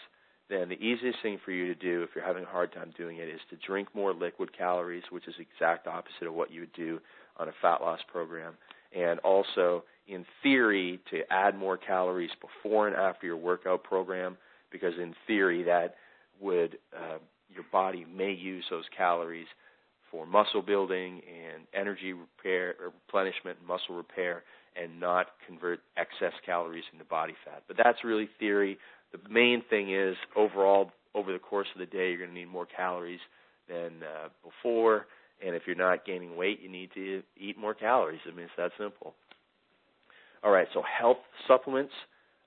then 0.49 0.69
the 0.69 0.81
easiest 0.81 1.19
thing 1.23 1.39
for 1.45 1.51
you 1.51 1.67
to 1.67 1.75
do 1.75 2.03
if 2.03 2.11
you're 2.15 2.25
having 2.25 2.45
a 2.45 2.49
hard 2.49 2.73
time 2.73 2.93
doing 2.97 3.17
it 3.17 3.29
is 3.29 3.41
to 3.51 3.57
drink 3.67 3.89
more 3.95 4.13
liquid 4.13 4.57
calories, 4.57 5.05
which 5.11 5.27
is 5.27 5.35
the 5.37 5.43
exact 5.43 5.87
opposite 5.87 6.27
of 6.27 6.35
what 6.35 6.53
you 6.53 6.61
would 6.61 6.73
do 6.75 7.01
on 7.39 7.49
a 7.49 7.53
fat 7.63 7.81
loss 7.81 8.01
program. 8.11 8.55
And 8.97 9.19
also 9.21 9.85
in 10.07 10.25
theory 10.43 11.01
to 11.11 11.21
add 11.31 11.57
more 11.57 11.77
calories 11.77 12.31
before 12.41 12.89
and 12.89 12.97
after 12.97 13.27
your 13.27 13.37
workout 13.37 13.85
program 13.85 14.37
because 14.71 14.95
in 15.01 15.15
theory 15.27 15.63
that 15.63 15.97
would 16.41 16.79
uh, 16.97 17.19
your 17.49 17.65
body 17.71 18.07
may 18.13 18.33
use 18.33 18.65
those 18.71 18.85
calories 18.97 19.47
for 20.11 20.27
muscle 20.27 20.63
building 20.63 21.21
and 21.27 21.63
energy 21.75 22.13
repair 22.13 22.75
replenishment 22.83 23.59
muscle 23.67 23.95
repair 23.95 24.43
and 24.77 24.99
not 24.99 25.29
convert 25.47 25.81
excess 25.97 26.33
calories 26.45 26.85
into 26.93 27.05
body 27.05 27.35
fat. 27.45 27.63
But 27.69 27.77
that's 27.83 28.05
really 28.05 28.29
theory. 28.39 28.79
The 29.13 29.19
main 29.29 29.63
thing 29.69 29.95
is 29.95 30.17
overall 30.37 30.91
over 31.15 31.33
the 31.33 31.39
course 31.39 31.69
of 31.75 31.79
the 31.79 31.87
day 31.87 32.09
you're 32.11 32.19
going 32.19 32.31
to 32.31 32.35
need 32.35 32.49
more 32.49 32.67
calories 32.67 33.21
than 33.69 34.03
uh, 34.03 34.29
before 34.43 35.07
and 35.45 35.55
if 35.55 35.63
you're 35.67 35.77
not 35.77 36.05
gaining 36.05 36.37
weight 36.37 36.61
you 36.61 36.69
need 36.69 36.91
to 36.95 37.23
eat 37.37 37.59
more 37.59 37.75
calories 37.75 38.21
i 38.27 38.35
mean 38.35 38.45
it's 38.45 38.53
that 38.57 38.71
simple 38.79 39.15
all 40.45 40.51
right, 40.51 40.67
so 40.75 40.83
health 40.83 41.19
supplements. 41.47 41.93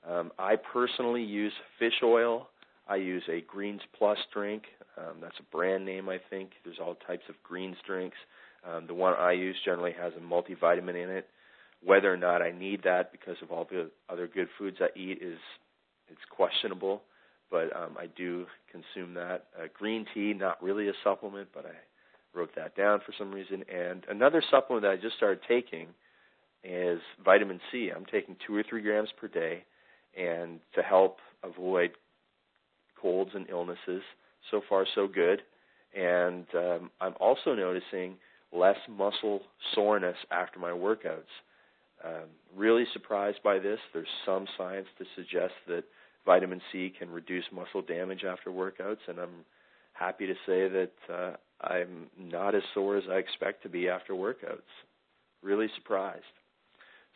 Um, 0.08 0.32
I 0.38 0.56
personally 0.58 1.24
use 1.24 1.54
fish 1.80 1.94
oil. 2.04 2.50
I 2.90 2.98
use 2.98 3.24
a 3.30 3.42
Greens 3.42 3.82
Plus 3.98 4.18
drink. 4.34 4.64
Um, 4.98 5.16
that's 5.22 5.38
a 5.40 5.56
brand 5.56 5.86
name, 5.86 6.10
I 6.10 6.20
think. 6.30 6.52
There's 6.64 6.80
all 6.80 6.96
types 7.08 7.24
of 7.30 7.36
greens 7.42 7.78
drinks. 7.88 8.18
Um, 8.70 8.86
the 8.88 8.94
one 8.94 9.14
I 9.18 9.32
use 9.32 9.56
generally 9.64 9.94
has 10.00 10.12
a 10.18 10.20
multivitamin 10.20 11.02
in 11.02 11.10
it. 11.10 11.28
Whether 11.84 12.12
or 12.14 12.18
not 12.18 12.42
I 12.42 12.52
need 12.52 12.84
that 12.84 13.12
because 13.12 13.38
of 13.42 13.52
all 13.52 13.66
the 13.70 13.90
other 14.10 14.28
good 14.28 14.50
foods 14.58 14.78
I 14.82 14.98
eat 14.98 15.20
is 15.22 15.38
it's 16.10 16.22
questionable, 16.30 17.02
but 17.50 17.76
um, 17.76 17.96
I 17.98 18.08
do 18.08 18.46
consume 18.72 19.14
that. 19.14 19.46
Uh, 19.58 19.68
green 19.74 20.06
tea, 20.14 20.34
not 20.34 20.62
really 20.62 20.90
a 20.90 20.94
supplement, 21.04 21.50
but 21.54 21.66
I 21.66 21.76
wrote 22.36 22.56
that 22.56 22.76
down 22.76 23.00
for 23.06 23.14
some 23.18 23.32
reason. 23.32 23.64
And 23.74 24.04
another 24.10 24.44
supplement 24.52 24.84
that 24.84 24.92
I 24.92 24.98
just 24.98 25.16
started 25.16 25.40
taking 25.48 25.88
is 26.64 27.00
vitamin 27.24 27.60
C. 27.72 27.92
I'm 27.96 28.06
taking 28.06 28.36
two 28.46 28.56
or 28.56 28.64
three 28.68 28.82
grams 28.82 29.10
per 29.20 29.28
day, 29.28 29.64
and 30.18 30.60
to 30.74 30.82
help 30.82 31.18
avoid 31.44 31.92
colds 33.00 33.32
and 33.34 33.48
illnesses. 33.50 34.02
So 34.52 34.62
far, 34.68 34.86
so 34.96 35.08
good. 35.08 35.42
And 35.96 36.46
um, 36.56 36.92
I'm 37.00 37.14
also 37.20 37.54
noticing 37.54 38.16
less 38.52 38.78
muscle 38.90 39.42
soreness 39.74 40.18
after 40.32 40.60
my 40.60 40.72
workouts. 40.72 41.32
Um, 42.04 42.30
really 42.56 42.86
surprised 42.94 43.40
by 43.44 43.60
this. 43.60 43.80
There's 43.94 44.08
some 44.26 44.48
science 44.58 44.88
to 44.98 45.06
suggest 45.16 45.54
that 45.68 45.84
vitamin 46.26 46.62
C 46.72 46.92
can 46.98 47.10
reduce 47.10 47.46
muscle 47.54 47.82
damage 47.82 48.24
after 48.24 48.50
workouts, 48.50 49.08
and 49.08 49.20
I'm 49.20 49.46
happy 49.94 50.28
to 50.28 50.34
say 50.46 50.68
that 50.68 50.92
uh, 51.12 51.36
I'm 51.66 52.08
not 52.20 52.56
as 52.56 52.64
sore 52.74 52.98
as 52.98 53.04
I 53.10 53.16
expect 53.16 53.64
to 53.64 53.70
be 53.70 53.90
after 53.90 54.14
workouts. 54.14 54.62
Really 55.42 55.68
surprised. 55.76 56.24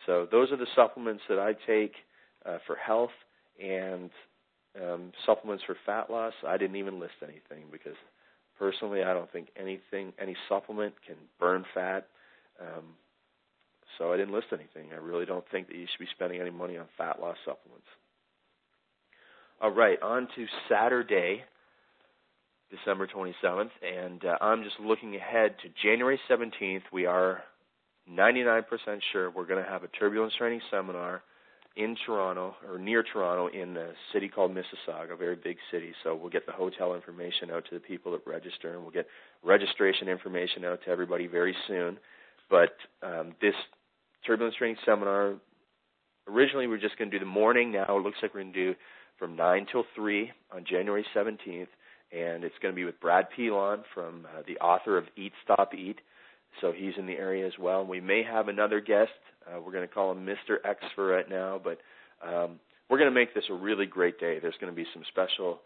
So 0.06 0.28
those 0.32 0.52
are 0.52 0.58
the 0.58 0.68
supplements 0.76 1.24
that 1.30 1.40
I 1.40 1.54
take 1.68 1.94
uh, 2.46 2.58
for 2.66 2.76
health 2.76 3.12
and 3.62 4.10
um, 4.82 5.12
supplements 5.26 5.64
for 5.66 5.76
fat 5.86 6.10
loss. 6.10 6.34
I 6.48 6.58
didn't 6.58 6.78
even 6.78 7.00
list 7.00 7.14
anything 7.22 7.66
because 7.72 7.96
personally, 8.58 9.04
I 9.04 9.14
don't 9.14 9.32
think 9.32 9.50
anything, 9.58 10.14
any 10.20 10.36
supplement 10.48 10.94
can 11.06 11.16
burn 11.40 11.66
fat. 11.74 12.08
Um, 12.62 12.84
so 13.98 14.14
I 14.14 14.18
didn't 14.18 14.34
list 14.34 14.48
anything. 14.52 14.92
I 14.94 14.98
really 14.98 15.26
don't 15.26 15.46
think 15.52 15.68
that 15.68 15.76
you 15.76 15.86
should 15.92 16.04
be 16.04 16.10
spending 16.16 16.40
any 16.40 16.52
money 16.52 16.78
on 16.78 16.86
fat 16.98 17.20
loss 17.20 17.38
supplements. 17.46 17.88
All 19.62 19.72
right, 19.72 20.02
on 20.02 20.28
to 20.36 20.46
Saturday, 20.70 21.44
December 22.70 23.08
27th, 23.08 23.72
and 23.82 24.24
uh, 24.24 24.38
I'm 24.42 24.64
just 24.64 24.80
looking 24.80 25.16
ahead 25.16 25.56
to 25.64 25.70
January 25.84 26.20
17th. 26.30 26.84
We 26.94 27.06
are 27.06 27.44
99% 28.12 28.64
sure 29.12 29.32
we're 29.32 29.46
going 29.46 29.64
to 29.64 29.70
have 29.70 29.84
a 29.84 29.88
turbulence 29.88 30.34
training 30.38 30.62
seminar 30.70 31.24
in 31.76 31.96
Toronto 32.06 32.56
or 32.70 32.78
near 32.78 33.04
Toronto 33.04 33.48
in 33.48 33.78
a 33.78 33.92
city 34.14 34.28
called 34.28 34.52
Mississauga, 34.52 35.14
a 35.14 35.16
very 35.16 35.36
big 35.36 35.58
city. 35.72 35.94
So 36.04 36.16
we'll 36.16 36.30
get 36.30 36.46
the 36.46 36.52
hotel 36.52 36.94
information 36.94 37.52
out 37.52 37.66
to 37.70 37.76
the 37.76 37.80
people 37.80 38.12
that 38.12 38.22
register, 38.26 38.74
and 38.74 38.82
we'll 38.82 38.92
get 38.92 39.08
registration 39.44 40.10
information 40.10 40.66
out 40.66 40.80
to 40.86 40.90
everybody 40.90 41.28
very 41.28 41.56
soon. 41.68 41.98
But 42.50 42.76
um, 43.02 43.34
this 43.42 43.54
turbulence 44.26 44.56
training 44.58 44.78
seminar, 44.86 45.36
originally 46.28 46.68
we 46.68 46.72
were 46.72 46.82
just 46.82 46.98
going 46.98 47.12
to 47.12 47.18
do 47.18 47.24
the 47.24 47.30
morning. 47.30 47.72
Now 47.72 47.98
it 47.98 48.04
looks 48.04 48.18
like 48.22 48.34
we're 48.34 48.42
going 48.42 48.54
to 48.54 48.74
do 48.74 48.76
from 49.18 49.36
9 49.36 49.68
till 49.72 49.84
3 49.96 50.32
on 50.54 50.66
January 50.70 51.06
17th, 51.16 51.68
and 52.12 52.44
it's 52.44 52.56
going 52.62 52.74
to 52.74 52.76
be 52.76 52.86
with 52.86 53.00
Brad 53.00 53.28
Pilon 53.36 53.84
from 53.94 54.26
uh, 54.26 54.42
the 54.48 54.58
author 54.58 54.98
of 54.98 55.06
Eat 55.16 55.34
Stop 55.44 55.74
Eat 55.74 56.00
so 56.62 56.72
he's 56.76 56.94
in 56.98 57.06
the 57.06 57.14
area 57.14 57.48
as 57.48 57.54
well. 57.60 57.86
We 57.86 58.02
may 58.02 58.24
have 58.24 58.48
another 58.48 58.82
guest. 58.82 59.12
Uh, 59.48 59.60
we're 59.62 59.72
going 59.72 59.88
to 59.88 59.94
call 59.94 60.12
him 60.12 60.26
Mr. 60.26 60.58
X 60.66 60.80
for 60.96 61.08
right 61.08 61.30
now, 61.30 61.60
but 61.64 61.80
um, 62.26 62.60
we're 62.90 62.98
going 62.98 63.10
to 63.10 63.16
make 63.16 63.34
this 63.34 63.46
a 63.50 63.54
really 63.54 63.86
great 63.86 64.20
day. 64.20 64.40
There's 64.40 64.56
going 64.60 64.72
to 64.72 64.76
be 64.76 64.88
some 64.94 65.04
special 65.08 65.60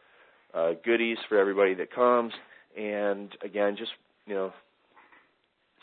uh, 0.53 0.71
goodies 0.85 1.17
for 1.29 1.37
everybody 1.37 1.73
that 1.75 1.91
comes. 1.93 2.31
And 2.77 3.29
again, 3.43 3.75
just 3.77 3.91
you 4.27 4.35
know, 4.35 4.53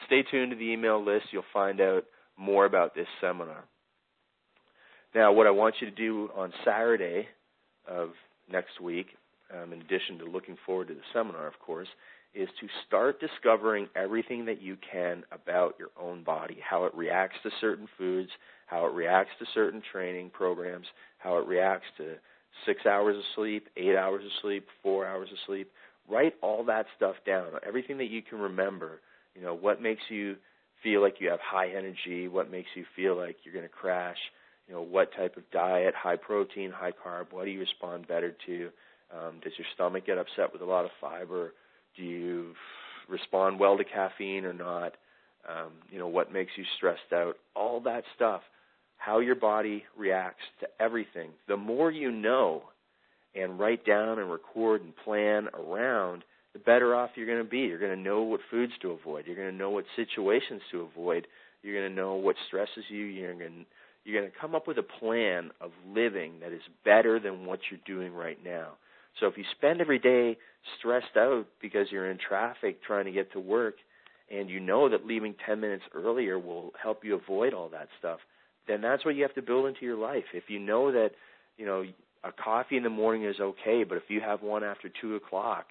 stay 0.07 0.23
tuned 0.31 0.53
to 0.53 0.57
the 0.57 0.71
email 0.71 1.05
list. 1.05 1.27
You'll 1.33 1.43
find 1.53 1.81
out 1.81 2.05
more 2.37 2.65
about 2.65 2.95
this 2.95 3.09
seminar. 3.21 3.65
Now, 5.15 5.33
what 5.33 5.47
I 5.47 5.51
want 5.51 5.75
you 5.81 5.91
to 5.91 5.97
do 5.97 6.31
on 6.37 6.53
Saturday 6.65 7.27
of 7.89 8.11
next 8.51 8.81
week, 8.81 9.09
um, 9.55 9.73
in 9.73 9.81
addition 9.81 10.19
to 10.19 10.25
looking 10.25 10.57
forward 10.65 10.89
to 10.89 10.95
the 10.95 11.01
seminar, 11.13 11.47
of 11.47 11.59
course, 11.59 11.89
is 12.35 12.49
to 12.61 12.69
start 12.87 13.21
discovering 13.21 13.89
everything 13.97 14.45
that 14.45 14.63
you 14.63 14.77
can 14.91 15.25
about 15.33 15.75
your 15.79 15.91
own 16.01 16.23
body, 16.23 16.59
how 16.69 16.85
it 16.85 16.95
reacts 16.95 17.37
to 17.43 17.51
certain 17.61 17.89
foods, 17.99 18.31
how 18.67 18.87
it 18.87 18.93
reacts 18.93 19.33
to 19.39 19.47
certain 19.53 19.83
training 19.93 20.31
programs, 20.31 20.87
how 21.19 21.39
it 21.39 21.47
reacts 21.47 21.87
to 21.97 22.15
six 22.67 22.87
hours 22.87 23.17
of 23.17 23.23
sleep, 23.35 23.69
eight 23.77 23.97
hours 23.97 24.25
of 24.25 24.31
sleep, 24.43 24.67
four 24.83 25.07
hours 25.07 25.29
of 25.33 25.39
sleep. 25.47 25.71
Write 26.09 26.35
all 26.41 26.65
that 26.65 26.87
stuff 26.97 27.17
down, 27.27 27.47
everything 27.67 27.99
that 27.99 28.11
you 28.11 28.23
can 28.23 28.39
remember. 28.39 29.01
You 29.35 29.43
know, 29.43 29.55
what 29.55 29.83
makes 29.83 30.03
you 30.09 30.37
feel 30.83 31.03
like 31.03 31.17
you 31.21 31.31
have 31.31 31.41
high 31.41 31.71
energy, 31.71 32.29
what 32.29 32.51
makes 32.51 32.71
you 32.75 32.85
feel 32.97 33.17
like 33.17 33.37
you're 33.43 33.55
going 33.55 33.67
to 33.67 33.69
crash, 33.69 34.17
you 34.69 34.75
know, 34.75 34.83
what 34.83 35.13
type 35.17 35.37
of 35.37 35.43
diet, 35.51 35.95
high 35.95 36.17
protein, 36.17 36.71
high 36.71 36.93
carb, 36.93 37.33
what 37.33 37.45
do 37.45 37.51
you 37.51 37.61
respond 37.61 38.07
better 38.07 38.37
to? 38.47 38.71
Um, 39.15 39.41
does 39.43 39.53
your 39.59 39.67
stomach 39.75 40.07
get 40.07 40.19
upset 40.19 40.53
with 40.53 40.63
a 40.63 40.67
lot 40.67 40.85
of 40.85 40.91
fiber? 41.01 41.53
Do 41.97 42.03
you 42.03 42.55
respond 43.09 43.59
well 43.59 43.77
to 43.77 43.85
caffeine 43.85 44.45
or 44.45 44.53
not? 44.53 44.95
Um, 45.49 45.73
you 45.91 45.99
know, 45.99 46.09
what 46.09 46.33
makes 46.33 46.53
you 46.57 46.65
stressed 46.77 47.13
out? 47.13 47.37
All 47.57 47.81
that 47.81 48.05
stuff, 48.15 48.43
how 48.99 49.21
your 49.21 49.35
body 49.35 49.85
reacts 49.97 50.45
to 50.61 50.69
everything. 50.79 51.31
The 51.49 51.57
more 51.57 51.91
you 51.91 52.11
know 52.11 52.65
and 53.35 53.59
write 53.59 53.85
down 53.87 54.19
and 54.19 54.31
record 54.31 54.83
and 54.83 54.95
plan 55.05 55.49
around, 55.55 56.25
the 56.53 56.59
better 56.59 56.95
off 56.95 57.11
you're 57.15 57.27
going 57.27 57.43
to 57.43 57.49
be. 57.49 57.59
You're 57.59 57.79
going 57.79 57.97
to 57.97 58.03
know 58.03 58.23
what 58.23 58.41
foods 58.51 58.73
to 58.83 58.91
avoid. 58.91 59.27
You're 59.27 59.37
going 59.37 59.51
to 59.51 59.57
know 59.57 59.71
what 59.71 59.85
situations 59.97 60.63
to 60.73 60.83
avoid. 60.83 61.27
You're 61.63 61.79
going 61.79 61.91
to 61.91 61.97
know 61.97 62.15
what 62.15 62.37
stresses 62.49 62.85
you. 62.89 63.05
You're 63.05 63.35
going 63.35 63.51
to, 63.51 63.65
you're 64.05 64.21
going 64.21 64.31
to 64.31 64.39
come 64.39 64.55
up 64.55 64.67
with 64.67 64.79
a 64.79 64.83
plan 64.83 65.51
of 65.61 65.71
living 65.87 66.41
that 66.41 66.53
is 66.53 66.63
better 66.85 67.21
than 67.21 67.47
what 67.47 67.61
you're 67.71 67.81
doing 67.87 68.13
right 68.13 68.39
now. 68.45 68.73
So 69.19 69.27
if 69.27 69.37
you 69.37 69.45
spend 69.57 69.81
every 69.81 69.99
day 69.99 70.39
stressed 70.79 71.17
out 71.17 71.47
because 71.61 71.89
you're 71.91 72.11
in 72.11 72.19
traffic 72.19 72.83
trying 72.83 73.07
to 73.07 73.13
get 73.13 73.33
to 73.33 73.41
work 73.41 73.75
and 74.31 74.49
you 74.49 74.61
know 74.61 74.89
that 74.89 75.05
leaving 75.05 75.35
10 75.45 75.61
minutes 75.61 75.83
earlier 75.95 76.39
will 76.39 76.73
help 76.81 77.05
you 77.05 77.15
avoid 77.17 77.53
all 77.53 77.69
that 77.71 77.89
stuff, 77.99 78.21
then 78.69 78.81
that's 78.81 79.05
what 79.05 79.17
you 79.17 79.23
have 79.23 79.35
to 79.35 79.43
build 79.43 79.67
into 79.67 79.85
your 79.85 79.97
life. 79.97 80.25
If 80.33 80.45
you 80.49 80.61
know 80.61 80.93
that, 80.93 81.11
you 81.57 81.67
know, 81.67 81.85
a 82.23 82.33
coffee 82.33 82.77
in 82.77 82.83
the 82.83 82.91
morning 82.91 83.25
is 83.25 83.41
okay, 83.41 83.83
but 83.83 83.97
if 83.97 84.05
you 84.09 84.21
have 84.21 84.43
one 84.43 84.63
after 84.63 84.89
2 85.01 85.17
o'clock, 85.17 85.67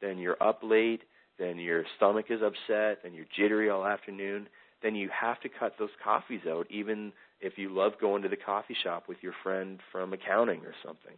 then 0.00 0.18
you're 0.18 0.42
up 0.42 0.60
late, 0.62 1.02
then 1.38 1.58
your 1.58 1.84
stomach 1.96 2.26
is 2.30 2.40
upset, 2.42 2.98
and 3.04 3.14
you're 3.14 3.26
jittery 3.36 3.70
all 3.70 3.86
afternoon, 3.86 4.48
then 4.82 4.94
you 4.94 5.08
have 5.18 5.40
to 5.40 5.48
cut 5.48 5.74
those 5.78 5.90
coffees 6.02 6.40
out, 6.48 6.66
even 6.70 7.12
if 7.40 7.56
you 7.56 7.72
love 7.72 7.92
going 8.00 8.22
to 8.22 8.28
the 8.28 8.36
coffee 8.36 8.76
shop 8.82 9.04
with 9.08 9.18
your 9.20 9.34
friend 9.42 9.80
from 9.92 10.12
accounting 10.12 10.60
or 10.60 10.74
something. 10.84 11.14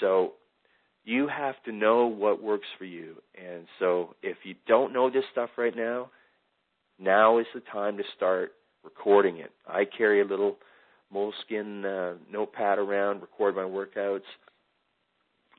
So 0.00 0.32
you 1.04 1.26
have 1.28 1.56
to 1.64 1.72
know 1.72 2.06
what 2.06 2.42
works 2.42 2.66
for 2.78 2.84
you. 2.84 3.16
And 3.36 3.66
so 3.78 4.14
if 4.22 4.38
you 4.44 4.54
don't 4.66 4.92
know 4.92 5.10
this 5.10 5.24
stuff 5.32 5.50
right 5.56 5.74
now, 5.74 6.10
now 6.98 7.38
is 7.38 7.46
the 7.54 7.60
time 7.60 7.96
to 7.96 8.04
start 8.16 8.52
recording 8.84 9.38
it. 9.38 9.50
I 9.66 9.84
carry 9.84 10.20
a 10.20 10.24
little 10.24 10.56
moleskin 11.12 11.84
uh, 11.84 12.14
notepad 12.30 12.78
around, 12.78 13.20
record 13.20 13.56
my 13.56 13.62
workouts. 13.62 14.20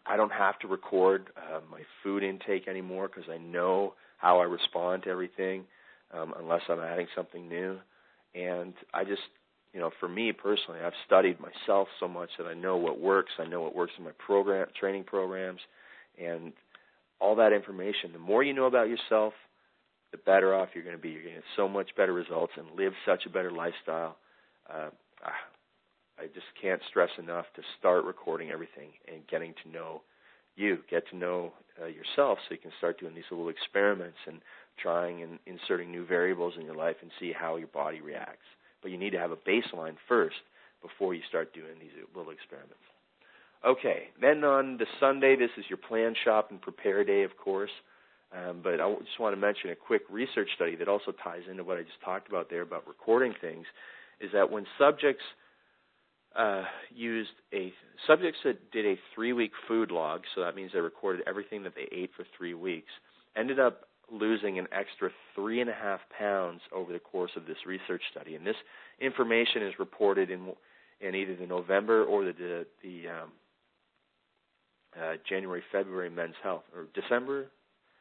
I 0.05 0.17
don't 0.17 0.31
have 0.31 0.59
to 0.59 0.67
record 0.67 1.27
uh, 1.37 1.59
my 1.71 1.81
food 2.01 2.23
intake 2.23 2.67
anymore 2.67 3.07
because 3.07 3.29
I 3.31 3.37
know 3.37 3.93
how 4.17 4.39
I 4.39 4.43
respond 4.43 5.03
to 5.03 5.09
everything, 5.09 5.63
um, 6.13 6.33
unless 6.39 6.61
I'm 6.69 6.79
adding 6.79 7.07
something 7.15 7.47
new. 7.47 7.77
And 8.35 8.73
I 8.93 9.03
just 9.03 9.21
you 9.73 9.79
know, 9.79 9.89
for 9.99 10.07
me 10.07 10.31
personally, 10.31 10.79
I've 10.79 10.93
studied 11.05 11.37
myself 11.39 11.87
so 11.99 12.07
much 12.07 12.29
that 12.37 12.45
I 12.45 12.53
know 12.53 12.77
what 12.77 12.99
works. 12.99 13.31
I 13.39 13.45
know 13.45 13.61
what 13.61 13.75
works 13.75 13.93
in 13.97 14.03
my 14.03 14.11
program, 14.19 14.67
training 14.79 15.03
programs, 15.03 15.61
and 16.23 16.53
all 17.19 17.35
that 17.35 17.53
information. 17.53 18.11
The 18.13 18.19
more 18.19 18.43
you 18.43 18.53
know 18.53 18.65
about 18.65 18.87
yourself, 18.87 19.33
the 20.11 20.19
better 20.19 20.53
off 20.53 20.69
you're 20.75 20.83
going 20.83 20.95
to 20.95 21.01
be. 21.01 21.09
You're 21.09 21.23
going 21.23 21.35
to 21.35 21.41
get 21.41 21.49
so 21.55 21.67
much 21.67 21.89
better 21.97 22.13
results 22.13 22.53
and 22.55 22.67
live 22.77 22.93
such 23.05 23.25
a 23.25 23.29
better 23.29 23.51
lifestyle. 23.51 24.17
Uh, 24.71 24.89
I 26.19 26.25
just 26.27 26.45
can't 26.61 26.81
stress 26.89 27.09
enough 27.17 27.45
to 27.55 27.63
start 27.79 28.05
recording 28.05 28.51
everything 28.51 28.89
and 29.11 29.25
getting 29.27 29.55
to 29.63 29.71
know 29.71 30.01
you, 30.55 30.77
get 30.87 31.09
to 31.09 31.17
know 31.17 31.51
uh, 31.81 31.87
yourself, 31.87 32.37
so 32.47 32.53
you 32.53 32.59
can 32.59 32.71
start 32.77 32.99
doing 32.99 33.15
these 33.15 33.23
little 33.31 33.49
experiments 33.49 34.19
and 34.27 34.39
trying 34.77 35.23
and 35.23 35.39
inserting 35.47 35.89
new 35.89 36.05
variables 36.05 36.53
in 36.59 36.65
your 36.65 36.75
life 36.75 36.97
and 37.01 37.09
see 37.19 37.33
how 37.33 37.55
your 37.55 37.69
body 37.69 38.01
reacts 38.01 38.45
but 38.83 38.91
you 38.91 38.97
need 38.97 39.11
to 39.11 39.19
have 39.19 39.31
a 39.31 39.37
baseline 39.37 39.95
first 40.07 40.35
before 40.81 41.15
you 41.15 41.21
start 41.27 41.53
doing 41.53 41.79
these 41.79 41.91
little 42.15 42.31
experiments. 42.31 42.75
Okay, 43.65 44.09
then 44.19 44.43
on 44.43 44.77
the 44.77 44.85
Sunday, 44.99 45.37
this 45.37 45.49
is 45.57 45.63
your 45.69 45.77
plan, 45.77 46.13
shop, 46.25 46.51
and 46.51 46.61
prepare 46.61 47.03
day, 47.05 47.23
of 47.23 47.31
course. 47.37 47.71
Um, 48.35 48.59
but 48.61 48.81
I 48.81 48.93
just 48.95 49.19
want 49.19 49.33
to 49.35 49.39
mention 49.39 49.69
a 49.69 49.75
quick 49.75 50.01
research 50.09 50.49
study 50.55 50.75
that 50.75 50.87
also 50.87 51.13
ties 51.23 51.43
into 51.49 51.63
what 51.63 51.77
I 51.77 51.81
just 51.81 52.01
talked 52.03 52.27
about 52.27 52.49
there 52.49 52.63
about 52.63 52.85
recording 52.87 53.33
things. 53.39 53.65
Is 54.19 54.31
that 54.33 54.51
when 54.51 54.65
subjects 54.77 55.23
uh, 56.35 56.63
used 56.93 57.29
a 57.53 57.71
subjects 58.07 58.39
that 58.43 58.71
did 58.71 58.85
a 58.85 58.95
three-week 59.13 59.51
food 59.67 59.91
log, 59.91 60.21
so 60.33 60.41
that 60.41 60.55
means 60.55 60.71
they 60.73 60.79
recorded 60.79 61.21
everything 61.27 61.63
that 61.63 61.73
they 61.75 61.87
ate 61.95 62.09
for 62.17 62.25
three 62.37 62.55
weeks, 62.55 62.89
ended 63.37 63.59
up 63.59 63.87
losing 64.11 64.59
an 64.59 64.67
extra 64.71 65.09
three 65.35 65.61
and 65.61 65.69
a 65.69 65.73
half 65.73 65.99
pounds 66.17 66.61
over 66.73 66.93
the 66.93 66.99
course 66.99 67.31
of 67.35 67.45
this 67.45 67.57
research 67.65 68.01
study. 68.11 68.35
And 68.35 68.45
this 68.45 68.55
information 68.99 69.63
is 69.63 69.73
reported 69.79 70.29
in 70.29 70.51
in 71.01 71.15
either 71.15 71.35
the 71.35 71.47
November 71.47 72.03
or 72.03 72.25
the 72.25 72.33
the, 72.33 72.65
the 72.83 73.09
um, 73.09 73.31
uh, 74.99 75.13
January 75.27 75.63
February 75.71 76.09
Men's 76.09 76.35
Health 76.43 76.63
or 76.75 76.85
December 76.93 77.47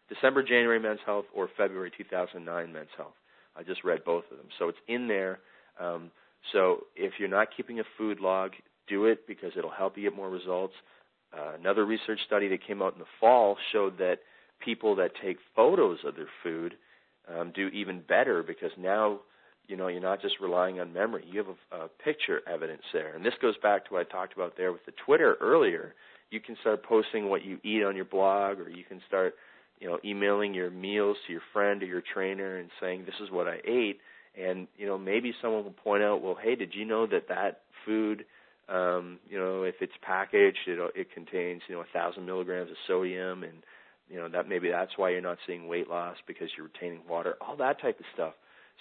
December 0.09 0.43
January 0.43 0.79
Men's 0.79 1.01
Health 1.07 1.25
or 1.35 1.49
February 1.57 1.91
2009 1.97 2.73
Men's 2.73 2.88
Health. 2.97 3.15
I 3.57 3.62
just 3.62 3.85
read 3.85 4.05
both 4.05 4.25
of 4.31 4.38
them, 4.38 4.49
so 4.59 4.69
it's 4.69 4.79
in 4.88 5.09
there. 5.09 5.41
Um, 5.81 6.11
so 6.53 6.85
if 6.97 7.15
you're 7.19 7.29
not 7.29 7.49
keeping 7.57 7.81
a 7.81 7.85
food 7.97 8.21
log, 8.21 8.53
do 8.88 9.07
it 9.07 9.27
because 9.27 9.53
it'll 9.57 9.71
help 9.71 9.97
you 9.97 10.05
get 10.05 10.17
more 10.17 10.31
results. 10.31 10.75
Uh, 11.37 11.53
another 11.59 11.85
research 11.87 12.19
study 12.27 12.49
that 12.49 12.67
came 12.67 12.83
out 12.83 12.95
in 12.95 12.99
the 12.99 13.07
fall 13.21 13.57
showed 13.73 13.97
that 13.99 14.19
people 14.64 14.96
that 14.96 15.12
take 15.22 15.38
photos 15.55 15.98
of 16.05 16.16
their 16.16 16.29
food 16.42 16.75
um, 17.29 17.53
do 17.55 17.68
even 17.68 18.03
better 18.07 18.42
because 18.42 18.70
now 18.79 19.20
you 19.68 19.77
know 19.77 19.88
you're 19.88 20.01
not 20.01 20.20
just 20.20 20.40
relying 20.40 20.81
on 20.81 20.92
memory. 20.92 21.25
You 21.27 21.44
have 21.44 21.57
a, 21.72 21.85
a 21.85 21.88
picture 21.88 22.40
evidence 22.48 22.83
there. 22.92 23.14
And 23.14 23.25
this 23.25 23.35
goes 23.40 23.55
back 23.62 23.87
to 23.87 23.94
what 23.94 24.07
i 24.07 24.11
talked 24.11 24.35
about 24.35 24.57
there 24.57 24.72
with 24.72 24.85
the 24.87 24.92
twitter 25.05 25.37
earlier. 25.40 25.94
You 26.31 26.40
can 26.40 26.57
start 26.61 26.83
posting 26.83 27.29
what 27.29 27.44
you 27.44 27.59
eat 27.62 27.85
on 27.85 27.94
your 27.94 28.07
blog 28.07 28.59
or 28.59 28.68
you 28.70 28.85
can 28.85 29.01
start 29.07 29.35
you 29.81 29.88
know 29.88 29.98
emailing 30.05 30.55
your 30.55 30.70
meals 30.70 31.16
to 31.27 31.33
your 31.33 31.42
friend 31.53 31.83
or 31.83 31.87
your 31.87 32.03
trainer 32.12 32.59
and 32.59 32.70
saying 32.81 33.05
this 33.05 33.14
is 33.22 33.31
what 33.31 33.46
i 33.46 33.59
ate. 33.66 34.01
And 34.37 34.66
you 34.77 34.87
know 34.87 34.98
maybe 34.98 35.35
someone 35.40 35.64
will 35.64 35.72
point 35.72 36.03
out 36.03 36.22
well 36.22 36.37
hey 36.42 36.57
did 36.57 36.75
you 36.75 36.85
know 36.85 37.07
that 37.07 37.29
that 37.29 37.61
food 37.87 38.25
um 38.68 39.18
you 39.29 39.38
know 39.38 39.62
if 39.62 39.77
it's 39.81 39.92
packaged 40.03 40.66
it 40.66 40.79
it 40.94 41.12
contains 41.12 41.62
you 41.68 41.75
know 41.75 41.83
a 41.83 41.92
thousand 41.92 42.27
milligrams 42.27 42.70
of 42.70 42.77
sodium 42.87 43.42
and 43.42 43.62
you 44.12 44.18
know 44.18 44.29
that 44.29 44.46
maybe 44.46 44.70
that's 44.70 44.92
why 44.96 45.11
you're 45.11 45.22
not 45.22 45.38
seeing 45.46 45.66
weight 45.66 45.88
loss 45.88 46.16
because 46.27 46.48
you're 46.57 46.66
retaining 46.66 47.01
water 47.09 47.37
all 47.40 47.57
that 47.57 47.81
type 47.81 47.98
of 47.98 48.05
stuff. 48.12 48.35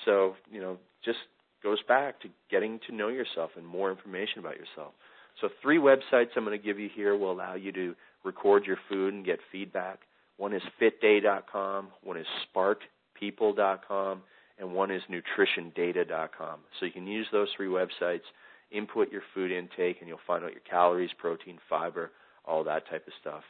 So 0.04 0.36
you 0.52 0.60
know 0.60 0.78
just 1.04 1.20
goes 1.64 1.80
back 1.88 2.20
to 2.22 2.28
getting 2.50 2.80
to 2.88 2.96
know 2.96 3.08
yourself 3.08 3.52
and 3.56 3.66
more 3.66 3.90
information 3.90 4.40
about 4.40 4.58
yourself. 4.58 4.94
So 5.40 5.48
three 5.62 5.78
websites 5.78 6.30
i'm 6.36 6.44
going 6.44 6.60
to 6.60 6.64
give 6.64 6.78
you 6.78 6.90
here 6.94 7.16
will 7.16 7.32
allow 7.32 7.56
you 7.56 7.72
to 7.72 7.96
record 8.26 8.66
your 8.66 8.78
food 8.90 9.14
and 9.14 9.26
get 9.26 9.40
feedback. 9.52 10.00
One 10.38 10.54
is 10.54 10.62
fitday.com 10.82 11.88
one 12.04 12.18
is 12.18 12.28
sparkpeople.com 12.54 14.22
and 14.60 14.74
one 14.74 14.92
is 14.92 15.02
nutritiondata.com 15.10 16.60
so 16.78 16.86
you 16.86 16.92
can 16.92 17.08
use 17.08 17.28
those 17.32 17.48
three 17.56 17.68
websites 17.68 18.28
input 18.70 19.12
your 19.12 19.24
food 19.34 19.52
intake 19.52 19.98
and 20.02 20.10
you'll 20.10 20.20
find 20.28 20.44
out 20.44 20.52
your 20.52 20.62
calories 20.70 21.12
protein 21.18 21.58
fiber 21.70 22.12
all 22.44 22.64
that 22.66 22.90
type 22.90 23.08
of 23.08 23.14
stuff 23.22 23.44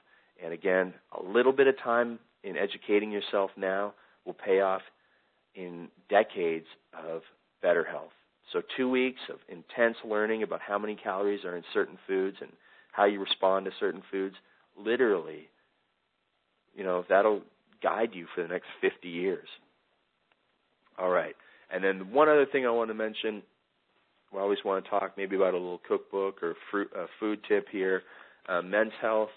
and 0.44 0.54
again, 0.54 0.94
a 1.18 1.24
little 1.24 1.52
bit 1.52 1.68
of 1.68 1.78
time 1.80 2.20
in 2.44 2.58
educating 2.58 3.12
yourself 3.12 3.52
now 3.58 3.94
will 4.26 4.34
pay 4.34 4.62
off 4.62 4.82
in 5.56 5.88
decades 6.10 6.66
of 6.94 7.22
better 7.62 7.84
health. 7.84 8.12
So, 8.52 8.62
two 8.76 8.90
weeks 8.90 9.22
of 9.30 9.38
intense 9.48 9.98
learning 10.04 10.44
about 10.44 10.62
how 10.62 10.78
many 10.78 10.96
calories 10.96 11.46
are 11.46 11.56
in 11.56 11.64
certain 11.74 11.98
foods 12.08 12.38
and 12.42 12.52
how 12.92 13.06
you 13.06 13.20
respond 13.20 13.66
to 13.66 13.72
certain 13.80 14.04
foods, 14.12 14.36
literally, 14.78 15.48
you 16.76 16.84
know, 16.84 17.06
that'll 17.08 17.42
guide 17.82 18.10
you 18.14 18.28
for 18.36 18.42
the 18.42 18.50
next 18.50 18.68
50 18.82 19.08
years. 19.08 19.48
All 20.98 21.10
right. 21.10 21.36
And 21.74 21.84
then 21.84 22.12
one 22.12 22.28
other 22.28 22.46
thing 22.46 22.66
I 22.66 22.72
want 22.72 22.90
to 22.90 22.94
mention 22.94 23.42
we 24.32 24.40
always 24.40 24.60
want 24.64 24.84
to 24.84 24.90
talk 24.90 25.14
maybe 25.18 25.36
about 25.36 25.54
a 25.54 25.58
little 25.58 25.82
cookbook 25.88 26.42
or 26.42 26.56
fruit, 26.70 26.90
a 26.96 27.06
food 27.20 27.40
tip 27.48 27.68
here. 27.70 28.04
Uh, 28.48 28.62
Men's 28.62 28.94
Health, 29.02 29.30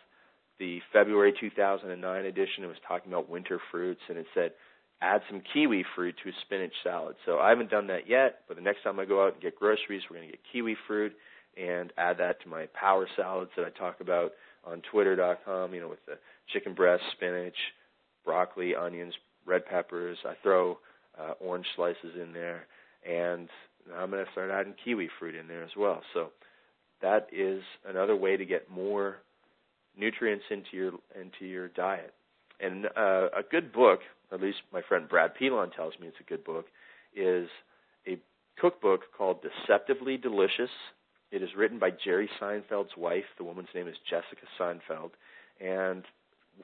the 0.58 0.80
February 0.92 1.34
2009 1.38 2.24
edition, 2.24 2.64
it 2.64 2.68
was 2.68 2.76
talking 2.86 3.12
about 3.12 3.28
winter 3.28 3.60
fruits, 3.70 4.00
and 4.08 4.18
it 4.18 4.26
said 4.34 4.52
add 5.00 5.20
some 5.28 5.42
kiwi 5.52 5.84
fruit 5.94 6.14
to 6.22 6.30
a 6.30 6.32
spinach 6.42 6.72
salad. 6.82 7.16
So 7.26 7.38
I 7.38 7.50
haven't 7.50 7.70
done 7.70 7.88
that 7.88 8.08
yet, 8.08 8.40
but 8.48 8.56
the 8.56 8.62
next 8.62 8.82
time 8.82 8.98
I 8.98 9.04
go 9.04 9.26
out 9.26 9.34
and 9.34 9.42
get 9.42 9.56
groceries, 9.56 10.02
we're 10.08 10.16
going 10.16 10.28
to 10.28 10.32
get 10.32 10.40
kiwi 10.52 10.76
fruit 10.86 11.12
and 11.56 11.92
add 11.98 12.18
that 12.18 12.42
to 12.42 12.48
my 12.48 12.66
power 12.78 13.06
salads 13.16 13.50
that 13.56 13.66
I 13.66 13.70
talk 13.70 14.00
about 14.00 14.32
on 14.64 14.82
twitter.com, 14.90 15.74
you 15.74 15.80
know, 15.80 15.88
with 15.88 16.04
the 16.06 16.18
chicken 16.52 16.74
breast, 16.74 17.02
spinach, 17.12 17.56
broccoli, 18.24 18.74
onions, 18.74 19.14
red 19.46 19.66
peppers. 19.66 20.16
I 20.24 20.34
throw 20.42 20.78
uh, 21.18 21.32
orange 21.40 21.66
slices 21.76 22.14
in 22.20 22.32
there, 22.32 22.66
and 23.08 23.48
I'm 23.94 24.10
going 24.10 24.24
to 24.24 24.32
start 24.32 24.50
adding 24.50 24.74
kiwi 24.84 25.10
fruit 25.18 25.34
in 25.34 25.48
there 25.48 25.62
as 25.62 25.76
well. 25.76 26.02
So 26.14 26.30
that 27.02 27.28
is 27.30 27.62
another 27.86 28.16
way 28.16 28.36
to 28.36 28.44
get 28.44 28.70
more 28.70 29.18
nutrients 29.98 30.44
into 30.50 30.68
your 30.72 30.92
into 31.20 31.46
your 31.46 31.68
diet. 31.68 32.14
And 32.60 32.86
uh, 32.96 33.28
a 33.36 33.42
good 33.50 33.72
book, 33.72 34.00
at 34.32 34.40
least 34.40 34.58
my 34.72 34.82
friend 34.82 35.08
Brad 35.08 35.34
Pilon 35.34 35.70
tells 35.70 35.94
me 36.00 36.06
it's 36.06 36.16
a 36.20 36.28
good 36.28 36.44
book, 36.44 36.66
is 37.14 37.48
a 38.06 38.18
cookbook 38.60 39.00
called 39.16 39.38
Deceptively 39.42 40.16
Delicious. 40.16 40.70
It 41.30 41.42
is 41.42 41.50
written 41.56 41.78
by 41.78 41.90
Jerry 41.90 42.30
Seinfeld's 42.40 42.96
wife. 42.96 43.24
The 43.38 43.44
woman's 43.44 43.68
name 43.74 43.88
is 43.88 43.96
Jessica 44.08 44.46
Seinfeld. 44.58 45.10
And 45.60 46.04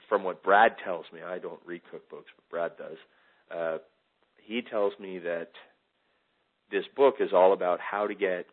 from 0.09 0.23
what 0.23 0.43
Brad 0.43 0.77
tells 0.85 1.07
me, 1.13 1.21
I 1.23 1.39
don't 1.39 1.61
read 1.67 1.83
cookbooks, 1.93 2.31
but 2.37 2.51
Brad 2.51 2.73
does. 2.79 2.97
Uh, 3.51 3.79
he 4.37 4.63
tells 4.63 4.93
me 5.01 5.19
that 5.19 5.51
this 6.71 6.85
book 6.97 7.17
is 7.19 7.31
all 7.33 7.53
about 7.53 7.81
how 7.81 8.07
to 8.07 8.15
get 8.15 8.47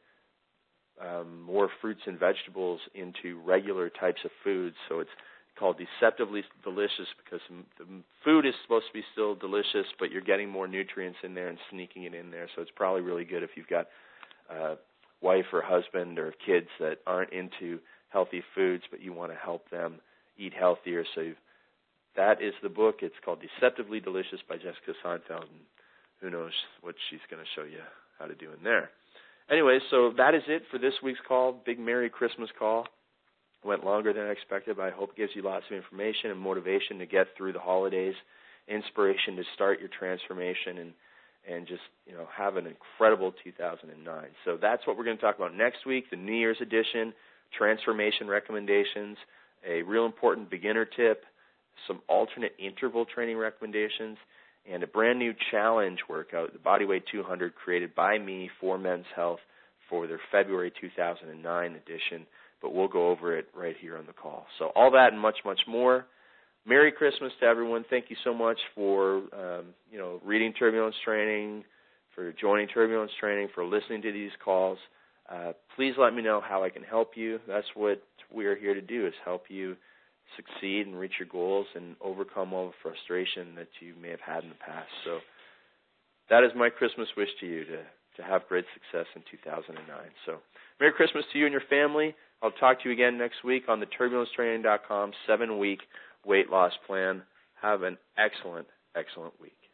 um, 1.01 1.41
more 1.41 1.69
fruits 1.81 2.01
and 2.05 2.19
vegetables 2.19 2.79
into 2.95 3.39
regular 3.45 3.89
types 3.89 4.21
of 4.25 4.31
foods. 4.43 4.75
So 4.89 4.99
it's 4.99 5.09
called 5.57 5.77
Deceptively 5.77 6.43
Delicious 6.63 7.07
because 7.23 7.41
the 7.49 7.85
food 8.23 8.45
is 8.45 8.53
supposed 8.63 8.85
to 8.87 8.93
be 8.93 9.03
still 9.11 9.35
delicious, 9.35 9.85
but 9.99 10.11
you're 10.11 10.21
getting 10.21 10.49
more 10.49 10.67
nutrients 10.67 11.19
in 11.23 11.33
there 11.33 11.47
and 11.47 11.57
sneaking 11.71 12.03
it 12.03 12.13
in 12.13 12.31
there. 12.31 12.47
So 12.55 12.61
it's 12.61 12.71
probably 12.75 13.01
really 13.01 13.25
good 13.25 13.43
if 13.43 13.51
you've 13.55 13.67
got 13.67 13.87
a 14.49 14.75
wife 15.21 15.45
or 15.51 15.61
husband 15.61 16.19
or 16.19 16.33
kids 16.45 16.67
that 16.79 16.99
aren't 17.05 17.33
into 17.33 17.79
healthy 18.09 18.43
foods, 18.55 18.83
but 18.91 19.01
you 19.01 19.13
want 19.13 19.31
to 19.31 19.37
help 19.37 19.69
them 19.69 19.95
eat 20.37 20.53
healthier. 20.53 21.03
So 21.15 21.33
that 22.15 22.41
is 22.41 22.53
the 22.61 22.69
book. 22.69 22.97
It's 23.01 23.15
called 23.23 23.39
Deceptively 23.41 23.99
Delicious 23.99 24.39
by 24.47 24.55
Jessica 24.55 24.93
Seinfeld. 25.03 25.49
And 25.49 25.65
who 26.21 26.29
knows 26.29 26.53
what 26.81 26.95
she's 27.09 27.19
going 27.29 27.43
to 27.43 27.49
show 27.55 27.65
you 27.65 27.79
how 28.19 28.25
to 28.25 28.35
do 28.35 28.51
in 28.51 28.63
there. 28.63 28.89
Anyway, 29.49 29.79
so 29.89 30.11
that 30.17 30.35
is 30.35 30.43
it 30.47 30.63
for 30.69 30.77
this 30.77 30.93
week's 31.01 31.19
call. 31.25 31.61
Big 31.65 31.79
Merry 31.79 32.09
Christmas 32.09 32.49
call. 32.57 32.85
Went 33.63 33.83
longer 33.83 34.13
than 34.13 34.23
I 34.23 34.31
expected, 34.31 34.77
but 34.77 34.83
I 34.83 34.89
hope 34.91 35.11
it 35.11 35.17
gives 35.17 35.31
you 35.35 35.41
lots 35.41 35.65
of 35.69 35.75
information 35.75 36.31
and 36.31 36.39
motivation 36.39 36.99
to 36.99 37.05
get 37.05 37.27
through 37.35 37.53
the 37.53 37.59
holidays, 37.59 38.13
inspiration 38.67 39.35
to 39.35 39.43
start 39.55 39.79
your 39.79 39.89
transformation 39.89 40.77
and 40.77 40.93
and 41.49 41.65
just 41.65 41.81
you 42.05 42.13
know 42.13 42.27
have 42.35 42.57
an 42.57 42.67
incredible 42.67 43.33
2009. 43.43 44.25
So 44.45 44.57
that's 44.61 44.85
what 44.85 44.97
we're 44.97 45.05
going 45.05 45.17
to 45.17 45.21
talk 45.21 45.37
about 45.37 45.55
next 45.55 45.85
week, 45.85 46.09
the 46.11 46.17
New 46.17 46.33
Year's 46.33 46.57
edition, 46.61 47.13
transformation 47.57 48.27
recommendations, 48.27 49.17
a 49.67 49.81
real 49.83 50.05
important 50.05 50.49
beginner 50.49 50.85
tip, 50.85 51.23
some 51.87 52.01
alternate 52.07 52.53
interval 52.59 53.05
training 53.05 53.37
recommendations, 53.37 54.17
and 54.71 54.83
a 54.83 54.87
brand 54.87 55.19
new 55.19 55.33
challenge 55.51 55.99
workout, 56.09 56.53
the 56.53 56.59
Bodyweight 56.59 57.03
200, 57.11 57.55
created 57.55 57.95
by 57.95 58.17
me 58.17 58.49
for 58.59 58.77
Men's 58.77 59.05
Health 59.15 59.39
for 59.89 60.07
their 60.07 60.19
February 60.31 60.71
2009 60.79 61.71
edition. 61.71 62.25
But 62.61 62.73
we'll 62.73 62.87
go 62.87 63.09
over 63.09 63.37
it 63.37 63.47
right 63.55 63.75
here 63.79 63.97
on 63.97 64.05
the 64.07 64.13
call. 64.13 64.45
So 64.59 64.71
all 64.75 64.91
that 64.91 65.13
and 65.13 65.21
much, 65.21 65.37
much 65.45 65.61
more. 65.67 66.05
Merry 66.65 66.91
Christmas 66.91 67.31
to 67.39 67.45
everyone. 67.45 67.85
Thank 67.89 68.05
you 68.09 68.17
so 68.25 68.33
much 68.33 68.57
for 68.75 69.17
um, 69.33 69.67
you 69.89 69.97
know 69.97 70.19
reading 70.25 70.51
Turbulence 70.51 70.95
Training, 71.05 71.63
for 72.13 72.33
joining 72.33 72.67
Turbulence 72.67 73.11
Training, 73.19 73.47
for 73.55 73.63
listening 73.63 74.01
to 74.01 74.11
these 74.11 74.31
calls. 74.43 74.77
Uh, 75.31 75.53
please 75.75 75.93
let 75.97 76.13
me 76.13 76.21
know 76.21 76.41
how 76.45 76.63
I 76.63 76.69
can 76.69 76.83
help 76.83 77.11
you. 77.15 77.39
That's 77.47 77.67
what 77.73 78.03
we 78.33 78.47
are 78.47 78.55
here 78.55 78.73
to 78.73 78.81
do: 78.81 79.07
is 79.07 79.13
help 79.23 79.45
you 79.47 79.77
succeed 80.35 80.87
and 80.87 80.97
reach 80.97 81.13
your 81.19 81.27
goals 81.27 81.67
and 81.75 81.95
overcome 82.01 82.53
all 82.53 82.67
the 82.67 82.73
frustration 82.81 83.55
that 83.55 83.69
you 83.79 83.93
may 84.01 84.09
have 84.09 84.21
had 84.21 84.43
in 84.43 84.49
the 84.49 84.55
past. 84.55 84.89
So 85.05 85.19
that 86.29 86.43
is 86.43 86.51
my 86.55 86.69
Christmas 86.69 87.07
wish 87.15 87.29
to 87.39 87.45
you 87.45 87.65
to 87.65 87.79
to 88.17 88.23
have 88.23 88.47
great 88.49 88.65
success 88.73 89.05
in 89.15 89.21
2009. 89.29 89.77
So 90.25 90.39
Merry 90.79 90.91
Christmas 90.91 91.23
to 91.31 91.39
you 91.39 91.45
and 91.45 91.51
your 91.51 91.61
family. 91.69 92.15
I'll 92.41 92.51
talk 92.51 92.81
to 92.81 92.89
you 92.89 92.93
again 92.93 93.17
next 93.17 93.43
week 93.43 93.63
on 93.67 93.79
the 93.79 93.85
turbulencetraining.com 93.85 95.11
seven 95.25 95.59
week 95.59 95.81
weight 96.25 96.49
loss 96.49 96.73
plan. 96.85 97.21
Have 97.61 97.83
an 97.83 97.97
excellent, 98.17 98.67
excellent 98.95 99.39
week. 99.39 99.66